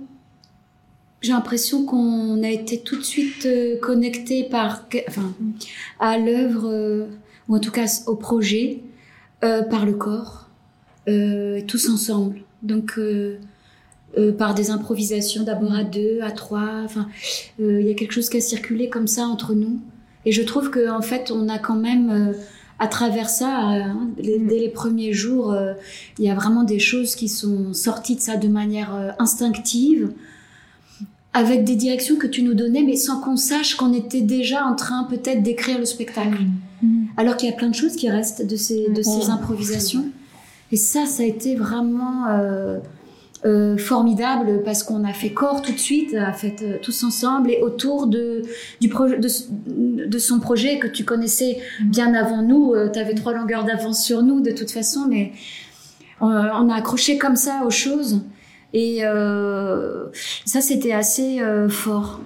j'ai 1.21 1.31
l'impression 1.33 1.85
qu'on 1.85 2.43
a 2.43 2.49
été 2.49 2.81
tout 2.81 2.97
de 2.97 3.03
suite 3.03 3.47
euh, 3.47 3.79
connecté 3.79 4.43
par, 4.45 4.89
enfin, 5.09 5.33
à 6.01 6.19
l'œuvre 6.19 6.69
euh, 6.69 7.07
ou 7.49 7.55
en 7.55 7.61
tout 7.61 7.71
cas 7.71 7.87
au 8.07 8.17
projet 8.17 8.81
par 9.41 9.85
le 9.85 9.93
corps, 9.95 10.49
tous 11.67 11.89
ensemble. 11.91 12.43
Donc 12.63 12.97
par 14.39 14.55
des 14.55 14.71
improvisations 14.71 15.43
d'abord 15.43 15.73
à 15.73 15.83
deux, 15.83 16.21
à 16.23 16.31
trois. 16.31 16.81
Enfin, 16.85 17.09
il 17.59 17.83
y 17.83 17.91
a 17.91 17.95
quelque 17.95 18.13
chose 18.13 18.29
qui 18.31 18.37
a 18.37 18.41
circulé 18.41 18.89
comme 18.89 19.09
ça 19.09 19.27
entre 19.27 19.53
nous. 19.55 19.81
Et 20.25 20.31
je 20.31 20.43
trouve 20.43 20.71
que 20.71 20.89
en 20.89 21.03
fait, 21.03 21.33
on 21.33 21.49
a 21.49 21.59
quand 21.59 21.75
même 21.75 22.35
à 22.85 22.89
travers 22.89 23.31
ça, 23.31 23.51
euh, 23.75 23.83
les- 24.19 24.41
dès 24.41 24.59
les 24.59 24.69
premiers 24.69 25.13
jours, 25.13 25.53
euh, 25.53 25.73
il 26.19 26.25
y 26.25 26.31
a 26.31 26.35
vraiment 26.35 26.65
des 26.65 26.81
choses 26.81 27.15
qui 27.15 27.29
sont 27.29 27.73
sorties 27.73 28.17
de 28.17 28.21
ça 28.21 28.37
de 28.37 28.49
manière 28.49 28.93
euh, 28.95 29.11
instinctive, 29.21 30.11
avec 31.33 31.63
des 31.65 31.77
directions 31.77 32.17
que 32.17 32.27
tu 32.27 32.43
nous 32.43 32.55
donnais, 32.55 32.83
mais 32.83 32.97
sans 32.97 33.21
qu'on 33.21 33.37
sache 33.37 33.77
qu'on 33.77 33.93
était 33.93 34.21
déjà 34.21 34.67
en 34.67 34.75
train 34.75 35.05
peut-être 35.05 35.43
d'écrire 35.43 35.79
le 35.79 35.85
spectacle. 35.87 36.39
Alors 37.17 37.37
qu'il 37.37 37.49
y 37.49 37.53
a 37.53 37.57
plein 37.57 37.69
de 37.71 37.75
choses 37.75 37.95
qui 37.95 38.11
restent 38.11 38.45
de 38.47 38.57
ces, 38.57 38.89
de 38.91 39.03
ces 39.03 39.25
Mhm. 39.27 39.31
improvisations. 39.31 40.05
Et 40.73 40.77
ça, 40.77 41.07
ça 41.07 41.23
a 41.23 41.27
été 41.27 41.55
vraiment 41.55 42.27
euh, 42.29 42.79
euh, 43.45 43.77
formidable 43.77 44.63
parce 44.65 44.83
qu'on 44.83 45.05
a 45.05 45.13
fait 45.13 45.33
corps 45.33 45.63
tout 45.63 45.73
de 45.73 45.79
suite, 45.79 46.15
a 46.15 46.33
fait 46.33 46.63
euh, 46.63 46.79
tous 46.81 47.03
ensemble 47.03 47.51
et 47.51 47.61
autour 47.61 48.07
de, 48.07 48.43
du 48.81 48.89
de, 48.89 50.07
de 50.07 50.19
son 50.19 50.39
projet 50.41 50.79
que 50.79 50.87
tu 50.87 51.05
connaissais 51.05 51.59
bien 51.81 52.15
avant 52.15 52.43
nous. 52.43 52.75
tu 52.93 52.99
avais 52.99 53.15
trois 53.15 53.33
longueurs 53.33 53.65
d'avance 53.65 54.05
sur 54.05 54.23
nous 54.23 54.41
de 54.41 54.53
toute 54.53 54.71
façon, 54.71 55.07
mais 55.09 55.33
euh, 56.23 56.49
on 56.55 56.69
a 56.69 56.77
accroché 56.77 57.19
comme 57.19 57.37
ça 57.37 57.63
aux 57.67 57.71
choses. 57.71 58.21
Et 58.73 59.05
euh, 59.05 60.07
ça, 60.45 60.61
c'était 60.61 60.93
assez 60.93 61.41
euh, 61.41 61.69
fort. 61.69 62.21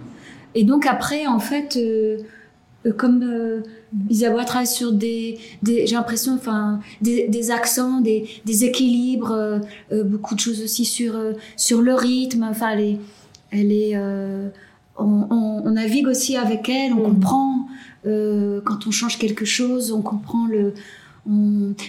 Et 0.54 0.64
donc 0.64 0.86
après, 0.86 1.26
en 1.26 1.38
fait, 1.38 1.76
euh, 1.76 2.18
euh, 2.86 2.92
comme 2.92 3.62
euh, 3.96 4.10
Isabeau 4.10 4.42
travaille 4.44 4.66
sur 4.66 4.92
des, 4.92 5.38
des 5.62 5.86
j'ai 5.86 5.94
l'impression, 5.96 6.34
enfin, 6.34 6.80
des, 7.00 7.28
des 7.28 7.50
accents, 7.50 8.00
des, 8.00 8.28
des 8.44 8.64
équilibres, 8.64 9.32
euh, 9.32 9.58
euh, 9.92 10.04
beaucoup 10.04 10.34
de 10.34 10.40
choses 10.40 10.62
aussi 10.62 10.84
sur 10.84 11.16
euh, 11.16 11.32
sur 11.56 11.82
le 11.82 11.94
rythme. 11.94 12.42
Enfin, 12.44 12.70
elle 12.70 12.80
est, 12.80 12.98
elle 13.50 13.72
est, 13.72 13.96
on, 14.98 15.26
on, 15.30 15.62
on 15.64 15.70
navigue 15.70 16.08
aussi 16.08 16.36
avec 16.36 16.68
elle, 16.68 16.92
on 16.92 16.96
Mhm. 16.96 17.14
comprend 17.14 17.68
quand 18.64 18.86
on 18.86 18.90
change 18.92 19.18
quelque 19.18 19.44
chose, 19.44 19.90
on 19.90 20.00
comprend 20.02 20.46
le. 20.46 20.74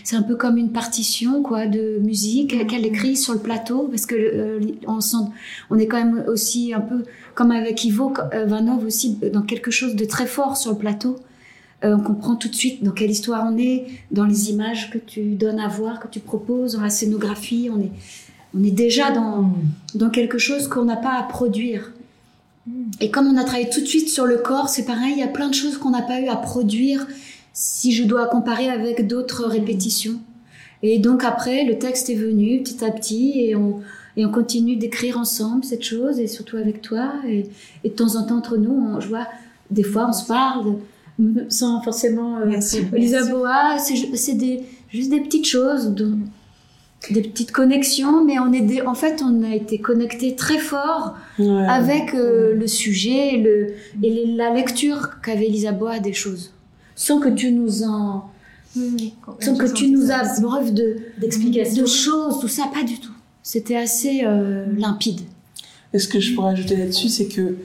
C'est 0.04 0.16
un 0.16 0.24
peu 0.24 0.36
comme 0.36 0.58
une 0.58 0.72
partition 0.72 1.44
quoi 1.44 1.68
de 1.68 2.00
musique 2.00 2.68
qu'elle 2.68 2.88
écrit 2.88 3.16
sur 3.16 3.34
le 3.34 3.40
plateau 3.40 3.88
parce 3.88 4.08
que 4.08 4.60
on, 4.88 5.00
sent, 5.00 5.18
on 5.70 5.78
est 5.78 5.86
quand 5.86 6.04
même 6.04 6.24
aussi 6.28 6.74
un 6.74 6.82
peu 6.82 7.04
comme 7.36 7.52
avec 7.52 7.86
Ivo 7.86 8.12
Vanov 8.48 8.84
aussi 8.84 9.20
dans 9.32 9.44
quelque 9.44 9.70
chose 9.70 9.96
de 9.96 10.06
très 10.06 10.26
fort 10.26 10.58
sur 10.58 10.72
le 10.72 10.78
plateau. 10.80 11.18
Euh, 11.84 11.96
on 11.96 12.00
comprend 12.00 12.36
tout 12.36 12.48
de 12.48 12.56
suite 12.56 12.84
dans 12.84 12.92
quelle 12.92 13.12
histoire 13.12 13.48
on 13.52 13.58
est, 13.58 13.86
dans 14.12 14.26
les 14.26 14.50
images 14.50 14.90
que 14.90 14.98
tu 14.98 15.36
donnes 15.36 15.60
à 15.60 15.68
voir, 15.68 16.00
que 16.00 16.08
tu 16.08 16.20
proposes, 16.20 16.74
dans 16.74 16.82
la 16.82 16.90
scénographie. 16.90 17.70
On 17.72 17.80
est, 17.80 17.92
on 18.58 18.64
est 18.64 18.72
déjà 18.72 19.12
dans, 19.12 19.54
dans 19.94 20.10
quelque 20.10 20.40
chose 20.40 20.68
qu'on 20.68 20.86
n'a 20.86 20.96
pas 20.96 21.20
à 21.20 21.24
produire. 21.24 21.92
Et 23.00 23.12
comme 23.12 23.28
on 23.28 23.38
a 23.38 23.44
travaillé 23.44 23.70
tout 23.70 23.80
de 23.80 23.86
suite 23.86 24.10
sur 24.10 24.26
le 24.26 24.38
corps, 24.38 24.70
c'est 24.70 24.86
pareil, 24.86 25.14
il 25.14 25.20
y 25.20 25.24
a 25.24 25.28
plein 25.28 25.50
de 25.50 25.54
choses 25.54 25.78
qu'on 25.78 25.92
n'a 25.92 26.02
pas 26.02 26.20
eu 26.20 26.28
à 26.28 26.36
produire 26.36 27.08
si 27.54 27.92
je 27.92 28.04
dois 28.04 28.28
comparer 28.28 28.70
avec 28.70 29.08
d'autres 29.08 29.46
répétitions. 29.46 30.20
Et 30.84 31.00
donc 31.00 31.24
après, 31.24 31.64
le 31.64 31.80
texte 31.80 32.10
est 32.10 32.16
venu 32.16 32.62
petit 32.62 32.84
à 32.84 32.92
petit 32.92 33.40
et 33.40 33.56
on, 33.56 33.82
et 34.16 34.26
on 34.26 34.32
continue 34.32 34.76
d'écrire 34.76 35.18
ensemble 35.18 35.64
cette 35.64 35.84
chose 35.84 36.20
et 36.20 36.28
surtout 36.28 36.58
avec 36.58 36.82
toi. 36.82 37.14
Et, 37.28 37.48
et 37.84 37.90
de 37.90 37.96
temps 37.96 38.16
en 38.16 38.24
temps 38.24 38.38
entre 38.38 38.58
nous, 38.58 38.74
on, 38.74 39.00
je 39.00 39.08
vois, 39.08 39.28
des 39.72 39.84
fois 39.84 40.08
on 40.10 40.14
se 40.14 40.26
parle 40.26 40.76
sans 41.50 41.82
forcément... 41.82 42.38
euh, 42.40 42.58
c'est 44.16 44.34
des, 44.36 44.64
juste 44.90 45.10
des 45.10 45.20
petites 45.22 45.48
choses, 45.48 45.94
des 47.12 47.22
petites 47.22 47.52
connexions, 47.52 48.24
mais 48.26 48.40
on 48.40 48.52
est 48.54 48.62
des- 48.62 48.82
en 48.82 48.96
fait, 48.96 49.22
on 49.24 49.44
a 49.44 49.54
été 49.56 49.80
connectés 49.80 50.36
très 50.36 50.58
fort 50.60 51.16
Ouais. 51.40 51.66
avec 51.68 52.14
euh, 52.16 52.56
le 52.56 52.68
sujet 52.68 53.36
et, 53.36 53.38
le, 53.42 53.68
et 54.04 54.10
les- 54.10 54.26
la 54.36 54.54
lecture 54.54 55.22
qu'avait 55.22 55.50
Boa 55.72 56.00
des 56.00 56.14
choses, 56.14 56.52
sans 56.96 57.20
que 57.20 57.30
tu 57.30 57.52
nous 57.52 57.84
en, 57.84 58.26
sans 59.40 59.56
que 59.56 59.72
tu 59.72 59.90
nous 59.90 60.12
abreuves 60.12 60.74
de, 60.74 60.98
de 61.76 61.86
choses, 61.86 62.40
tout 62.40 62.48
ça, 62.48 62.64
pas 62.74 62.84
du 62.84 63.00
tout. 63.00 63.12
C'était 63.44 63.78
assez 63.78 64.22
euh, 64.26 64.66
limpide. 64.78 65.22
Et 65.94 66.00
ce 66.00 66.08
que 66.08 66.20
je 66.20 66.34
pourrais 66.36 66.52
ajouter 66.52 66.76
là-dessus, 66.76 67.08
c'est 67.10 67.28
que 67.28 67.56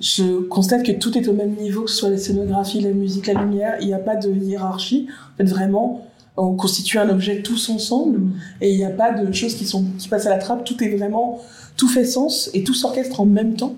je 0.00 0.40
constate 0.46 0.84
que 0.84 0.92
tout 0.92 1.16
est 1.18 1.28
au 1.28 1.32
même 1.32 1.54
niveau, 1.56 1.82
que 1.82 1.90
ce 1.90 1.96
soit 1.96 2.10
la 2.10 2.18
scénographie, 2.18 2.80
la 2.80 2.90
musique, 2.90 3.26
la 3.26 3.34
lumière. 3.34 3.76
Il 3.80 3.88
n'y 3.88 3.94
a 3.94 3.98
pas 3.98 4.16
de 4.16 4.30
hiérarchie. 4.30 5.08
En 5.34 5.36
fait, 5.38 5.50
vraiment, 5.50 6.06
on 6.36 6.54
constitue 6.54 6.98
un 6.98 7.08
objet 7.08 7.42
tous 7.42 7.68
ensemble 7.68 8.20
et 8.60 8.70
il 8.70 8.76
n'y 8.76 8.84
a 8.84 8.90
pas 8.90 9.12
de 9.12 9.32
choses 9.32 9.54
qui, 9.54 9.64
sont, 9.64 9.84
qui 9.98 10.08
passent 10.08 10.26
à 10.26 10.30
la 10.30 10.38
trappe. 10.38 10.64
Tout 10.64 10.82
est 10.82 10.96
vraiment, 10.96 11.40
tout 11.76 11.88
fait 11.88 12.04
sens 12.04 12.50
et 12.54 12.62
tout 12.62 12.74
s'orchestre 12.74 13.20
en 13.20 13.26
même 13.26 13.54
temps. 13.54 13.74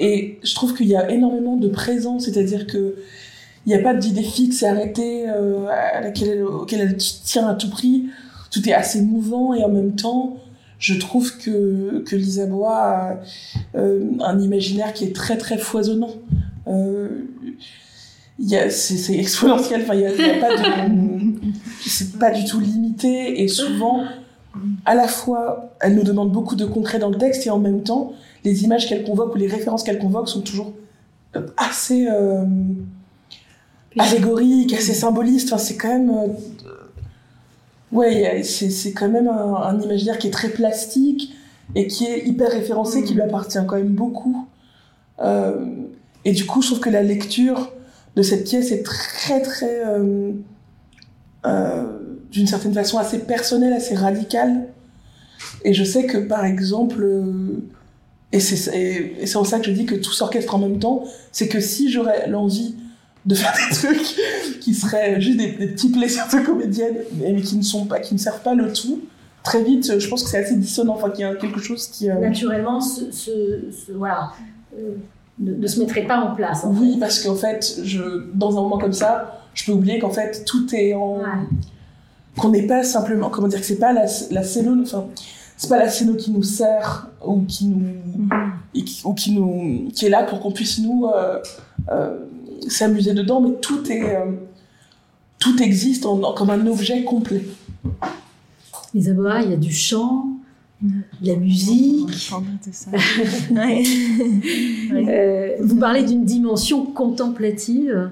Et 0.00 0.38
je 0.42 0.54
trouve 0.54 0.74
qu'il 0.74 0.86
y 0.86 0.96
a 0.96 1.10
énormément 1.10 1.56
de 1.56 1.68
présence, 1.68 2.24
c'est-à-dire 2.24 2.66
que 2.66 2.96
il 3.66 3.70
n'y 3.70 3.74
a 3.74 3.82
pas 3.82 3.94
d'idée 3.94 4.22
fixe 4.22 4.62
et 4.62 4.66
arrêtée 4.66 5.24
euh, 5.28 5.66
à 5.68 6.02
laquelle 6.02 6.28
elle, 6.28 6.44
auquel 6.44 6.80
elle 6.80 6.96
tient 6.96 7.48
à 7.48 7.54
tout 7.54 7.70
prix. 7.70 8.06
Tout 8.50 8.68
est 8.68 8.74
assez 8.74 9.00
mouvant 9.00 9.54
et 9.54 9.64
en 9.64 9.70
même 9.70 9.94
temps, 9.94 10.36
je 10.84 10.92
trouve 10.92 11.38
que, 11.38 12.00
que 12.00 12.14
Lisa 12.14 12.44
Bois 12.44 12.76
a 12.76 13.20
euh, 13.74 14.04
un 14.20 14.38
imaginaire 14.38 14.92
qui 14.92 15.04
est 15.04 15.16
très 15.16 15.38
très 15.38 15.56
foisonnant. 15.56 16.10
Euh, 16.68 17.22
y 18.38 18.54
c'est 18.70 19.14
exponentiel, 19.14 19.80
enfin, 19.82 19.94
il 19.94 20.00
n'y 20.00 20.06
a, 20.06 20.14
y 20.14 20.30
a 20.30 20.40
pas 20.40 20.54
de. 20.54 20.62
C'est 21.86 22.18
pas 22.18 22.30
du 22.30 22.44
tout 22.44 22.60
limité 22.60 23.42
et 23.42 23.48
souvent, 23.48 24.04
à 24.84 24.94
la 24.94 25.06
fois, 25.06 25.74
elle 25.80 25.94
nous 25.94 26.02
demande 26.02 26.32
beaucoup 26.32 26.56
de 26.56 26.64
concret 26.64 26.98
dans 26.98 27.10
le 27.10 27.18
texte 27.18 27.46
et 27.46 27.50
en 27.50 27.58
même 27.58 27.82
temps, 27.82 28.12
les 28.42 28.64
images 28.64 28.88
qu'elle 28.88 29.04
convoque 29.04 29.34
ou 29.34 29.38
les 29.38 29.46
références 29.46 29.84
qu'elle 29.84 29.98
convoque 29.98 30.28
sont 30.28 30.40
toujours 30.40 30.72
assez 31.56 32.08
euh, 32.10 32.44
allégoriques, 33.98 34.72
assez 34.74 34.94
symbolistes. 34.94 35.52
Enfin, 35.52 35.62
c'est 35.62 35.76
quand 35.76 35.88
même. 35.88 36.12
Ouais, 37.94 38.42
c'est 38.42 38.92
quand 38.92 39.08
même 39.08 39.28
un, 39.28 39.54
un 39.54 39.80
imaginaire 39.80 40.18
qui 40.18 40.26
est 40.26 40.32
très 40.32 40.50
plastique 40.50 41.34
et 41.74 41.86
qui 41.86 42.04
est 42.04 42.26
hyper 42.26 42.50
référencé, 42.50 43.02
qui 43.04 43.14
lui 43.14 43.22
appartient 43.22 43.58
quand 43.66 43.76
même 43.76 43.94
beaucoup. 43.94 44.46
Euh, 45.20 45.66
et 46.24 46.32
du 46.32 46.46
coup, 46.46 46.62
je 46.62 46.68
trouve 46.68 46.80
que 46.80 46.90
la 46.90 47.02
lecture 47.02 47.72
de 48.16 48.22
cette 48.22 48.44
pièce 48.44 48.70
est 48.70 48.82
très, 48.82 49.40
très, 49.42 49.84
euh, 49.86 50.32
euh, 51.46 51.84
d'une 52.30 52.46
certaine 52.46 52.74
façon, 52.74 52.98
assez 52.98 53.20
personnelle, 53.20 53.72
assez 53.72 53.94
radicale. 53.94 54.68
Et 55.64 55.74
je 55.74 55.84
sais 55.84 56.06
que, 56.06 56.18
par 56.18 56.44
exemple, 56.44 57.06
et 58.32 58.40
c'est 58.40 59.36
en 59.36 59.44
ça 59.44 59.58
que 59.58 59.66
je 59.66 59.70
dis 59.70 59.86
que 59.86 59.94
tout 59.94 60.12
s'orchestre 60.12 60.54
en 60.54 60.58
même 60.58 60.78
temps, 60.78 61.04
c'est 61.32 61.48
que 61.48 61.60
si 61.60 61.90
j'aurais 61.90 62.28
l'envie 62.28 62.74
de 63.26 63.34
faire 63.34 63.52
des 63.70 63.74
trucs 63.76 64.60
qui 64.60 64.74
seraient 64.74 65.20
juste 65.20 65.38
des, 65.38 65.52
des 65.52 65.68
petits 65.68 65.90
plaisirs 65.90 66.26
de 66.32 66.38
comédienne, 66.44 66.96
mais, 67.18 67.34
qui 67.40 67.56
ne 67.56 67.62
sont 67.62 67.86
pas, 67.86 68.00
qui 68.00 68.14
ne 68.14 68.18
servent 68.18 68.42
pas 68.42 68.54
le 68.54 68.72
tout, 68.72 69.00
très 69.42 69.62
vite, 69.62 69.98
je 69.98 70.08
pense 70.08 70.22
que 70.24 70.30
c'est 70.30 70.38
assez 70.44 70.56
dissonant, 70.56 70.94
enfin 70.94 71.10
qu'il 71.10 71.20
y 71.20 71.24
a 71.24 71.34
quelque 71.34 71.60
chose 71.60 71.86
qui... 71.88 72.10
euh, 72.10 72.18
Naturellement, 72.18 72.80
ce, 72.80 73.10
ce- 73.12 73.60
ce- 73.70 73.92
voilà, 73.92 74.30
euh, 74.78 74.94
ne, 75.38 75.54
ne 75.54 75.66
se 75.66 75.80
mettrait 75.80 76.06
pas 76.06 76.18
en 76.20 76.34
place. 76.34 76.64
en 76.64 76.72
Oui, 76.74 76.96
parce 77.00 77.20
qu'en 77.22 77.34
fait, 77.34 77.80
je, 77.82 78.26
dans 78.34 78.52
un 78.58 78.62
moment 78.62 78.78
comme 78.78 78.92
ça, 78.92 79.40
je 79.54 79.64
peux 79.64 79.72
oublier 79.72 79.98
qu'en 79.98 80.10
fait, 80.10 80.44
tout 80.44 80.66
est 80.74 80.94
en. 80.94 81.18
Ouais. 81.18 81.24
Qu'on 82.36 82.48
n'est 82.50 82.66
pas 82.66 82.82
simplement. 82.82 83.30
Comment 83.30 83.46
dire 83.48 83.60
que 83.60 83.66
c'est 83.66 83.78
pas 83.78 83.92
la, 83.92 84.06
la 84.32 84.42
scéno. 84.42 84.74
Enfin, 84.82 85.04
c'est 85.56 85.68
pas 85.68 85.78
la 85.78 85.88
scéno 85.88 86.14
qui 86.14 86.30
nous 86.32 86.42
sert 86.42 87.08
ou 87.24 87.42
qui 87.42 87.66
nous. 87.66 87.84
et 88.74 88.82
qui, 88.84 89.02
ou 89.04 89.14
qui 89.14 89.30
nous. 89.32 89.88
qui 89.94 90.06
est 90.06 90.08
là 90.08 90.24
pour 90.24 90.40
qu'on 90.40 90.50
puisse 90.52 90.80
nous. 90.80 91.06
euh, 91.06 91.38
euh, 91.90 92.18
s'amuser 92.68 93.14
dedans, 93.14 93.40
mais 93.40 93.54
tout 93.60 93.90
est. 93.90 94.02
euh, 94.16 94.32
tout 95.38 95.62
existe 95.62 96.06
en- 96.06 96.22
en- 96.22 96.32
comme 96.34 96.50
un 96.50 96.66
objet 96.66 97.04
complet. 97.04 97.44
Isaboa, 98.94 99.42
il 99.42 99.50
y 99.50 99.52
a 99.54 99.56
du 99.56 99.72
chant, 99.72 100.26
de 100.82 101.26
la 101.26 101.36
musique. 101.36 102.30
Euh, 104.92 105.56
vous 105.60 105.76
parlez 105.76 106.02
d'une 106.04 106.24
dimension 106.24 106.84
contemplative. 106.86 108.10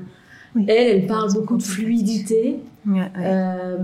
Elle, 0.56 0.68
elle 0.68 1.06
parle 1.06 1.32
beaucoup 1.32 1.56
de 1.56 1.62
fluidité, 1.62 2.58
euh, 3.16 3.78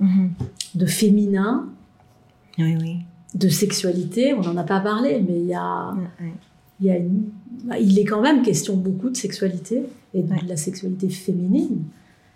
mhm. 0.00 0.30
de 0.74 0.86
féminin, 0.86 1.66
de 3.34 3.48
sexualité. 3.48 4.32
On 4.34 4.40
n'en 4.42 4.56
a 4.56 4.64
pas 4.64 4.80
parlé, 4.80 5.20
mais 5.26 5.38
il 5.40 5.46
y 5.46 5.54
a, 5.54 5.92
il, 6.80 6.86
y 6.86 6.90
a 6.90 6.96
bah, 7.64 7.78
il 7.78 7.98
est 7.98 8.04
quand 8.04 8.20
même 8.20 8.42
question 8.42 8.76
beaucoup 8.76 9.10
de 9.10 9.16
sexualité 9.16 9.82
et 10.12 10.22
de 10.22 10.48
la 10.48 10.56
sexualité 10.56 11.08
féminine. 11.08 11.84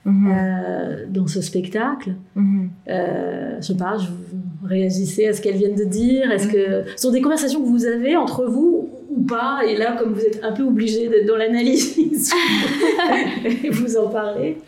Mhm. 0.05 0.33
Euh, 0.33 1.07
dans 1.09 1.27
ce 1.27 1.43
spectacle. 1.43 2.14
Mhm. 2.35 2.71
Euh, 2.89 3.57
je 3.61 3.66
sais 3.66 3.77
pas, 3.77 3.99
je, 3.99 4.09
vous 4.09 4.66
réagissez 4.66 5.27
à 5.27 5.35
ce 5.35 5.43
qu'elles 5.43 5.57
viennent 5.57 5.75
de 5.75 5.85
dire 5.85 6.31
Est-ce 6.31 6.49
que 6.49 6.85
ce 6.97 7.03
sont 7.03 7.11
des 7.11 7.21
conversations 7.21 7.61
que 7.61 7.69
vous 7.69 7.85
avez 7.85 8.16
entre 8.16 8.47
vous 8.47 8.89
ou 9.11 9.23
pas? 9.23 9.61
Et 9.66 9.77
là, 9.77 9.97
comme 9.99 10.14
vous 10.14 10.21
êtes 10.21 10.43
un 10.43 10.53
peu 10.53 10.62
obligé 10.62 11.09
d'être 11.09 11.27
dans 11.27 11.37
l'analyse, 11.37 12.33
vous 13.71 13.97
en 13.97 14.09
parlez. 14.09 14.59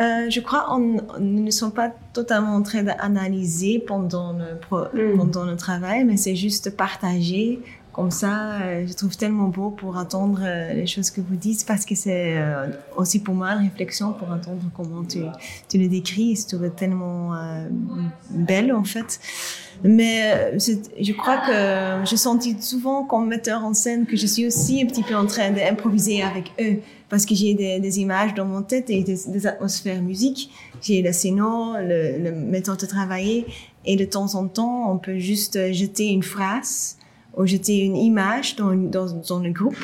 Euh, 0.00 0.28
je 0.30 0.40
crois 0.40 0.66
qu'on 0.68 1.00
ne 1.20 1.50
sommes 1.50 1.72
pas 1.72 1.90
totalement 2.12 2.54
en 2.54 2.62
train 2.62 2.82
d'analyser 2.82 3.78
pendant 3.78 4.34
le, 4.34 5.14
mm. 5.14 5.16
pendant 5.16 5.44
le 5.44 5.56
travail, 5.56 6.04
mais 6.04 6.16
c'est 6.16 6.36
juste 6.36 6.76
partager 6.76 7.60
comme 7.96 8.10
ça, 8.10 8.60
euh, 8.60 8.86
je 8.86 8.92
trouve 8.92 9.16
tellement 9.16 9.48
beau 9.48 9.70
pour 9.70 9.96
entendre 9.96 10.40
euh, 10.42 10.74
les 10.74 10.86
choses 10.86 11.08
que 11.08 11.22
vous 11.22 11.34
dites 11.34 11.64
parce 11.66 11.86
que 11.86 11.94
c'est 11.94 12.36
euh, 12.36 12.66
aussi 12.94 13.20
pour 13.20 13.34
moi 13.34 13.52
une 13.52 13.70
réflexion 13.70 14.12
pour 14.12 14.28
entendre 14.28 14.60
comment 14.76 15.02
tu, 15.02 15.20
tu 15.66 15.78
le 15.78 15.88
décris. 15.88 16.36
Je 16.36 16.54
trouve 16.54 16.68
tellement 16.74 17.32
belle 18.28 18.74
en 18.74 18.84
fait. 18.84 19.18
Mais 19.82 20.58
je 20.58 21.12
crois 21.12 21.38
que 21.38 22.06
je 22.06 22.16
sentis 22.16 22.60
souvent 22.60 23.04
comme 23.04 23.28
metteur 23.28 23.64
en 23.64 23.72
scène 23.72 24.04
que 24.04 24.16
je 24.16 24.26
suis 24.26 24.46
aussi 24.46 24.82
un 24.82 24.86
petit 24.86 25.02
peu 25.02 25.14
en 25.14 25.26
train 25.26 25.50
d'improviser 25.50 26.22
avec 26.22 26.52
eux 26.60 26.80
parce 27.08 27.24
que 27.24 27.34
j'ai 27.34 27.54
des, 27.54 27.80
des, 27.80 28.00
images 28.00 28.34
dans 28.34 28.44
mon 28.44 28.60
tête 28.60 28.90
et 28.90 29.02
des, 29.04 29.46
atmosphères 29.46 30.02
musique. 30.02 30.50
J'ai 30.82 31.00
le 31.00 31.12
scénario, 31.12 31.76
le, 31.80 32.18
le 32.24 32.32
méthode 32.32 32.78
de 32.78 32.86
travailler 32.86 33.46
et 33.86 33.96
de 33.96 34.04
temps 34.04 34.34
en 34.34 34.48
temps, 34.48 34.92
on 34.92 34.98
peut 34.98 35.18
juste 35.18 35.72
jeter 35.72 36.08
une 36.08 36.22
phrase 36.22 36.98
jeter 37.44 37.80
une 37.80 37.96
image 37.96 38.56
dans, 38.56 38.74
dans, 38.74 39.06
dans 39.28 39.40
le 39.40 39.50
groupe. 39.50 39.76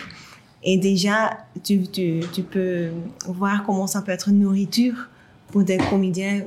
Et 0.62 0.78
déjà, 0.78 1.38
tu, 1.62 1.82
tu, 1.88 2.20
tu, 2.32 2.42
peux 2.42 2.90
voir 3.26 3.64
comment 3.66 3.86
ça 3.86 4.00
peut 4.00 4.12
être 4.12 4.28
une 4.28 4.38
nourriture 4.38 5.08
pour 5.48 5.64
des 5.64 5.76
comédiens 5.76 6.42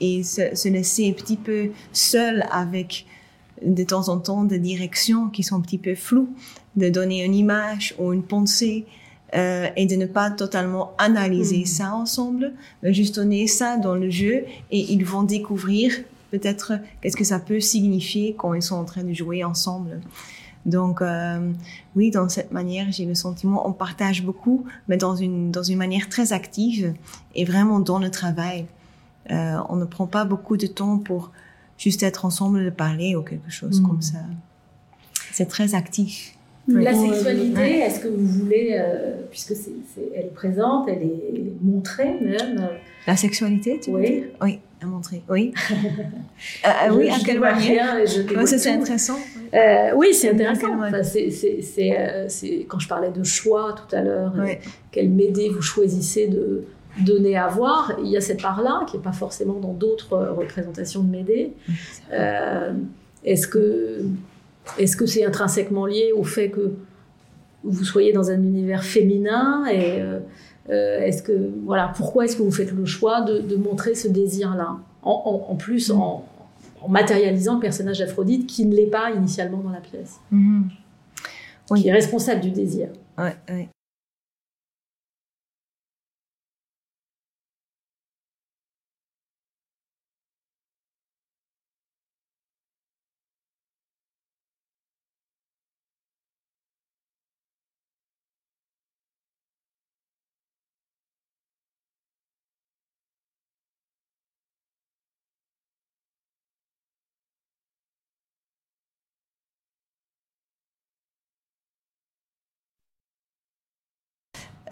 et 0.00 0.22
se, 0.22 0.54
se, 0.54 0.68
laisser 0.68 1.10
un 1.10 1.12
petit 1.12 1.36
peu 1.36 1.70
seul 1.92 2.46
avec 2.50 3.06
de 3.64 3.84
temps 3.84 4.08
en 4.08 4.18
temps 4.18 4.44
des 4.44 4.58
directions 4.58 5.28
qui 5.28 5.42
sont 5.42 5.56
un 5.56 5.60
petit 5.60 5.78
peu 5.78 5.94
floues, 5.94 6.30
de 6.76 6.88
donner 6.88 7.22
une 7.24 7.34
image 7.34 7.94
ou 7.98 8.12
une 8.12 8.22
pensée 8.22 8.86
euh, 9.34 9.68
et 9.76 9.86
de 9.86 9.94
ne 9.94 10.06
pas 10.06 10.30
totalement 10.30 10.92
analyser 10.98 11.60
mm. 11.60 11.66
ça 11.66 11.94
ensemble, 11.94 12.52
mais 12.82 12.92
juste 12.92 13.14
donner 13.14 13.46
ça 13.46 13.76
dans 13.76 13.94
le 13.94 14.10
jeu 14.10 14.44
et 14.70 14.92
ils 14.92 15.04
vont 15.04 15.22
découvrir 15.22 15.92
peut-être 16.30 16.72
qu'est-ce 17.00 17.16
que 17.16 17.24
ça 17.24 17.38
peut 17.38 17.60
signifier 17.60 18.34
quand 18.36 18.54
ils 18.54 18.62
sont 18.62 18.76
en 18.76 18.84
train 18.84 19.04
de 19.04 19.12
jouer 19.12 19.44
ensemble. 19.44 20.00
Donc 20.66 21.00
euh, 21.00 21.52
oui, 21.96 22.10
dans 22.10 22.28
cette 22.28 22.52
manière, 22.52 22.86
j'ai 22.90 23.06
le 23.06 23.14
sentiment 23.14 23.66
on 23.66 23.72
partage 23.72 24.22
beaucoup, 24.22 24.64
mais 24.88 24.96
dans 24.96 25.16
une 25.16 25.50
dans 25.50 25.62
une 25.62 25.78
manière 25.78 26.08
très 26.08 26.32
active 26.32 26.94
et 27.34 27.44
vraiment 27.44 27.80
dans 27.80 27.98
le 27.98 28.10
travail. 28.10 28.66
Euh, 29.30 29.58
on 29.68 29.76
ne 29.76 29.84
prend 29.84 30.06
pas 30.06 30.24
beaucoup 30.24 30.56
de 30.56 30.66
temps 30.66 30.98
pour 30.98 31.30
juste 31.78 32.02
être 32.02 32.24
ensemble 32.24 32.64
de 32.64 32.70
parler 32.70 33.14
ou 33.16 33.22
quelque 33.22 33.50
chose 33.50 33.80
mm. 33.80 33.86
comme 33.86 34.02
ça. 34.02 34.18
C'est 35.32 35.46
très 35.46 35.74
actif. 35.74 36.36
La 36.68 36.94
sexualité, 36.94 37.78
est-ce 37.78 38.00
que 38.00 38.08
vous 38.08 38.26
voulez, 38.26 38.76
euh, 38.78 39.22
puisque 39.30 39.54
c'est, 39.54 39.72
elle 40.14 40.26
est 40.26 40.34
présente, 40.34 40.88
elle 40.88 41.02
est 41.02 41.52
montrée 41.62 42.14
même? 42.20 42.68
La 43.06 43.16
sexualité, 43.16 43.80
tu 43.82 43.90
oui. 43.90 44.00
veux 44.00 44.08
dire? 44.08 44.24
Oui, 44.40 44.60
à 44.82 44.86
montrer. 44.86 45.22
Oui. 45.28 45.52
euh, 45.70 46.92
oui, 46.92 47.10
à 47.10 47.18
quelle 47.24 47.40
manière 47.40 47.96
C'est 48.06 48.70
intéressant. 48.70 49.18
Euh, 49.52 49.90
oui, 49.94 50.14
c'est 50.14 50.30
intéressant. 50.30 50.74
Enfin, 50.74 51.02
euh, 51.02 52.28
quand 52.68 52.78
je 52.78 52.88
parlais 52.88 53.10
de 53.10 53.22
choix 53.22 53.74
tout 53.74 53.94
à 53.94 54.02
l'heure, 54.02 54.34
quel 54.90 55.10
médé 55.10 55.48
vous 55.48 55.62
choisissez 55.62 56.26
de 56.28 56.64
donner 57.00 57.36
à 57.36 57.46
voir, 57.46 57.92
il 58.02 58.10
y 58.10 58.16
a 58.16 58.20
cette 58.20 58.42
part-là 58.42 58.84
qui 58.88 58.96
n'est 58.96 59.02
pas 59.02 59.12
forcément 59.12 59.54
dans 59.54 59.72
d'autres 59.72 60.16
représentations 60.36 61.02
de 61.02 61.10
médé. 61.10 61.52
est-ce 63.24 63.46
que 63.46 64.04
est-ce 64.78 64.96
que 64.96 65.06
c'est 65.06 65.24
intrinsèquement 65.24 65.86
lié 65.86 66.12
au 66.14 66.22
fait 66.22 66.50
que 66.50 66.72
vous 67.62 67.84
soyez 67.84 68.12
dans 68.12 68.30
un 68.30 68.42
univers 68.42 68.84
féminin 68.84 69.66
et 69.66 70.00
euh, 70.00 70.04
euh, 70.04 70.20
est-ce 70.70 71.22
que 71.22 71.50
voilà 71.64 71.92
pourquoi 71.96 72.24
est-ce 72.24 72.36
que 72.36 72.42
vous 72.42 72.52
faites 72.52 72.72
le 72.72 72.84
choix 72.84 73.22
de, 73.22 73.56
montrer 73.56 73.94
ce 73.94 74.08
désir-là 74.08 74.76
en, 75.02 75.56
plus 75.56 75.90
en, 75.90 76.24
matérialisant 76.88 77.54
le 77.54 77.60
personnage 77.60 77.98
d'Aphrodite 77.98 78.46
qui 78.46 78.64
ne 78.64 78.74
l'est 78.74 78.86
pas 78.86 79.10
initialement 79.10 79.58
dans 79.58 79.70
la 79.70 79.80
pièce, 79.80 80.20
mm-hmm. 80.32 81.76
qui 81.76 81.88
est 81.88 81.92
responsable 81.92 82.40
du 82.40 82.50
désir. 82.50 82.88
Ouais, 83.18 83.36
ouais. 83.48 83.68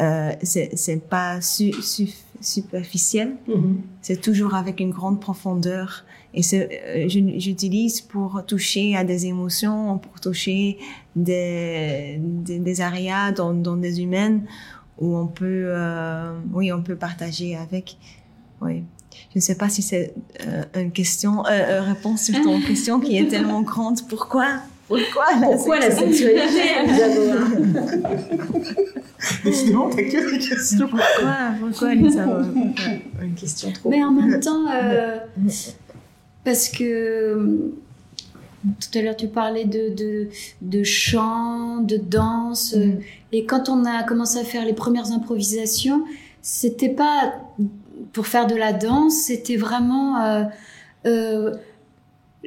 Euh, 0.01 0.32
c'est 0.42 1.09
pas 1.09 1.40
su, 1.40 1.72
superficiel, 2.40 3.36
mm-hmm. 3.49 3.76
c'est 4.01 4.20
toujours 4.20 4.55
avec 4.55 4.80
une 4.80 4.90
grande 4.90 5.20
profondeur. 5.20 6.05
Et 6.34 6.42
euh, 6.53 7.09
j'utilise 7.09 8.01
pour 8.03 8.44
toucher 8.46 8.96
à 8.96 9.03
des 9.03 9.26
émotions, 9.26 9.99
pour 9.99 10.20
toucher 10.20 10.78
des, 11.16 12.18
des, 12.20 12.59
des 12.59 12.80
areas 12.80 13.32
dans, 13.32 13.55
dans, 13.55 13.76
des 13.76 14.03
humaines 14.03 14.42
où 14.99 15.16
on 15.16 15.26
peut, 15.26 15.64
euh, 15.66 16.38
oui, 16.53 16.72
on 16.72 16.82
peut 16.82 16.96
partager 16.96 17.57
avec. 17.57 17.96
Oui. 18.61 18.84
Je 19.30 19.38
ne 19.38 19.40
sais 19.40 19.57
pas 19.57 19.68
si 19.68 19.82
c'est 19.82 20.14
euh, 20.46 20.64
une 20.74 20.92
question, 20.92 21.44
euh, 21.46 21.80
une 21.80 21.88
réponse 21.88 22.24
sur 22.24 22.40
ton 22.42 22.61
question 22.66 23.01
qui 23.01 23.16
est 23.16 23.28
tellement 23.28 23.62
grande. 23.62 24.01
Pourquoi? 24.09 24.61
Pourquoi 24.89 25.24
la 25.41 25.49
Pourquoi 25.49 25.80
sexualité, 25.82 26.61
la 26.86 27.36
Décidément, 29.45 29.91
t'as 29.91 30.03
que 30.03 30.30
des 30.30 30.39
questions. 30.39 30.89
Pourquoi 30.89 31.34
Pourquoi, 31.61 31.95
Lisa 31.95 32.24
Une 33.22 33.34
question 33.34 33.70
trop. 33.72 33.91
Mais 33.91 34.03
en 34.03 34.12
même 34.12 34.41
temps, 34.41 34.66
euh, 34.72 35.18
parce 36.45 36.68
que 36.68 37.70
tout 38.80 38.99
à 38.99 39.03
l'heure, 39.03 39.16
tu 39.16 39.28
parlais 39.28 39.64
de, 39.64 39.95
de, 39.95 40.28
de 40.62 40.82
chant, 40.82 41.78
de 41.78 41.97
danse. 41.97 42.74
Mm. 42.74 43.01
Et 43.32 43.45
quand 43.45 43.68
on 43.68 43.84
a 43.84 44.03
commencé 44.05 44.39
à 44.39 44.45
faire 44.45 44.64
les 44.64 44.72
premières 44.72 45.12
improvisations, 45.12 46.05
c'était 46.43 46.89
pas 46.89 47.34
pour 48.12 48.26
faire 48.26 48.47
de 48.47 48.57
la 48.57 48.72
danse, 48.72 49.14
c'était 49.14 49.57
vraiment. 49.57 50.20
Euh, 50.22 50.45
euh, 51.07 51.55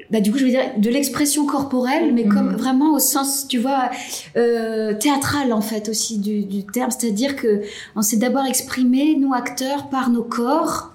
bah, 0.10 0.22
du 0.22 0.32
coup, 0.32 0.38
je 0.38 0.46
veux 0.46 0.50
dire 0.50 0.78
de 0.78 0.90
l'expression 0.90 1.46
corporelle, 1.46 2.14
mais 2.14 2.26
comme 2.26 2.52
mhm. 2.52 2.56
vraiment 2.56 2.94
au 2.94 3.00
sens, 3.00 3.48
tu 3.48 3.58
vois, 3.58 3.90
euh, 4.38 4.94
théâtral 4.94 5.52
en 5.52 5.62
fait 5.62 5.90
aussi 5.90 6.18
du, 6.18 6.44
du 6.44 6.66
terme, 6.66 6.92
c'est-à-dire 6.92 7.36
que 7.36 7.62
on 7.96 8.02
s'est 8.02 8.18
d'abord 8.18 8.46
exprimé, 8.46 9.18
nous 9.20 9.34
acteurs, 9.34 9.90
par 9.90 10.10
nos 10.10 10.24
corps. 10.24 10.92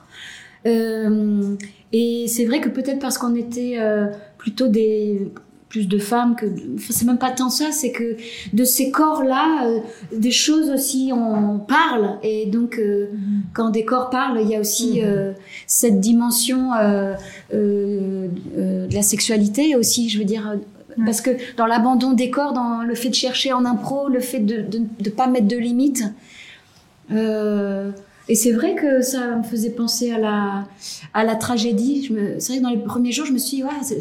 Euh, 0.67 1.57
et 1.93 2.27
c'est 2.29 2.45
vrai 2.45 2.61
que 2.61 2.69
peut-être 2.69 2.99
parce 2.99 3.19
qu'on 3.19 3.35
était 3.35 3.77
euh, 3.79 4.07
plutôt 4.39 4.69
des 4.69 5.31
plus 5.69 5.89
de 5.89 5.99
femmes 5.99 6.37
que 6.37 6.47
c'est 6.79 7.05
même 7.07 7.19
pas 7.19 7.31
tant 7.31 7.51
ça 7.51 7.73
c'est 7.73 7.91
que 7.91 8.17
de 8.53 8.65
ces 8.65 8.91
corps 8.91 9.25
là 9.25 9.67
euh, 9.67 9.81
des 10.17 10.31
choses 10.31 10.71
aussi 10.71 11.11
on 11.13 11.59
parle. 11.59 12.19
Et 12.23 12.47
donc 12.47 12.79
euh, 12.79 13.09
quand 13.53 13.71
des 13.71 13.85
corps 13.85 14.11
parlent 14.11 14.41
il 14.41 14.49
y 14.49 14.55
a 14.55 14.61
aussi 14.61 15.01
mm-hmm. 15.01 15.05
euh, 15.05 15.33
cette 15.67 16.01
dimension 16.01 16.71
de 17.53 18.95
la 18.95 19.03
sexualité 19.03 19.77
aussi 19.77 20.09
je 20.09 20.19
veux 20.19 20.25
dire. 20.25 20.57
Parce 21.05 21.21
que 21.21 21.31
dans 21.59 21.67
l'abandon 21.67 22.13
des 22.13 22.31
corps 22.31 22.55
dans 22.55 22.81
le 22.83 22.95
fait 22.95 23.11
de 23.11 23.15
chercher 23.15 23.53
en 23.53 23.67
impro 23.67 24.09
le 24.09 24.21
fait 24.21 24.39
de 24.39 24.65
de 24.99 25.11
pas 25.11 25.27
mettre 25.27 25.47
de 25.47 25.57
limites 25.57 26.05
Et 28.29 28.35
c'est 28.35 28.53
vrai 28.53 28.75
que 28.75 29.03
ça 29.03 29.37
me 29.37 29.45
faisait 29.45 29.71
penser 29.71 30.11
à 30.11 30.19
la, 30.19 30.65
à 31.15 31.25
la 31.25 31.37
tragédie. 31.37 32.11
C'est 32.39 32.49
vrai 32.49 32.59
que 32.59 32.63
dans 32.63 32.71
les 32.71 32.83
premiers 32.83 33.13
jours, 33.13 33.25
je 33.25 33.33
me 33.33 33.39
suis 33.39 33.59
dit, 33.59 33.65
ouais, 33.65 34.01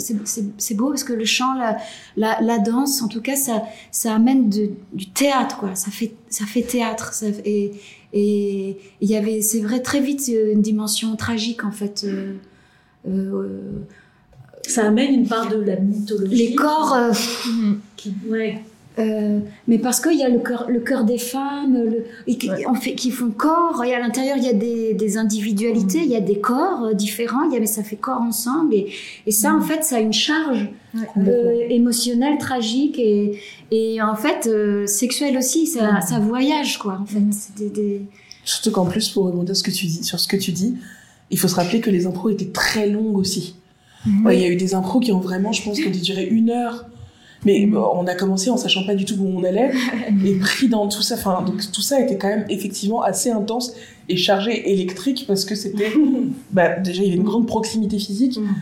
c'est 0.58 0.74
beau 0.74 0.90
parce 0.90 1.04
que 1.04 1.14
le 1.14 1.26
chant, 1.26 1.54
la, 1.54 1.78
la, 2.18 2.42
la, 2.42 2.58
danse, 2.58 3.04
en 3.04 3.08
tout 3.08 3.22
cas, 3.22 3.36
ça, 3.36 3.64
ça 3.92 4.16
amène 4.16 4.50
de, 4.50 4.72
du 4.94 5.10
théâtre, 5.10 5.58
quoi. 5.58 5.76
Ça 5.76 5.92
fait, 5.92 6.14
ça 6.30 6.46
fait 6.46 6.64
théâtre. 6.64 7.14
Ça, 7.14 7.28
et 8.18 8.78
il 9.02 9.10
y 9.10 9.16
avait, 9.16 9.42
c'est 9.42 9.60
vrai, 9.60 9.82
très 9.82 10.00
vite 10.00 10.28
une 10.30 10.62
dimension 10.62 11.16
tragique, 11.16 11.64
en 11.64 11.72
fait. 11.72 12.06
Euh, 12.08 12.34
euh, 13.08 13.84
ça 14.64 14.88
amène 14.88 15.14
une 15.14 15.28
part 15.28 15.50
de 15.50 15.58
la 15.58 15.76
mythologie. 15.76 16.36
Les 16.36 16.56
corps. 16.56 16.94
Euh, 16.96 17.12
qui, 17.96 18.14
ouais 18.28 18.64
euh, 18.98 19.40
mais 19.68 19.78
parce 19.78 20.00
qu'il 20.00 20.18
y 20.18 20.24
a 20.24 20.30
le 20.30 20.40
cœur, 20.40 20.68
le 20.70 20.80
cœur 20.80 21.04
des 21.04 21.18
femmes, 21.18 21.74
le, 21.74 22.06
qui, 22.34 22.50
fait, 22.82 22.96
qui 22.96 23.12
font 23.12 23.30
corps, 23.30 23.84
et 23.84 23.94
à 23.94 24.00
l'intérieur 24.00 24.38
il 24.38 24.44
y 24.44 24.50
a 24.50 24.54
des, 24.54 24.94
des 24.94 25.18
individualités, 25.18 26.00
il 26.00 26.10
y 26.10 26.16
a 26.16 26.22
des 26.22 26.40
corps 26.40 26.86
euh, 26.86 26.94
différents, 26.94 27.44
il 27.44 27.54
y 27.54 27.58
a, 27.58 27.60
mais 27.60 27.66
ça 27.66 27.84
fait 27.84 27.98
corps 27.98 28.22
ensemble, 28.22 28.74
et, 28.74 28.88
et 29.26 29.32
ça 29.32 29.54
en 29.54 29.62
fait 29.62 29.84
ça 29.84 29.98
a 29.98 30.00
une 30.00 30.14
charge 30.14 30.70
euh, 31.18 31.68
émotionnelle, 31.70 32.38
tragique, 32.38 32.98
et, 32.98 33.40
et 33.72 34.02
en 34.02 34.16
fait 34.16 34.50
sexuelle 34.88 35.38
aussi, 35.38 35.68
ça, 35.68 36.00
ça, 36.00 36.20
voyage 36.20 36.78
quoi 36.78 37.00
en 37.02 37.06
fait. 37.06 37.20
Des, 37.58 37.70
des... 37.70 38.02
Surtout 38.46 38.72
qu'en 38.72 38.86
plus 38.86 39.10
pour 39.10 39.26
rebondir 39.26 39.58
ce 39.58 39.64
que 39.64 39.72
tu 39.72 39.88
dis, 39.88 40.04
sur 40.06 40.20
ce 40.22 40.28
que 40.28 40.38
tu 40.38 40.54
dis, 40.54 40.76
il 41.32 41.40
faut 41.40 41.50
se 41.50 41.56
rappeler 41.56 41.82
que 41.82 41.90
les 41.90 42.06
impros 42.06 42.30
étaient 42.30 42.46
très 42.46 42.88
longues 42.88 43.18
aussi. 43.18 43.56
Il 44.06 44.40
y 44.40 44.46
a 44.46 44.48
eu 44.48 44.56
des 44.56 44.76
impros 44.76 45.00
qui 45.00 45.12
ont 45.12 45.20
vraiment, 45.20 45.52
je 45.52 45.64
pense, 45.64 45.80
qui 45.80 45.88
ont 45.88 45.92
duré 45.92 46.26
une 46.26 46.52
heure 46.52 46.86
mais 47.46 47.66
mm. 47.66 47.78
on 47.78 48.08
a 48.08 48.16
commencé 48.16 48.50
en 48.50 48.58
sachant 48.58 48.86
pas 48.86 48.96
du 48.96 49.06
tout 49.06 49.16
où 49.16 49.40
on 49.40 49.44
allait 49.44 49.72
et 50.26 50.36
pris 50.36 50.68
dans 50.68 50.88
tout 50.88 51.02
ça. 51.02 51.16
Enfin, 51.16 51.44
donc 51.46 51.72
tout 51.72 51.82
ça 51.82 52.02
était 52.02 52.18
quand 52.18 52.28
même 52.28 52.46
effectivement 52.50 53.02
assez 53.02 53.30
intense 53.30 53.74
et 54.10 54.18
chargé 54.18 54.72
électrique 54.72 55.26
parce 55.28 55.46
que 55.46 55.56
c'était, 55.56 55.94
bah, 56.52 56.80
déjà 56.80 57.02
il 57.04 57.06
y 57.06 57.10
avait 57.10 57.18
une 57.18 57.24
grande 57.24 57.48
proximité 57.48 58.00
physique. 58.00 58.38
Mm. 58.38 58.56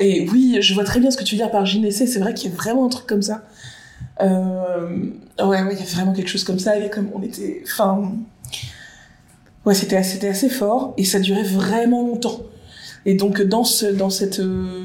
Et 0.00 0.28
oui, 0.30 0.58
je 0.60 0.74
vois 0.74 0.84
très 0.84 1.00
bien 1.00 1.10
ce 1.10 1.16
que 1.16 1.24
tu 1.24 1.34
veux 1.34 1.42
dire 1.42 1.50
par 1.50 1.66
gynécée. 1.66 2.06
C'est 2.06 2.18
vrai 2.18 2.34
qu'il 2.34 2.50
y 2.50 2.52
a 2.52 2.56
vraiment 2.56 2.86
un 2.86 2.88
truc 2.88 3.06
comme 3.06 3.22
ça. 3.22 3.42
Euh, 4.20 4.88
ouais, 5.38 5.62
ouais, 5.62 5.74
il 5.74 5.78
y 5.78 5.82
a 5.82 5.86
vraiment 5.86 6.12
quelque 6.12 6.28
chose 6.28 6.44
comme 6.44 6.58
ça. 6.58 6.76
Et 6.78 6.90
comme 6.90 7.08
on 7.14 7.22
était, 7.22 7.62
enfin, 7.64 8.12
ouais, 9.64 9.74
c'était 9.74 9.96
assez, 9.96 10.26
assez 10.26 10.48
fort 10.48 10.94
et 10.96 11.04
ça 11.04 11.20
durait 11.20 11.44
vraiment 11.44 12.02
longtemps. 12.06 12.40
Et 13.04 13.14
donc 13.14 13.42
dans 13.42 13.64
ce, 13.64 13.86
dans 13.86 14.10
cette 14.10 14.40
euh, 14.40 14.84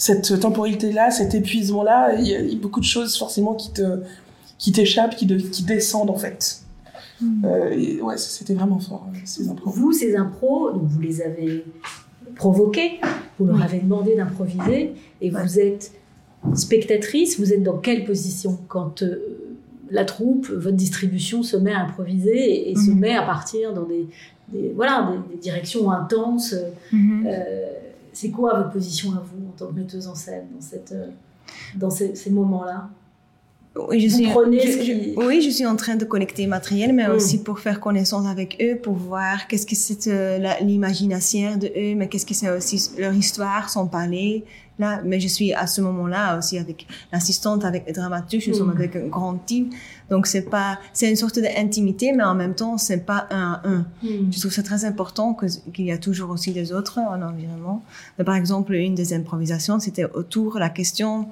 cette 0.00 0.40
temporalité-là, 0.40 1.10
cet 1.10 1.34
épuisement-là, 1.34 2.14
il 2.14 2.26
y, 2.26 2.34
a 2.34 2.40
beaucoup 2.56 2.80
de 2.80 2.86
choses 2.86 3.18
forcément 3.18 3.52
qui 3.52 3.70
te 3.70 4.00
qui 4.56 4.72
t'échappent, 4.72 5.14
qui, 5.14 5.26
qui 5.26 5.62
descendent 5.62 6.08
en 6.08 6.16
fait. 6.16 6.62
Hmm. 7.20 7.44
Euh, 7.44 8.00
ouais, 8.00 8.16
c'était 8.16 8.54
vraiment 8.54 8.78
fort 8.78 9.06
euh, 9.08 9.18
ces 9.26 9.50
impros. 9.50 9.70
Vous, 9.70 9.92
ces 9.92 10.16
impros, 10.16 10.72
donc 10.72 10.84
vous 10.84 11.00
les 11.00 11.20
avez 11.20 11.66
provoqués, 12.34 12.98
vous 13.38 13.44
leur 13.44 13.60
avez 13.60 13.80
demandé 13.80 14.16
d'improviser, 14.16 14.94
et 15.20 15.28
vous 15.28 15.60
êtes 15.60 15.92
spectatrice. 16.54 17.38
Vous 17.38 17.52
êtes 17.52 17.62
dans 17.62 17.76
quelle 17.76 18.06
position 18.06 18.58
quand 18.68 19.02
euh, 19.02 19.58
la 19.90 20.06
troupe, 20.06 20.48
votre 20.48 20.76
distribution 20.76 21.42
se 21.42 21.58
met 21.58 21.72
à 21.72 21.80
improviser 21.80 22.70
et, 22.70 22.74
se 22.74 22.90
hmm. 22.90 22.98
met 23.00 23.16
à 23.16 23.22
partir 23.22 23.74
dans 23.74 23.84
des, 23.84 24.06
voilà 24.74 25.12
des, 25.30 25.36
directions 25.36 25.90
intenses. 25.90 26.54
Hmm. 26.90 27.26
C'est 28.20 28.30
quoi 28.30 28.54
votre 28.54 28.68
position 28.68 29.12
à 29.12 29.20
vous 29.20 29.48
en 29.48 29.52
tant 29.52 29.68
que 29.68 29.72
metteuse 29.72 30.06
en 30.06 30.14
scène 30.14 30.48
dans, 31.74 31.88
euh, 31.88 32.14
ces, 32.14 32.30
moments-là? 32.30 32.90
Oui 33.88 34.00
je, 34.00 34.08
suis, 34.08 35.14
oui, 35.16 35.40
je 35.40 35.50
suis 35.50 35.66
en 35.66 35.76
train 35.76 35.96
de 35.96 36.04
connecter 36.04 36.46
matériel, 36.46 36.92
mais 36.92 37.08
mm. 37.08 37.12
aussi 37.12 37.42
pour 37.42 37.58
faire 37.58 37.80
connaissance 37.80 38.26
avec 38.26 38.56
eux, 38.60 38.76
pour 38.76 38.94
voir 38.94 39.46
qu'est-ce 39.48 39.66
que 39.66 39.74
c'est 39.74 40.08
euh, 40.08 40.38
l'imagination 40.60 41.56
de 41.56 41.68
eux, 41.68 41.94
mais 41.94 42.08
qu'est-ce 42.08 42.26
que 42.26 42.34
c'est 42.34 42.50
aussi 42.50 42.90
leur 42.98 43.14
histoire, 43.14 43.68
sans 43.70 43.86
parler, 43.86 44.44
là, 44.78 45.00
mais 45.04 45.20
je 45.20 45.28
suis 45.28 45.52
à 45.52 45.66
ce 45.66 45.80
moment-là 45.82 46.38
aussi 46.38 46.58
avec 46.58 46.86
l'assistante, 47.12 47.64
avec 47.64 47.86
le 47.86 47.92
dramaturge, 47.92 48.48
nous 48.48 48.54
sommes 48.54 48.68
mm. 48.68 48.76
avec 48.76 48.96
un 48.96 49.06
grand 49.06 49.34
team. 49.34 49.70
Donc 50.08 50.26
c'est 50.26 50.50
pas, 50.50 50.78
c'est 50.92 51.08
une 51.08 51.16
sorte 51.16 51.38
d'intimité, 51.38 52.12
mais 52.12 52.24
en 52.24 52.34
même 52.34 52.54
temps, 52.54 52.78
c'est 52.78 53.06
pas 53.06 53.28
un 53.30 53.60
un. 53.64 53.86
Mm. 54.02 54.32
Je 54.32 54.40
trouve 54.40 54.52
ça 54.52 54.62
très 54.62 54.84
important 54.84 55.36
qu'il 55.72 55.84
y 55.84 55.92
a 55.92 55.98
toujours 55.98 56.30
aussi 56.30 56.52
des 56.52 56.72
autres 56.72 56.98
en 56.98 57.22
environnement. 57.22 57.82
par 58.24 58.34
exemple, 58.34 58.74
une 58.74 58.94
des 58.94 59.12
improvisations, 59.14 59.78
c'était 59.78 60.06
autour 60.06 60.58
la 60.58 60.70
question, 60.70 61.28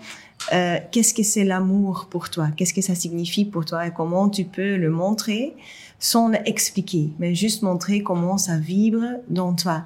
euh, 0.52 0.78
qu'est-ce 0.90 1.14
que 1.14 1.22
c'est 1.22 1.44
l'amour 1.44 2.08
pour 2.10 2.30
toi? 2.30 2.48
Qu'est-ce 2.56 2.74
que 2.74 2.80
ça 2.80 2.94
signifie 2.94 3.44
pour 3.44 3.64
toi 3.64 3.86
et 3.86 3.92
comment 3.92 4.28
tu 4.28 4.44
peux 4.44 4.76
le 4.76 4.90
montrer 4.90 5.54
sans 5.98 6.28
l'expliquer, 6.28 7.10
mais 7.18 7.34
juste 7.34 7.62
montrer 7.62 8.02
comment 8.02 8.38
ça 8.38 8.56
vibre 8.56 9.04
dans 9.28 9.54
toi? 9.54 9.84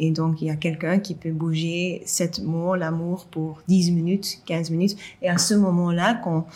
Et 0.00 0.10
donc, 0.10 0.42
il 0.42 0.48
y 0.48 0.50
a 0.50 0.56
quelqu'un 0.56 0.98
qui 0.98 1.14
peut 1.14 1.30
bouger 1.30 2.02
cette 2.06 2.42
mot, 2.42 2.74
l'amour, 2.74 3.26
pour 3.30 3.62
10 3.68 3.92
minutes, 3.92 4.42
15 4.46 4.70
minutes. 4.70 4.96
Et 5.20 5.28
à 5.28 5.38
ce 5.38 5.54
moment-là, 5.54 6.20
quand, 6.24 6.46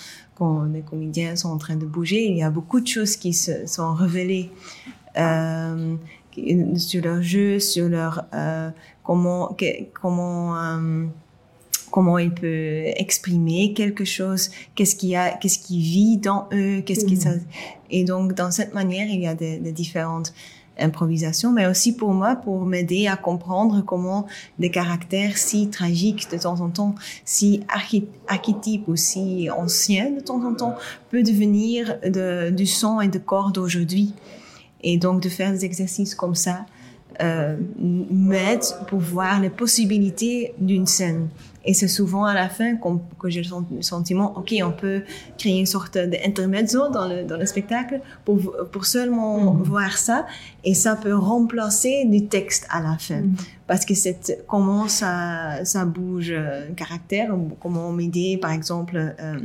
les 0.73 0.81
comédiens 0.81 1.37
sont 1.37 1.51
en 1.51 1.59
train 1.59 1.77
de 1.77 1.87
bouger, 1.87 2.27
il 2.27 2.37
y 2.37 2.43
a 2.43 2.51
beaucoup 2.51 2.81
de 2.81 2.87
choses 2.87 3.17
qui 3.17 3.33
se 3.33 3.67
sont 3.67 3.95
révélées 3.95 4.51
euh, 5.17 5.97
sur 6.77 7.05
leur 7.05 7.23
jeu, 7.23 7.61
sur 7.61 7.89
leur 7.89 8.25
euh, 8.35 8.71
comment 9.03 9.57
comment 9.95 10.55
comment 11.97 12.19
il 12.19 12.31
peut 12.31 12.83
exprimer 12.99 13.73
quelque 13.73 14.05
chose, 14.05 14.51
qu'est-ce 14.75 14.97
qu'il 14.97 15.09
y 15.09 15.17
a, 15.17 15.31
qu'est-ce 15.31 15.59
qui 15.59 15.81
vit 15.81 16.19
dans 16.19 16.47
eux, 16.53 16.83
qu'est-ce 16.83 17.07
qui 17.07 17.17
ça. 17.17 17.31
Mm. 17.31 17.41
Et 17.89 18.05
donc, 18.05 18.35
dans 18.35 18.51
cette 18.51 18.75
manière, 18.75 19.07
il 19.09 19.23
y 19.23 19.27
a 19.27 19.35
des, 19.35 19.57
des 19.57 19.73
différentes 19.73 20.35
improvisation, 20.79 21.53
mais 21.53 21.65
aussi 21.67 21.97
pour 21.97 22.13
moi, 22.13 22.37
pour 22.37 22.67
m'aider 22.67 23.07
à 23.07 23.17
comprendre 23.17 23.81
comment 23.81 24.27
des 24.59 24.71
caractères 24.71 25.39
si 25.39 25.71
tragiques 25.71 26.31
de 26.31 26.37
temps 26.37 26.61
en 26.61 26.69
temps, 26.69 26.95
si 27.25 27.63
archétypes 28.29 28.87
ou 28.89 28.97
si 28.97 29.49
anciens 29.49 30.11
de 30.11 30.21
temps 30.21 30.47
en 30.47 30.53
temps, 30.53 30.75
peut 31.09 31.23
devenir 31.23 31.99
de, 32.03 32.51
du 32.51 32.67
son 32.67 33.01
et 33.01 33.09
de 33.09 33.19
corps 33.19 33.53
d'aujourd'hui. 33.53 34.13
Et 34.83 34.99
donc 34.99 35.23
de 35.23 35.31
faire 35.31 35.51
des 35.51 35.65
exercices 35.65 36.15
comme 36.15 36.35
ça 36.35 36.67
euh, 37.23 37.57
m'aide 37.79 38.65
pour 38.89 38.99
voir 38.99 39.41
les 39.41 39.49
possibilités 39.49 40.53
d'une 40.59 40.87
scène. 40.87 41.29
Et 41.67 41.75
c'est 41.75 41.89
souvent 41.89 42.25
à 42.25 42.35
la 42.35 42.49
fin 42.49 42.77
que 42.77 43.29
j'ai 43.29 43.43
le 43.43 43.83
sentiment, 43.83 44.39
OK, 44.39 44.55
on 44.63 44.71
peut 44.71 45.03
créer 45.37 45.59
une 45.59 45.67
sorte 45.67 45.99
d'intermezzo 45.99 46.89
dans 46.91 47.09
le, 47.09 47.25
dans 47.25 47.37
le 47.37 47.45
spectacle 47.45 48.01
pour, 48.25 48.39
pour 48.71 48.87
seulement 48.87 49.53
mm. 49.53 49.63
voir 49.63 49.99
ça. 49.99 50.27
Et 50.65 50.75
ça 50.75 50.97
peut 50.97 51.15
remplacer 51.15 52.05
du 52.07 52.27
texte 52.27 52.67
à 52.71 52.81
la 52.81 52.97
fin. 52.99 53.21
Mm. 53.21 53.37
Parce 53.67 53.85
que 53.85 53.95
c'est 53.95 54.45
comment 54.47 54.87
ça, 54.87 55.65
ça 55.65 55.85
bouge 55.85 56.33
un 56.33 56.73
caractère, 56.75 57.35
comment 57.61 57.91
m'aider, 57.91 58.39
par 58.41 58.53
exemple, 58.53 59.15
euh, 59.21 59.39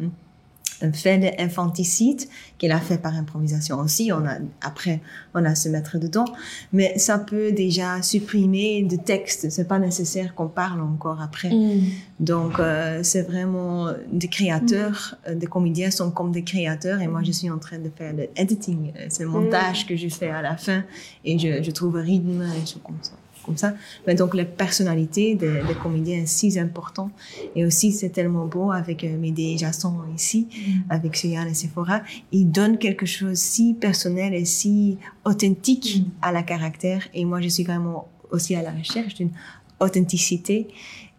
un 0.81 0.91
fait 0.91 1.35
infanticide 1.39 2.21
qu'elle 2.57 2.71
a 2.71 2.79
fait 2.79 2.97
par 2.97 3.15
improvisation 3.15 3.79
aussi. 3.79 4.11
On 4.11 4.25
a, 4.25 4.37
après, 4.61 5.01
on 5.33 5.43
a 5.45 5.55
se 5.55 5.69
mettre 5.69 5.97
dedans. 5.97 6.25
Mais 6.73 6.97
ça 6.97 7.19
peut 7.19 7.51
déjà 7.51 8.01
supprimer 8.01 8.83
de 8.83 8.95
texte. 8.95 9.49
C'est 9.49 9.67
pas 9.67 9.79
nécessaire 9.79 10.35
qu'on 10.35 10.47
parle 10.47 10.81
encore 10.81 11.21
après. 11.21 11.49
Mm. 11.49 11.81
Donc, 12.19 12.59
euh, 12.59 12.99
c'est 13.03 13.23
vraiment 13.23 13.87
des 14.11 14.27
créateurs. 14.27 15.17
Mm. 15.29 15.35
Des 15.35 15.47
comédiens 15.47 15.91
sont 15.91 16.11
comme 16.11 16.31
des 16.31 16.43
créateurs. 16.43 17.01
Et 17.01 17.07
moi, 17.07 17.21
je 17.23 17.31
suis 17.31 17.49
en 17.49 17.59
train 17.59 17.79
de 17.79 17.89
faire 17.95 18.13
le 18.13 18.29
editing. 18.35 18.91
C'est 19.09 19.23
le 19.23 19.29
montage 19.29 19.85
mm. 19.85 19.87
que 19.87 19.95
je 19.95 20.07
fais 20.07 20.29
à 20.29 20.41
la 20.41 20.57
fin. 20.57 20.83
Et 21.25 21.37
je, 21.37 21.63
je 21.63 21.71
trouve 21.71 21.95
rythme 21.95 22.43
et 22.43 22.59
choses 22.61 22.81
comme 22.83 22.97
ça 23.01 23.13
comme 23.45 23.57
ça. 23.57 23.73
Mais 24.07 24.15
donc, 24.15 24.33
la 24.33 24.45
personnalité 24.45 25.35
des, 25.35 25.61
des 25.61 25.75
comédiens 25.81 26.19
est 26.19 26.25
si 26.27 26.59
important. 26.59 27.11
Et 27.55 27.65
aussi, 27.65 27.91
c'est 27.91 28.09
tellement 28.09 28.45
beau 28.45 28.71
avec 28.71 29.03
euh, 29.03 29.17
et 29.23 29.57
Jason 29.57 29.95
ici, 30.15 30.47
mm. 30.51 30.71
avec 30.91 31.15
Cheyenne 31.15 31.47
et 31.47 31.53
Sephora. 31.53 32.01
Ils 32.31 32.45
donnent 32.45 32.77
quelque 32.77 33.05
chose 33.05 33.37
si 33.37 33.73
personnel 33.73 34.33
et 34.33 34.45
si 34.45 34.97
authentique 35.25 36.03
mm. 36.05 36.11
à 36.21 36.31
la 36.31 36.43
caractère. 36.43 37.07
Et 37.13 37.25
moi, 37.25 37.41
je 37.41 37.47
suis 37.47 37.63
vraiment 37.63 38.07
aussi 38.31 38.55
à 38.55 38.61
la 38.61 38.71
recherche 38.71 39.15
d'une 39.15 39.31
authenticité. 39.79 40.67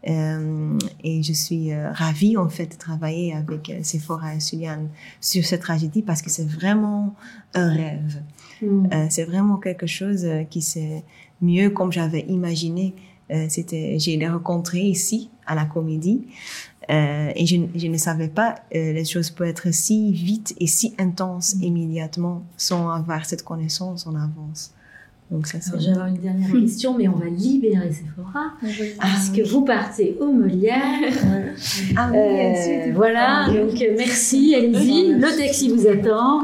Euh, 0.09 0.79
et 1.05 1.23
je 1.23 1.33
suis 1.33 1.73
euh, 1.73 1.93
ravie 1.93 2.37
en 2.37 2.49
fait 2.49 2.67
de 2.67 2.77
travailler 2.77 3.35
avec 3.35 3.71
euh, 3.71 3.85
Sephora 3.85 4.35
et 4.35 4.41
Juliane 4.41 4.89
sur 5.21 5.45
cette 5.45 5.61
tragédie 5.61 6.03
parce 6.03 6.23
que 6.23 6.31
c'est 6.31 6.49
vraiment 6.49 7.15
un 7.55 7.73
rêve. 7.73 8.21
Mm. 8.63 8.87
Euh, 8.93 9.07
c'est 9.11 9.25
vraiment 9.25 9.59
quelque 9.59 9.87
chose 9.87 10.27
qui 10.51 10.61
s'est 10.61 11.05
mieux 11.43 11.71
comme 11.71 11.93
j'avais 11.93 12.25
imaginé. 12.29 12.95
Euh, 13.31 13.47
c'était, 13.49 13.99
j'ai 13.99 14.17
les 14.17 14.29
rencontré 14.29 14.81
ici 14.81 15.31
à 15.47 15.55
la 15.55 15.65
comédie 15.65 16.23
euh, 16.91 17.31
et 17.35 17.47
je, 17.47 17.57
je, 17.75 17.87
ne 17.87 17.97
savais 17.97 18.29
pas 18.29 18.57
euh, 18.75 18.93
les 18.93 19.05
choses 19.05 19.31
peuvent 19.31 19.49
être 19.49 19.73
si 19.73 20.13
vite 20.13 20.55
et 20.59 20.67
si 20.67 20.95
intenses 20.99 21.55
mm. 21.57 21.63
immédiatement 21.63 22.43
sans 22.57 22.91
avoir 22.91 23.25
cette 23.25 23.45
connaissance 23.45 24.07
en 24.07 24.17
avance. 24.17 24.75
Donc 25.31 25.47
ça, 25.47 25.59
c'est... 25.63 25.73
Une 25.73 26.19
dernière 26.19 26.53
question, 26.53 26.99
mais 26.99 27.09
on 27.09 27.17
va 27.17 27.25
libérer 27.25 27.91
Sephora, 27.91 28.53
Ah, 28.99 29.07
puisque 29.15 29.47
oui. 29.47 29.51
vous 29.51 29.65
partez 29.65 30.15
au 30.21 30.31
Molière. 30.31 30.83
Ah 31.97 32.11
oui, 32.13 32.19
Euh, 32.19 32.93
voilà, 32.95 33.47
Ah, 33.47 33.51
donc 33.51 33.83
merci, 33.97 34.55
allez-y, 34.55 35.15
le 35.15 35.39
taxi 35.39 35.71
vous 35.71 35.87
attend. 35.87 36.43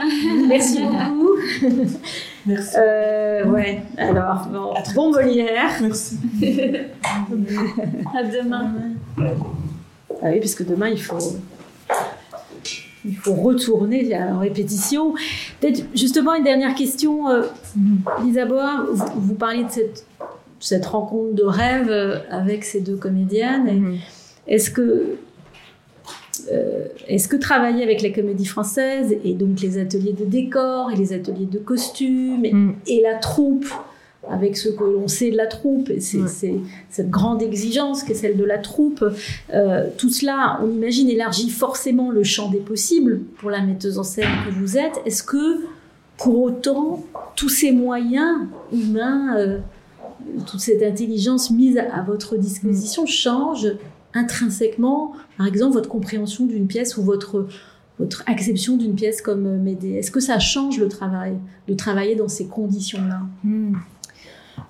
Merci 0.48 0.78
beaucoup. 0.80 1.36
Merci. 2.48 2.76
Euh, 2.78 3.44
ouais, 3.44 3.82
alors, 3.98 4.48
bon, 4.50 4.74
bon 4.94 5.12
Molière. 5.12 5.70
Merci. 5.82 6.18
À 8.16 8.22
demain. 8.24 8.72
Ah 10.22 10.30
oui, 10.32 10.40
parce 10.40 10.54
que 10.54 10.64
demain, 10.64 10.88
il 10.88 11.00
faut, 11.00 11.36
il 13.04 13.16
faut 13.16 13.34
retourner 13.34 14.16
en 14.16 14.38
répétition. 14.38 15.14
Peut-être 15.60 15.84
justement 15.94 16.34
une 16.34 16.44
dernière 16.44 16.74
question, 16.74 17.28
euh, 17.28 17.42
Lisa 18.24 18.46
Boa, 18.46 18.86
vous, 18.90 19.04
vous 19.16 19.34
parliez 19.34 19.64
de 19.64 19.70
cette, 19.70 20.06
cette 20.58 20.86
rencontre 20.86 21.34
de 21.34 21.44
rêve 21.44 21.90
euh, 21.90 22.18
avec 22.30 22.64
ces 22.64 22.80
deux 22.80 22.96
comédiennes. 22.96 23.80
Mhm. 23.80 23.98
Est-ce 24.46 24.70
que, 24.70 25.18
est-ce 27.08 27.28
que 27.28 27.36
travailler 27.36 27.82
avec 27.82 28.02
la 28.02 28.10
comédie 28.10 28.44
française 28.46 29.14
et 29.24 29.34
donc 29.34 29.60
les 29.60 29.78
ateliers 29.78 30.12
de 30.12 30.24
décor 30.24 30.90
et 30.90 30.96
les 30.96 31.12
ateliers 31.12 31.46
de 31.46 31.58
costumes 31.58 32.44
et, 32.44 32.52
Mm. 32.52 32.74
et 32.86 33.02
la 33.02 33.14
troupe, 33.16 33.66
avec 34.30 34.56
ce 34.56 34.68
que 34.68 34.84
l'on 34.84 35.08
sait 35.08 35.30
de 35.30 35.36
la 35.36 35.46
troupe, 35.46 35.88
et 35.90 36.00
c'est, 36.00 36.18
Ouais. 36.18 36.60
cette 36.90 37.08
grande 37.08 37.42
exigence 37.42 38.02
qui 38.02 38.12
est 38.12 38.14
celle 38.14 38.36
de 38.36 38.44
la 38.44 38.58
troupe, 38.58 39.04
euh, 39.54 39.86
tout 39.96 40.10
cela, 40.10 40.58
on 40.62 40.68
imagine, 40.70 41.08
élargit 41.08 41.48
forcément 41.50 42.10
le 42.10 42.24
champ 42.24 42.50
des 42.50 42.58
possibles 42.58 43.20
pour 43.38 43.48
la 43.50 43.62
metteuse 43.62 43.98
en 43.98 44.02
scène 44.02 44.28
que 44.46 44.52
vous 44.52 44.76
êtes. 44.76 45.00
Est-ce 45.06 45.22
que, 45.22 45.60
pour 46.18 46.42
autant, 46.42 47.04
tous 47.36 47.48
ces 47.48 47.70
moyens 47.72 48.40
humains, 48.72 49.36
euh, 49.38 49.58
toute 50.46 50.60
cette 50.60 50.82
intelligence 50.82 51.50
mise 51.50 51.78
à, 51.78 51.84
à 51.94 52.02
votre 52.02 52.36
disposition 52.36 53.06
change 53.06 53.68
intrinsèquement, 54.14 55.12
par 55.36 55.46
exemple, 55.46 55.74
votre 55.74 55.88
compréhension 55.88 56.46
d'une 56.46 56.66
pièce 56.66 56.96
ou 56.96 57.02
votre, 57.02 57.46
votre 57.98 58.22
acception 58.26 58.76
d'une 58.76 58.94
pièce 58.94 59.20
comme 59.22 59.46
euh, 59.46 59.58
Médée 59.58 59.92
Est-ce 59.94 60.10
que 60.10 60.20
ça 60.20 60.38
change 60.38 60.78
le 60.78 60.88
travail, 60.88 61.34
de 61.68 61.74
travailler 61.74 62.14
dans 62.16 62.28
ces 62.28 62.46
conditions-là? 62.46 63.20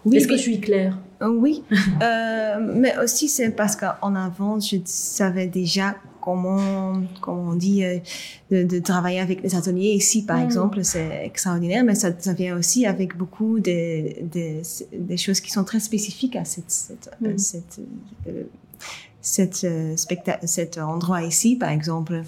Oui, 0.05 0.17
Est-ce 0.17 0.29
que 0.29 0.37
je 0.37 0.43
suis 0.43 0.61
claire? 0.61 0.99
Euh, 1.23 1.29
Oui, 1.29 1.63
euh, 2.03 2.57
mais 2.75 2.97
aussi 2.99 3.29
c'est 3.29 3.51
parce 3.51 3.75
qu'en 3.77 4.15
avant, 4.15 4.61
je 4.61 4.77
savais 4.85 5.47
déjà 5.47 5.97
comment, 6.21 7.01
comment 7.23 7.51
on 7.53 7.55
dit, 7.55 7.85
euh, 7.85 7.99
de, 8.51 8.63
de 8.65 8.79
travailler 8.81 9.19
avec 9.21 9.43
les 9.43 9.55
ateliers. 9.55 9.93
Ici, 9.93 10.25
par 10.25 10.39
Mm. 10.39 10.45
exemple, 10.45 10.85
c'est 10.85 11.23
extraordinaire, 11.25 11.85
mais 11.85 11.95
ça, 11.95 12.11
ça 12.19 12.35
vient 12.35 12.57
aussi 12.59 12.85
avec 12.87 13.17
beaucoup 13.17 13.61
de, 13.61 14.07
choses 15.17 15.41
qui 15.41 15.51
sont 15.51 15.65
très 15.65 15.81
spécifiques 15.81 16.37
à 16.37 16.45
cette, 16.45 16.71
cette, 16.71 17.11
euh, 17.25 17.33
Mm. 17.33 17.39
cette, 17.39 17.81
euh, 18.29 18.43
euh, 19.65 19.95
cet 19.97 20.79
endroit 20.79 21.23
ici, 21.23 21.57
par 21.57 21.71
exemple. 21.71 22.23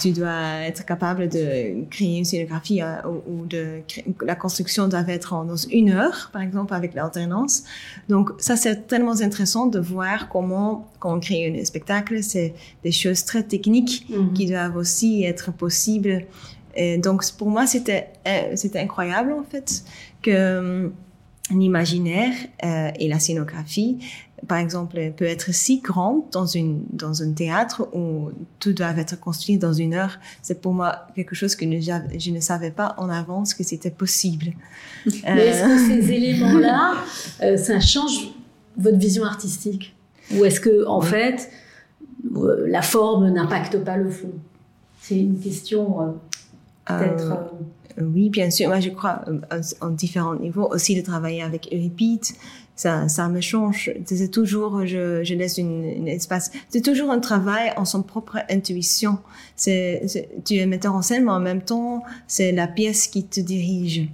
Tu 0.00 0.10
dois 0.12 0.66
être 0.66 0.84
capable 0.84 1.30
de 1.30 1.88
créer 1.88 2.18
une 2.18 2.24
scénographie 2.26 2.82
euh, 2.82 2.96
ou, 3.06 3.40
ou 3.42 3.46
de 3.46 3.80
la 4.20 4.34
construction 4.34 4.86
doit 4.86 5.04
être 5.08 5.32
en 5.32 5.44
dans 5.44 5.56
une 5.56 5.90
heure, 5.90 6.28
par 6.30 6.42
exemple, 6.42 6.74
avec 6.74 6.92
l'alternance. 6.92 7.64
Donc 8.08 8.30
ça, 8.38 8.56
c'est 8.56 8.86
tellement 8.86 9.18
intéressant 9.20 9.66
de 9.66 9.78
voir 9.78 10.28
comment, 10.28 10.86
quand 10.98 11.16
on 11.16 11.20
crée 11.20 11.58
un 11.58 11.64
spectacle, 11.64 12.22
c'est 12.22 12.54
des 12.84 12.92
choses 12.92 13.24
très 13.24 13.42
techniques 13.42 14.06
qui 14.34 14.46
doivent 14.46 14.76
aussi 14.76 15.24
être 15.24 15.52
possibles. 15.52 16.26
Et 16.78 16.96
donc 16.96 17.24
pour 17.36 17.48
moi, 17.48 17.66
c'était 17.66 18.08
euh, 18.26 18.52
c'était 18.54 18.78
incroyable 18.78 19.32
en 19.32 19.42
fait 19.42 19.82
que 20.22 20.58
hum, 20.58 20.92
l'imaginaire 21.50 22.34
euh, 22.64 22.90
et 22.98 23.08
la 23.08 23.18
scénographie, 23.18 23.98
par 24.46 24.58
exemple, 24.58 24.98
peut 25.16 25.24
être 25.24 25.52
si 25.52 25.80
grande 25.80 26.22
dans 26.32 26.46
une 26.46 26.82
dans 26.92 27.22
un 27.22 27.32
théâtre 27.32 27.88
où 27.94 28.30
tout 28.60 28.72
doit 28.72 28.90
être 28.96 29.18
construit 29.18 29.58
dans 29.58 29.72
une 29.72 29.94
heure. 29.94 30.18
C'est 30.42 30.60
pour 30.60 30.72
moi 30.72 31.06
quelque 31.14 31.34
chose 31.34 31.56
que 31.56 31.64
ne- 31.64 31.80
je 31.80 32.30
ne 32.30 32.40
savais 32.40 32.70
pas 32.70 32.94
en 32.98 33.08
avance 33.08 33.54
que 33.54 33.64
c'était 33.64 33.90
possible. 33.90 34.52
Mais 35.24 35.46
est-ce 35.48 35.62
que 35.64 35.78
ces 36.02 36.12
éléments-là, 36.12 36.94
euh, 37.42 37.56
ça 37.56 37.80
change 37.80 38.30
votre 38.76 38.98
vision 38.98 39.24
artistique? 39.24 39.94
Ou 40.36 40.44
est-ce 40.44 40.60
que, 40.60 40.86
en 40.86 41.00
fait, 41.00 41.50
euh, 42.36 42.66
la 42.68 42.82
forme 42.82 43.30
n'impacte 43.30 43.78
pas 43.82 43.96
le 43.96 44.10
fond? 44.10 44.32
C'est 45.00 45.18
une 45.18 45.38
question 45.40 46.00
euh, 46.02 46.12
peut-être. 46.86 47.52
Oui, 48.00 48.28
bien 48.30 48.50
sûr. 48.50 48.68
Moi, 48.68 48.78
je 48.80 48.90
crois 48.90 49.24
en 49.80 49.90
différents 49.90 50.36
niveaux. 50.36 50.68
Aussi, 50.70 50.94
de 50.94 51.00
travailler 51.04 51.42
avec 51.42 51.68
Euripide, 51.72 52.22
ça, 52.78 53.08
ça 53.08 53.28
me 53.28 53.40
change. 53.40 53.90
C'est 54.06 54.30
toujours, 54.30 54.86
je, 54.86 55.22
je 55.24 55.34
laisse 55.34 55.58
une, 55.58 55.84
une 55.84 56.08
espace. 56.08 56.50
C'est 56.70 56.80
toujours 56.82 57.10
un 57.10 57.18
travail 57.20 57.72
en 57.76 57.84
son 57.84 58.02
propre 58.02 58.38
intuition. 58.48 59.18
C'est, 59.56 60.28
tu 60.44 60.54
es 60.56 60.66
metteur 60.66 60.94
en 60.94 61.02
scène, 61.02 61.24
mais 61.24 61.32
en 61.32 61.40
même 61.40 61.62
temps, 61.62 62.04
c'est 62.28 62.52
la 62.52 62.68
pièce 62.68 63.08
qui 63.08 63.24
te 63.24 63.40
dirige. 63.40 64.08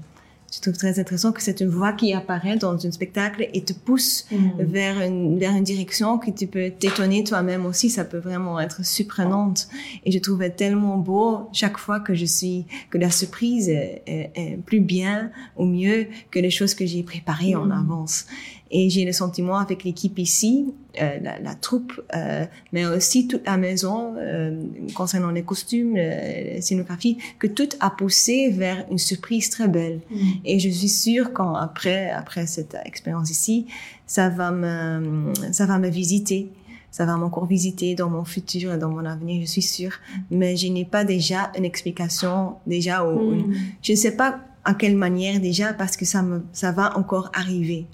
Je 0.54 0.60
trouve 0.60 0.74
très 0.76 1.00
intéressant 1.00 1.32
que 1.32 1.42
c'est 1.42 1.60
une 1.62 1.68
voix 1.68 1.92
qui 1.92 2.12
apparaît 2.12 2.56
dans 2.56 2.86
un 2.86 2.90
spectacle 2.92 3.48
et 3.52 3.62
te 3.64 3.72
pousse 3.72 4.24
mm. 4.30 4.62
vers 4.62 5.00
une, 5.02 5.36
vers 5.36 5.50
une 5.50 5.64
direction 5.64 6.16
que 6.16 6.30
tu 6.30 6.46
peux 6.46 6.70
t'étonner 6.70 7.24
toi-même 7.24 7.66
aussi. 7.66 7.90
Ça 7.90 8.04
peut 8.04 8.18
vraiment 8.18 8.60
être 8.60 8.86
surprenante. 8.86 9.66
Et 10.04 10.12
je 10.12 10.18
trouvais 10.20 10.50
tellement 10.50 10.96
beau 10.96 11.48
chaque 11.52 11.76
fois 11.76 11.98
que 11.98 12.14
je 12.14 12.24
suis, 12.24 12.66
que 12.90 12.98
la 12.98 13.10
surprise 13.10 13.68
est, 13.68 14.02
est- 14.06 14.30
est 14.36 14.56
plus 14.64 14.78
bien 14.78 15.32
ou 15.56 15.64
mieux 15.64 16.06
que 16.30 16.38
les 16.38 16.50
choses 16.50 16.74
que 16.74 16.86
j'ai 16.86 17.02
préparées 17.02 17.56
en 17.56 17.64
Mhm. 17.64 17.72
avance. 17.72 18.26
Et 18.70 18.90
j'ai 18.90 19.04
le 19.04 19.12
sentiment 19.12 19.58
avec 19.58 19.84
l'équipe 19.84 20.18
ici, 20.18 20.74
euh, 21.00 21.18
la, 21.22 21.38
la 21.38 21.54
troupe, 21.54 21.92
euh, 22.16 22.44
mais 22.72 22.86
aussi 22.86 23.28
toute 23.28 23.46
la 23.46 23.56
maison, 23.56 24.14
euh, 24.16 24.62
concernant 24.94 25.30
les 25.30 25.42
costumes, 25.42 25.96
la 25.96 26.60
scénographie, 26.60 27.18
que 27.38 27.46
tout 27.46 27.68
a 27.80 27.90
poussé 27.90 28.50
vers 28.50 28.84
une 28.90 28.98
surprise 28.98 29.50
très 29.50 29.68
belle. 29.68 30.00
Mm. 30.10 30.16
Et 30.44 30.58
je 30.58 30.70
suis 30.70 30.88
sûre 30.88 31.32
quand 31.32 31.54
après, 31.54 32.10
après 32.10 32.46
cette 32.46 32.76
expérience 32.84 33.30
ici, 33.30 33.66
ça 34.06 34.28
va 34.28 34.50
me, 34.50 35.32
ça 35.52 35.66
va 35.66 35.78
me 35.78 35.88
visiter. 35.88 36.48
Ça 36.90 37.04
va 37.06 37.16
m'encore 37.16 37.46
visiter 37.46 37.96
dans 37.96 38.08
mon 38.08 38.24
futur 38.24 38.72
et 38.72 38.78
dans 38.78 38.88
mon 38.88 39.04
avenir, 39.04 39.40
je 39.40 39.46
suis 39.46 39.62
sûre. 39.62 39.98
Mais 40.30 40.56
je 40.56 40.68
n'ai 40.68 40.84
pas 40.84 41.04
déjà 41.04 41.50
une 41.58 41.64
explication, 41.64 42.54
déjà, 42.66 43.04
ou 43.04 43.32
Mm. 43.34 43.54
je 43.82 43.92
ne 43.92 43.96
sais 43.96 44.16
pas 44.16 44.40
à 44.64 44.74
quelle 44.74 44.96
manière 44.96 45.40
déjà, 45.40 45.74
parce 45.74 45.96
que 45.96 46.04
ça 46.04 46.22
me, 46.22 46.44
ça 46.52 46.72
va 46.72 46.96
encore 46.96 47.30
arriver. 47.34 47.86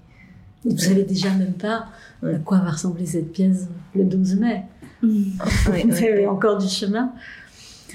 Vous 0.64 0.76
savez 0.78 1.04
déjà 1.04 1.30
même 1.30 1.54
pas 1.54 1.86
à 2.22 2.34
quoi 2.44 2.58
va 2.58 2.70
ressembler 2.72 3.06
cette 3.06 3.32
pièce 3.32 3.66
le 3.94 4.04
12 4.04 4.36
mai. 4.36 4.62
Ouais, 5.02 5.08
Vous 5.66 5.70
ouais. 5.72 6.12
avez 6.12 6.26
encore 6.26 6.58
du 6.58 6.68
chemin. 6.68 7.12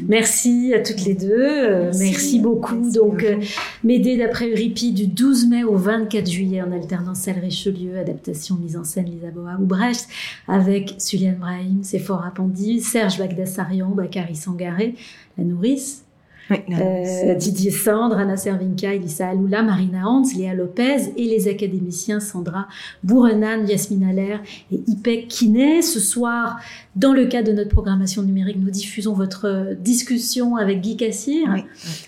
Merci 0.08 0.74
à 0.74 0.80
toutes 0.82 1.06
les 1.06 1.14
deux. 1.14 1.32
Euh, 1.32 1.84
merci, 1.86 2.04
Merci. 2.12 2.40
beaucoup. 2.40 2.76
Merci 2.76 2.98
Donc, 2.98 3.24
euh. 3.24 3.40
Médée 3.84 4.18
d'après 4.18 4.50
Euripide 4.50 4.96
du 4.96 5.08
12 5.08 5.48
mai 5.48 5.64
au 5.64 5.76
24 5.76 6.30
juillet 6.30 6.62
en 6.62 6.72
alternance 6.72 7.20
salle 7.20 7.40
Richelieu, 7.40 7.98
adaptation 7.98 8.56
mise 8.56 8.76
en 8.78 8.84
scène 8.84 9.06
Lisa 9.06 9.32
Boa 9.32 9.58
ou 9.60 9.66
Brecht, 9.66 10.08
avec 10.48 10.96
Suliane 10.98 11.36
Brahim, 11.36 11.84
Sephora 11.84 12.32
Pandy, 12.36 12.82
Serge 12.82 13.18
Bagdassarian, 13.20 13.90
Bakary 13.90 14.36
Sangaré, 14.36 14.96
La 15.38 15.44
Nourrice, 15.44 16.04
Oui, 16.52 16.58
euh, 16.70 17.34
Didier 17.34 17.72
Sandre, 17.72 18.18
Anna 18.18 18.38
Servinka, 18.38 18.94
Elissa 18.94 19.30
Aloula, 19.30 19.64
Marina 19.64 20.08
Hans, 20.08 20.24
Léa 20.38 20.54
Lopez 20.54 21.12
et 21.18 21.26
les 21.26 21.48
académiciens 21.48 22.20
Sandra 22.20 22.68
Bourrenan, 23.04 23.66
Yasmine 23.66 24.04
Allaire 24.04 24.42
et 24.72 24.80
Ipek 24.88 25.28
Kiné. 25.28 25.82
Ce 25.82 26.00
soir, 26.00 26.60
dans 26.96 27.14
le 27.14 27.26
cadre 27.26 27.48
de 27.48 27.54
notre 27.54 27.72
programmation 27.72 28.22
numérique, 28.22 28.58
nous 28.60 28.70
diffusons 28.70 29.14
votre 29.14 29.76
discussion 29.80 30.56
avec 30.56 30.82
Guy 30.82 30.98
Cassir, 30.98 31.50
oui, 31.52 31.64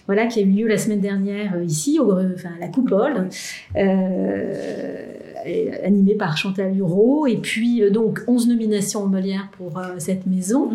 voilà, 0.05 0.27
qui 0.27 0.39
a 0.39 0.43
eu 0.43 0.51
lieu 0.51 0.67
la 0.67 0.77
semaine 0.77 1.01
dernière 1.01 1.55
euh, 1.55 1.63
ici, 1.63 1.99
au, 1.99 2.11
enfin, 2.11 2.49
à 2.55 2.59
la 2.59 2.67
Coupole, 2.67 3.29
euh, 3.75 5.16
et 5.47 5.71
animée 5.83 6.15
par 6.15 6.37
Chantal 6.37 6.75
Hureau. 6.75 7.27
Et 7.27 7.37
puis, 7.37 7.81
euh, 7.81 7.89
donc, 7.89 8.21
11 8.27 8.47
nominations 8.49 9.03
au 9.03 9.07
Molière 9.07 9.49
pour 9.57 9.77
euh, 9.77 9.95
cette 9.97 10.25
maison. 10.25 10.69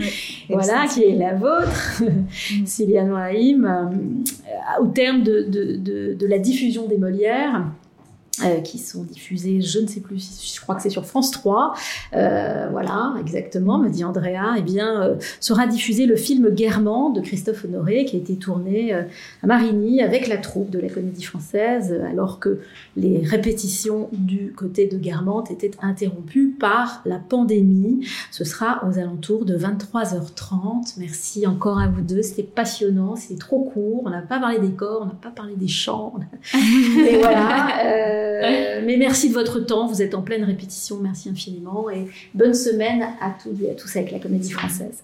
voilà, 0.48 0.86
qui 0.86 1.04
est 1.04 1.16
la 1.16 1.34
vôtre, 1.34 2.02
Céliane 2.66 3.10
Brahim, 3.10 3.64
euh, 3.64 4.82
au 4.82 4.86
terme 4.86 5.22
de, 5.22 5.42
de, 5.42 5.76
de, 5.76 6.14
de 6.14 6.26
la 6.26 6.38
diffusion 6.38 6.86
des 6.86 6.98
Molières. 6.98 7.64
Euh, 8.44 8.60
qui 8.60 8.78
sont 8.78 9.02
diffusées, 9.02 9.60
je 9.60 9.80
ne 9.80 9.86
sais 9.86 10.00
plus, 10.00 10.54
je 10.54 10.60
crois 10.60 10.74
que 10.74 10.82
c'est 10.82 10.90
sur 10.90 11.04
France 11.04 11.30
3, 11.30 11.74
euh, 12.14 12.68
voilà, 12.70 13.14
exactement, 13.20 13.78
me 13.78 13.88
dit 13.88 14.04
Andrea, 14.04 14.54
eh 14.56 14.62
bien, 14.62 15.02
euh, 15.02 15.16
sera 15.40 15.66
diffusé 15.66 16.06
le 16.06 16.14
film 16.14 16.50
Guermantes 16.50 17.16
de 17.16 17.20
Christophe 17.20 17.64
Honoré, 17.64 18.04
qui 18.04 18.16
a 18.16 18.18
été 18.18 18.36
tourné 18.36 18.92
à 18.92 19.46
Marigny 19.46 20.02
avec 20.02 20.28
la 20.28 20.36
troupe 20.36 20.70
de 20.70 20.78
la 20.78 20.88
Comédie 20.88 21.24
Française, 21.24 22.00
alors 22.10 22.38
que 22.38 22.60
les 22.96 23.22
répétitions 23.24 24.08
du 24.12 24.52
côté 24.52 24.86
de 24.86 24.98
Guermantes 24.98 25.50
étaient 25.50 25.72
interrompues 25.80 26.54
par 26.58 27.02
la 27.04 27.18
pandémie. 27.18 28.06
Ce 28.30 28.44
sera 28.44 28.84
aux 28.88 28.98
alentours 28.98 29.44
de 29.44 29.56
23h30. 29.56 30.94
Merci 30.98 31.46
encore 31.46 31.78
à 31.78 31.88
vous 31.88 32.02
deux, 32.02 32.22
c'était 32.22 32.42
passionnant, 32.42 33.16
c'était 33.16 33.38
trop 33.38 33.64
court, 33.64 34.02
on 34.04 34.10
n'a 34.10 34.22
pas 34.22 34.38
parlé 34.38 34.58
des 34.58 34.72
corps, 34.72 35.00
on 35.02 35.06
n'a 35.06 35.18
pas 35.20 35.30
parlé 35.30 35.54
des 35.56 35.68
chants, 35.68 36.14
et 36.54 37.18
voilà. 37.18 38.27
Euh, 38.28 38.82
mais 38.84 38.96
merci 38.96 39.28
de 39.28 39.34
votre 39.34 39.60
temps, 39.60 39.86
vous 39.86 40.02
êtes 40.02 40.14
en 40.14 40.22
pleine 40.22 40.44
répétition, 40.44 40.98
merci 41.00 41.28
infiniment. 41.28 41.90
Et 41.90 42.06
bonne 42.34 42.54
semaine 42.54 43.02
à 43.20 43.30
tous 43.42 43.62
et 43.64 43.70
à 43.70 43.74
tous 43.74 43.96
avec 43.96 44.10
la 44.10 44.18
Comédie 44.18 44.52
Française. 44.52 45.02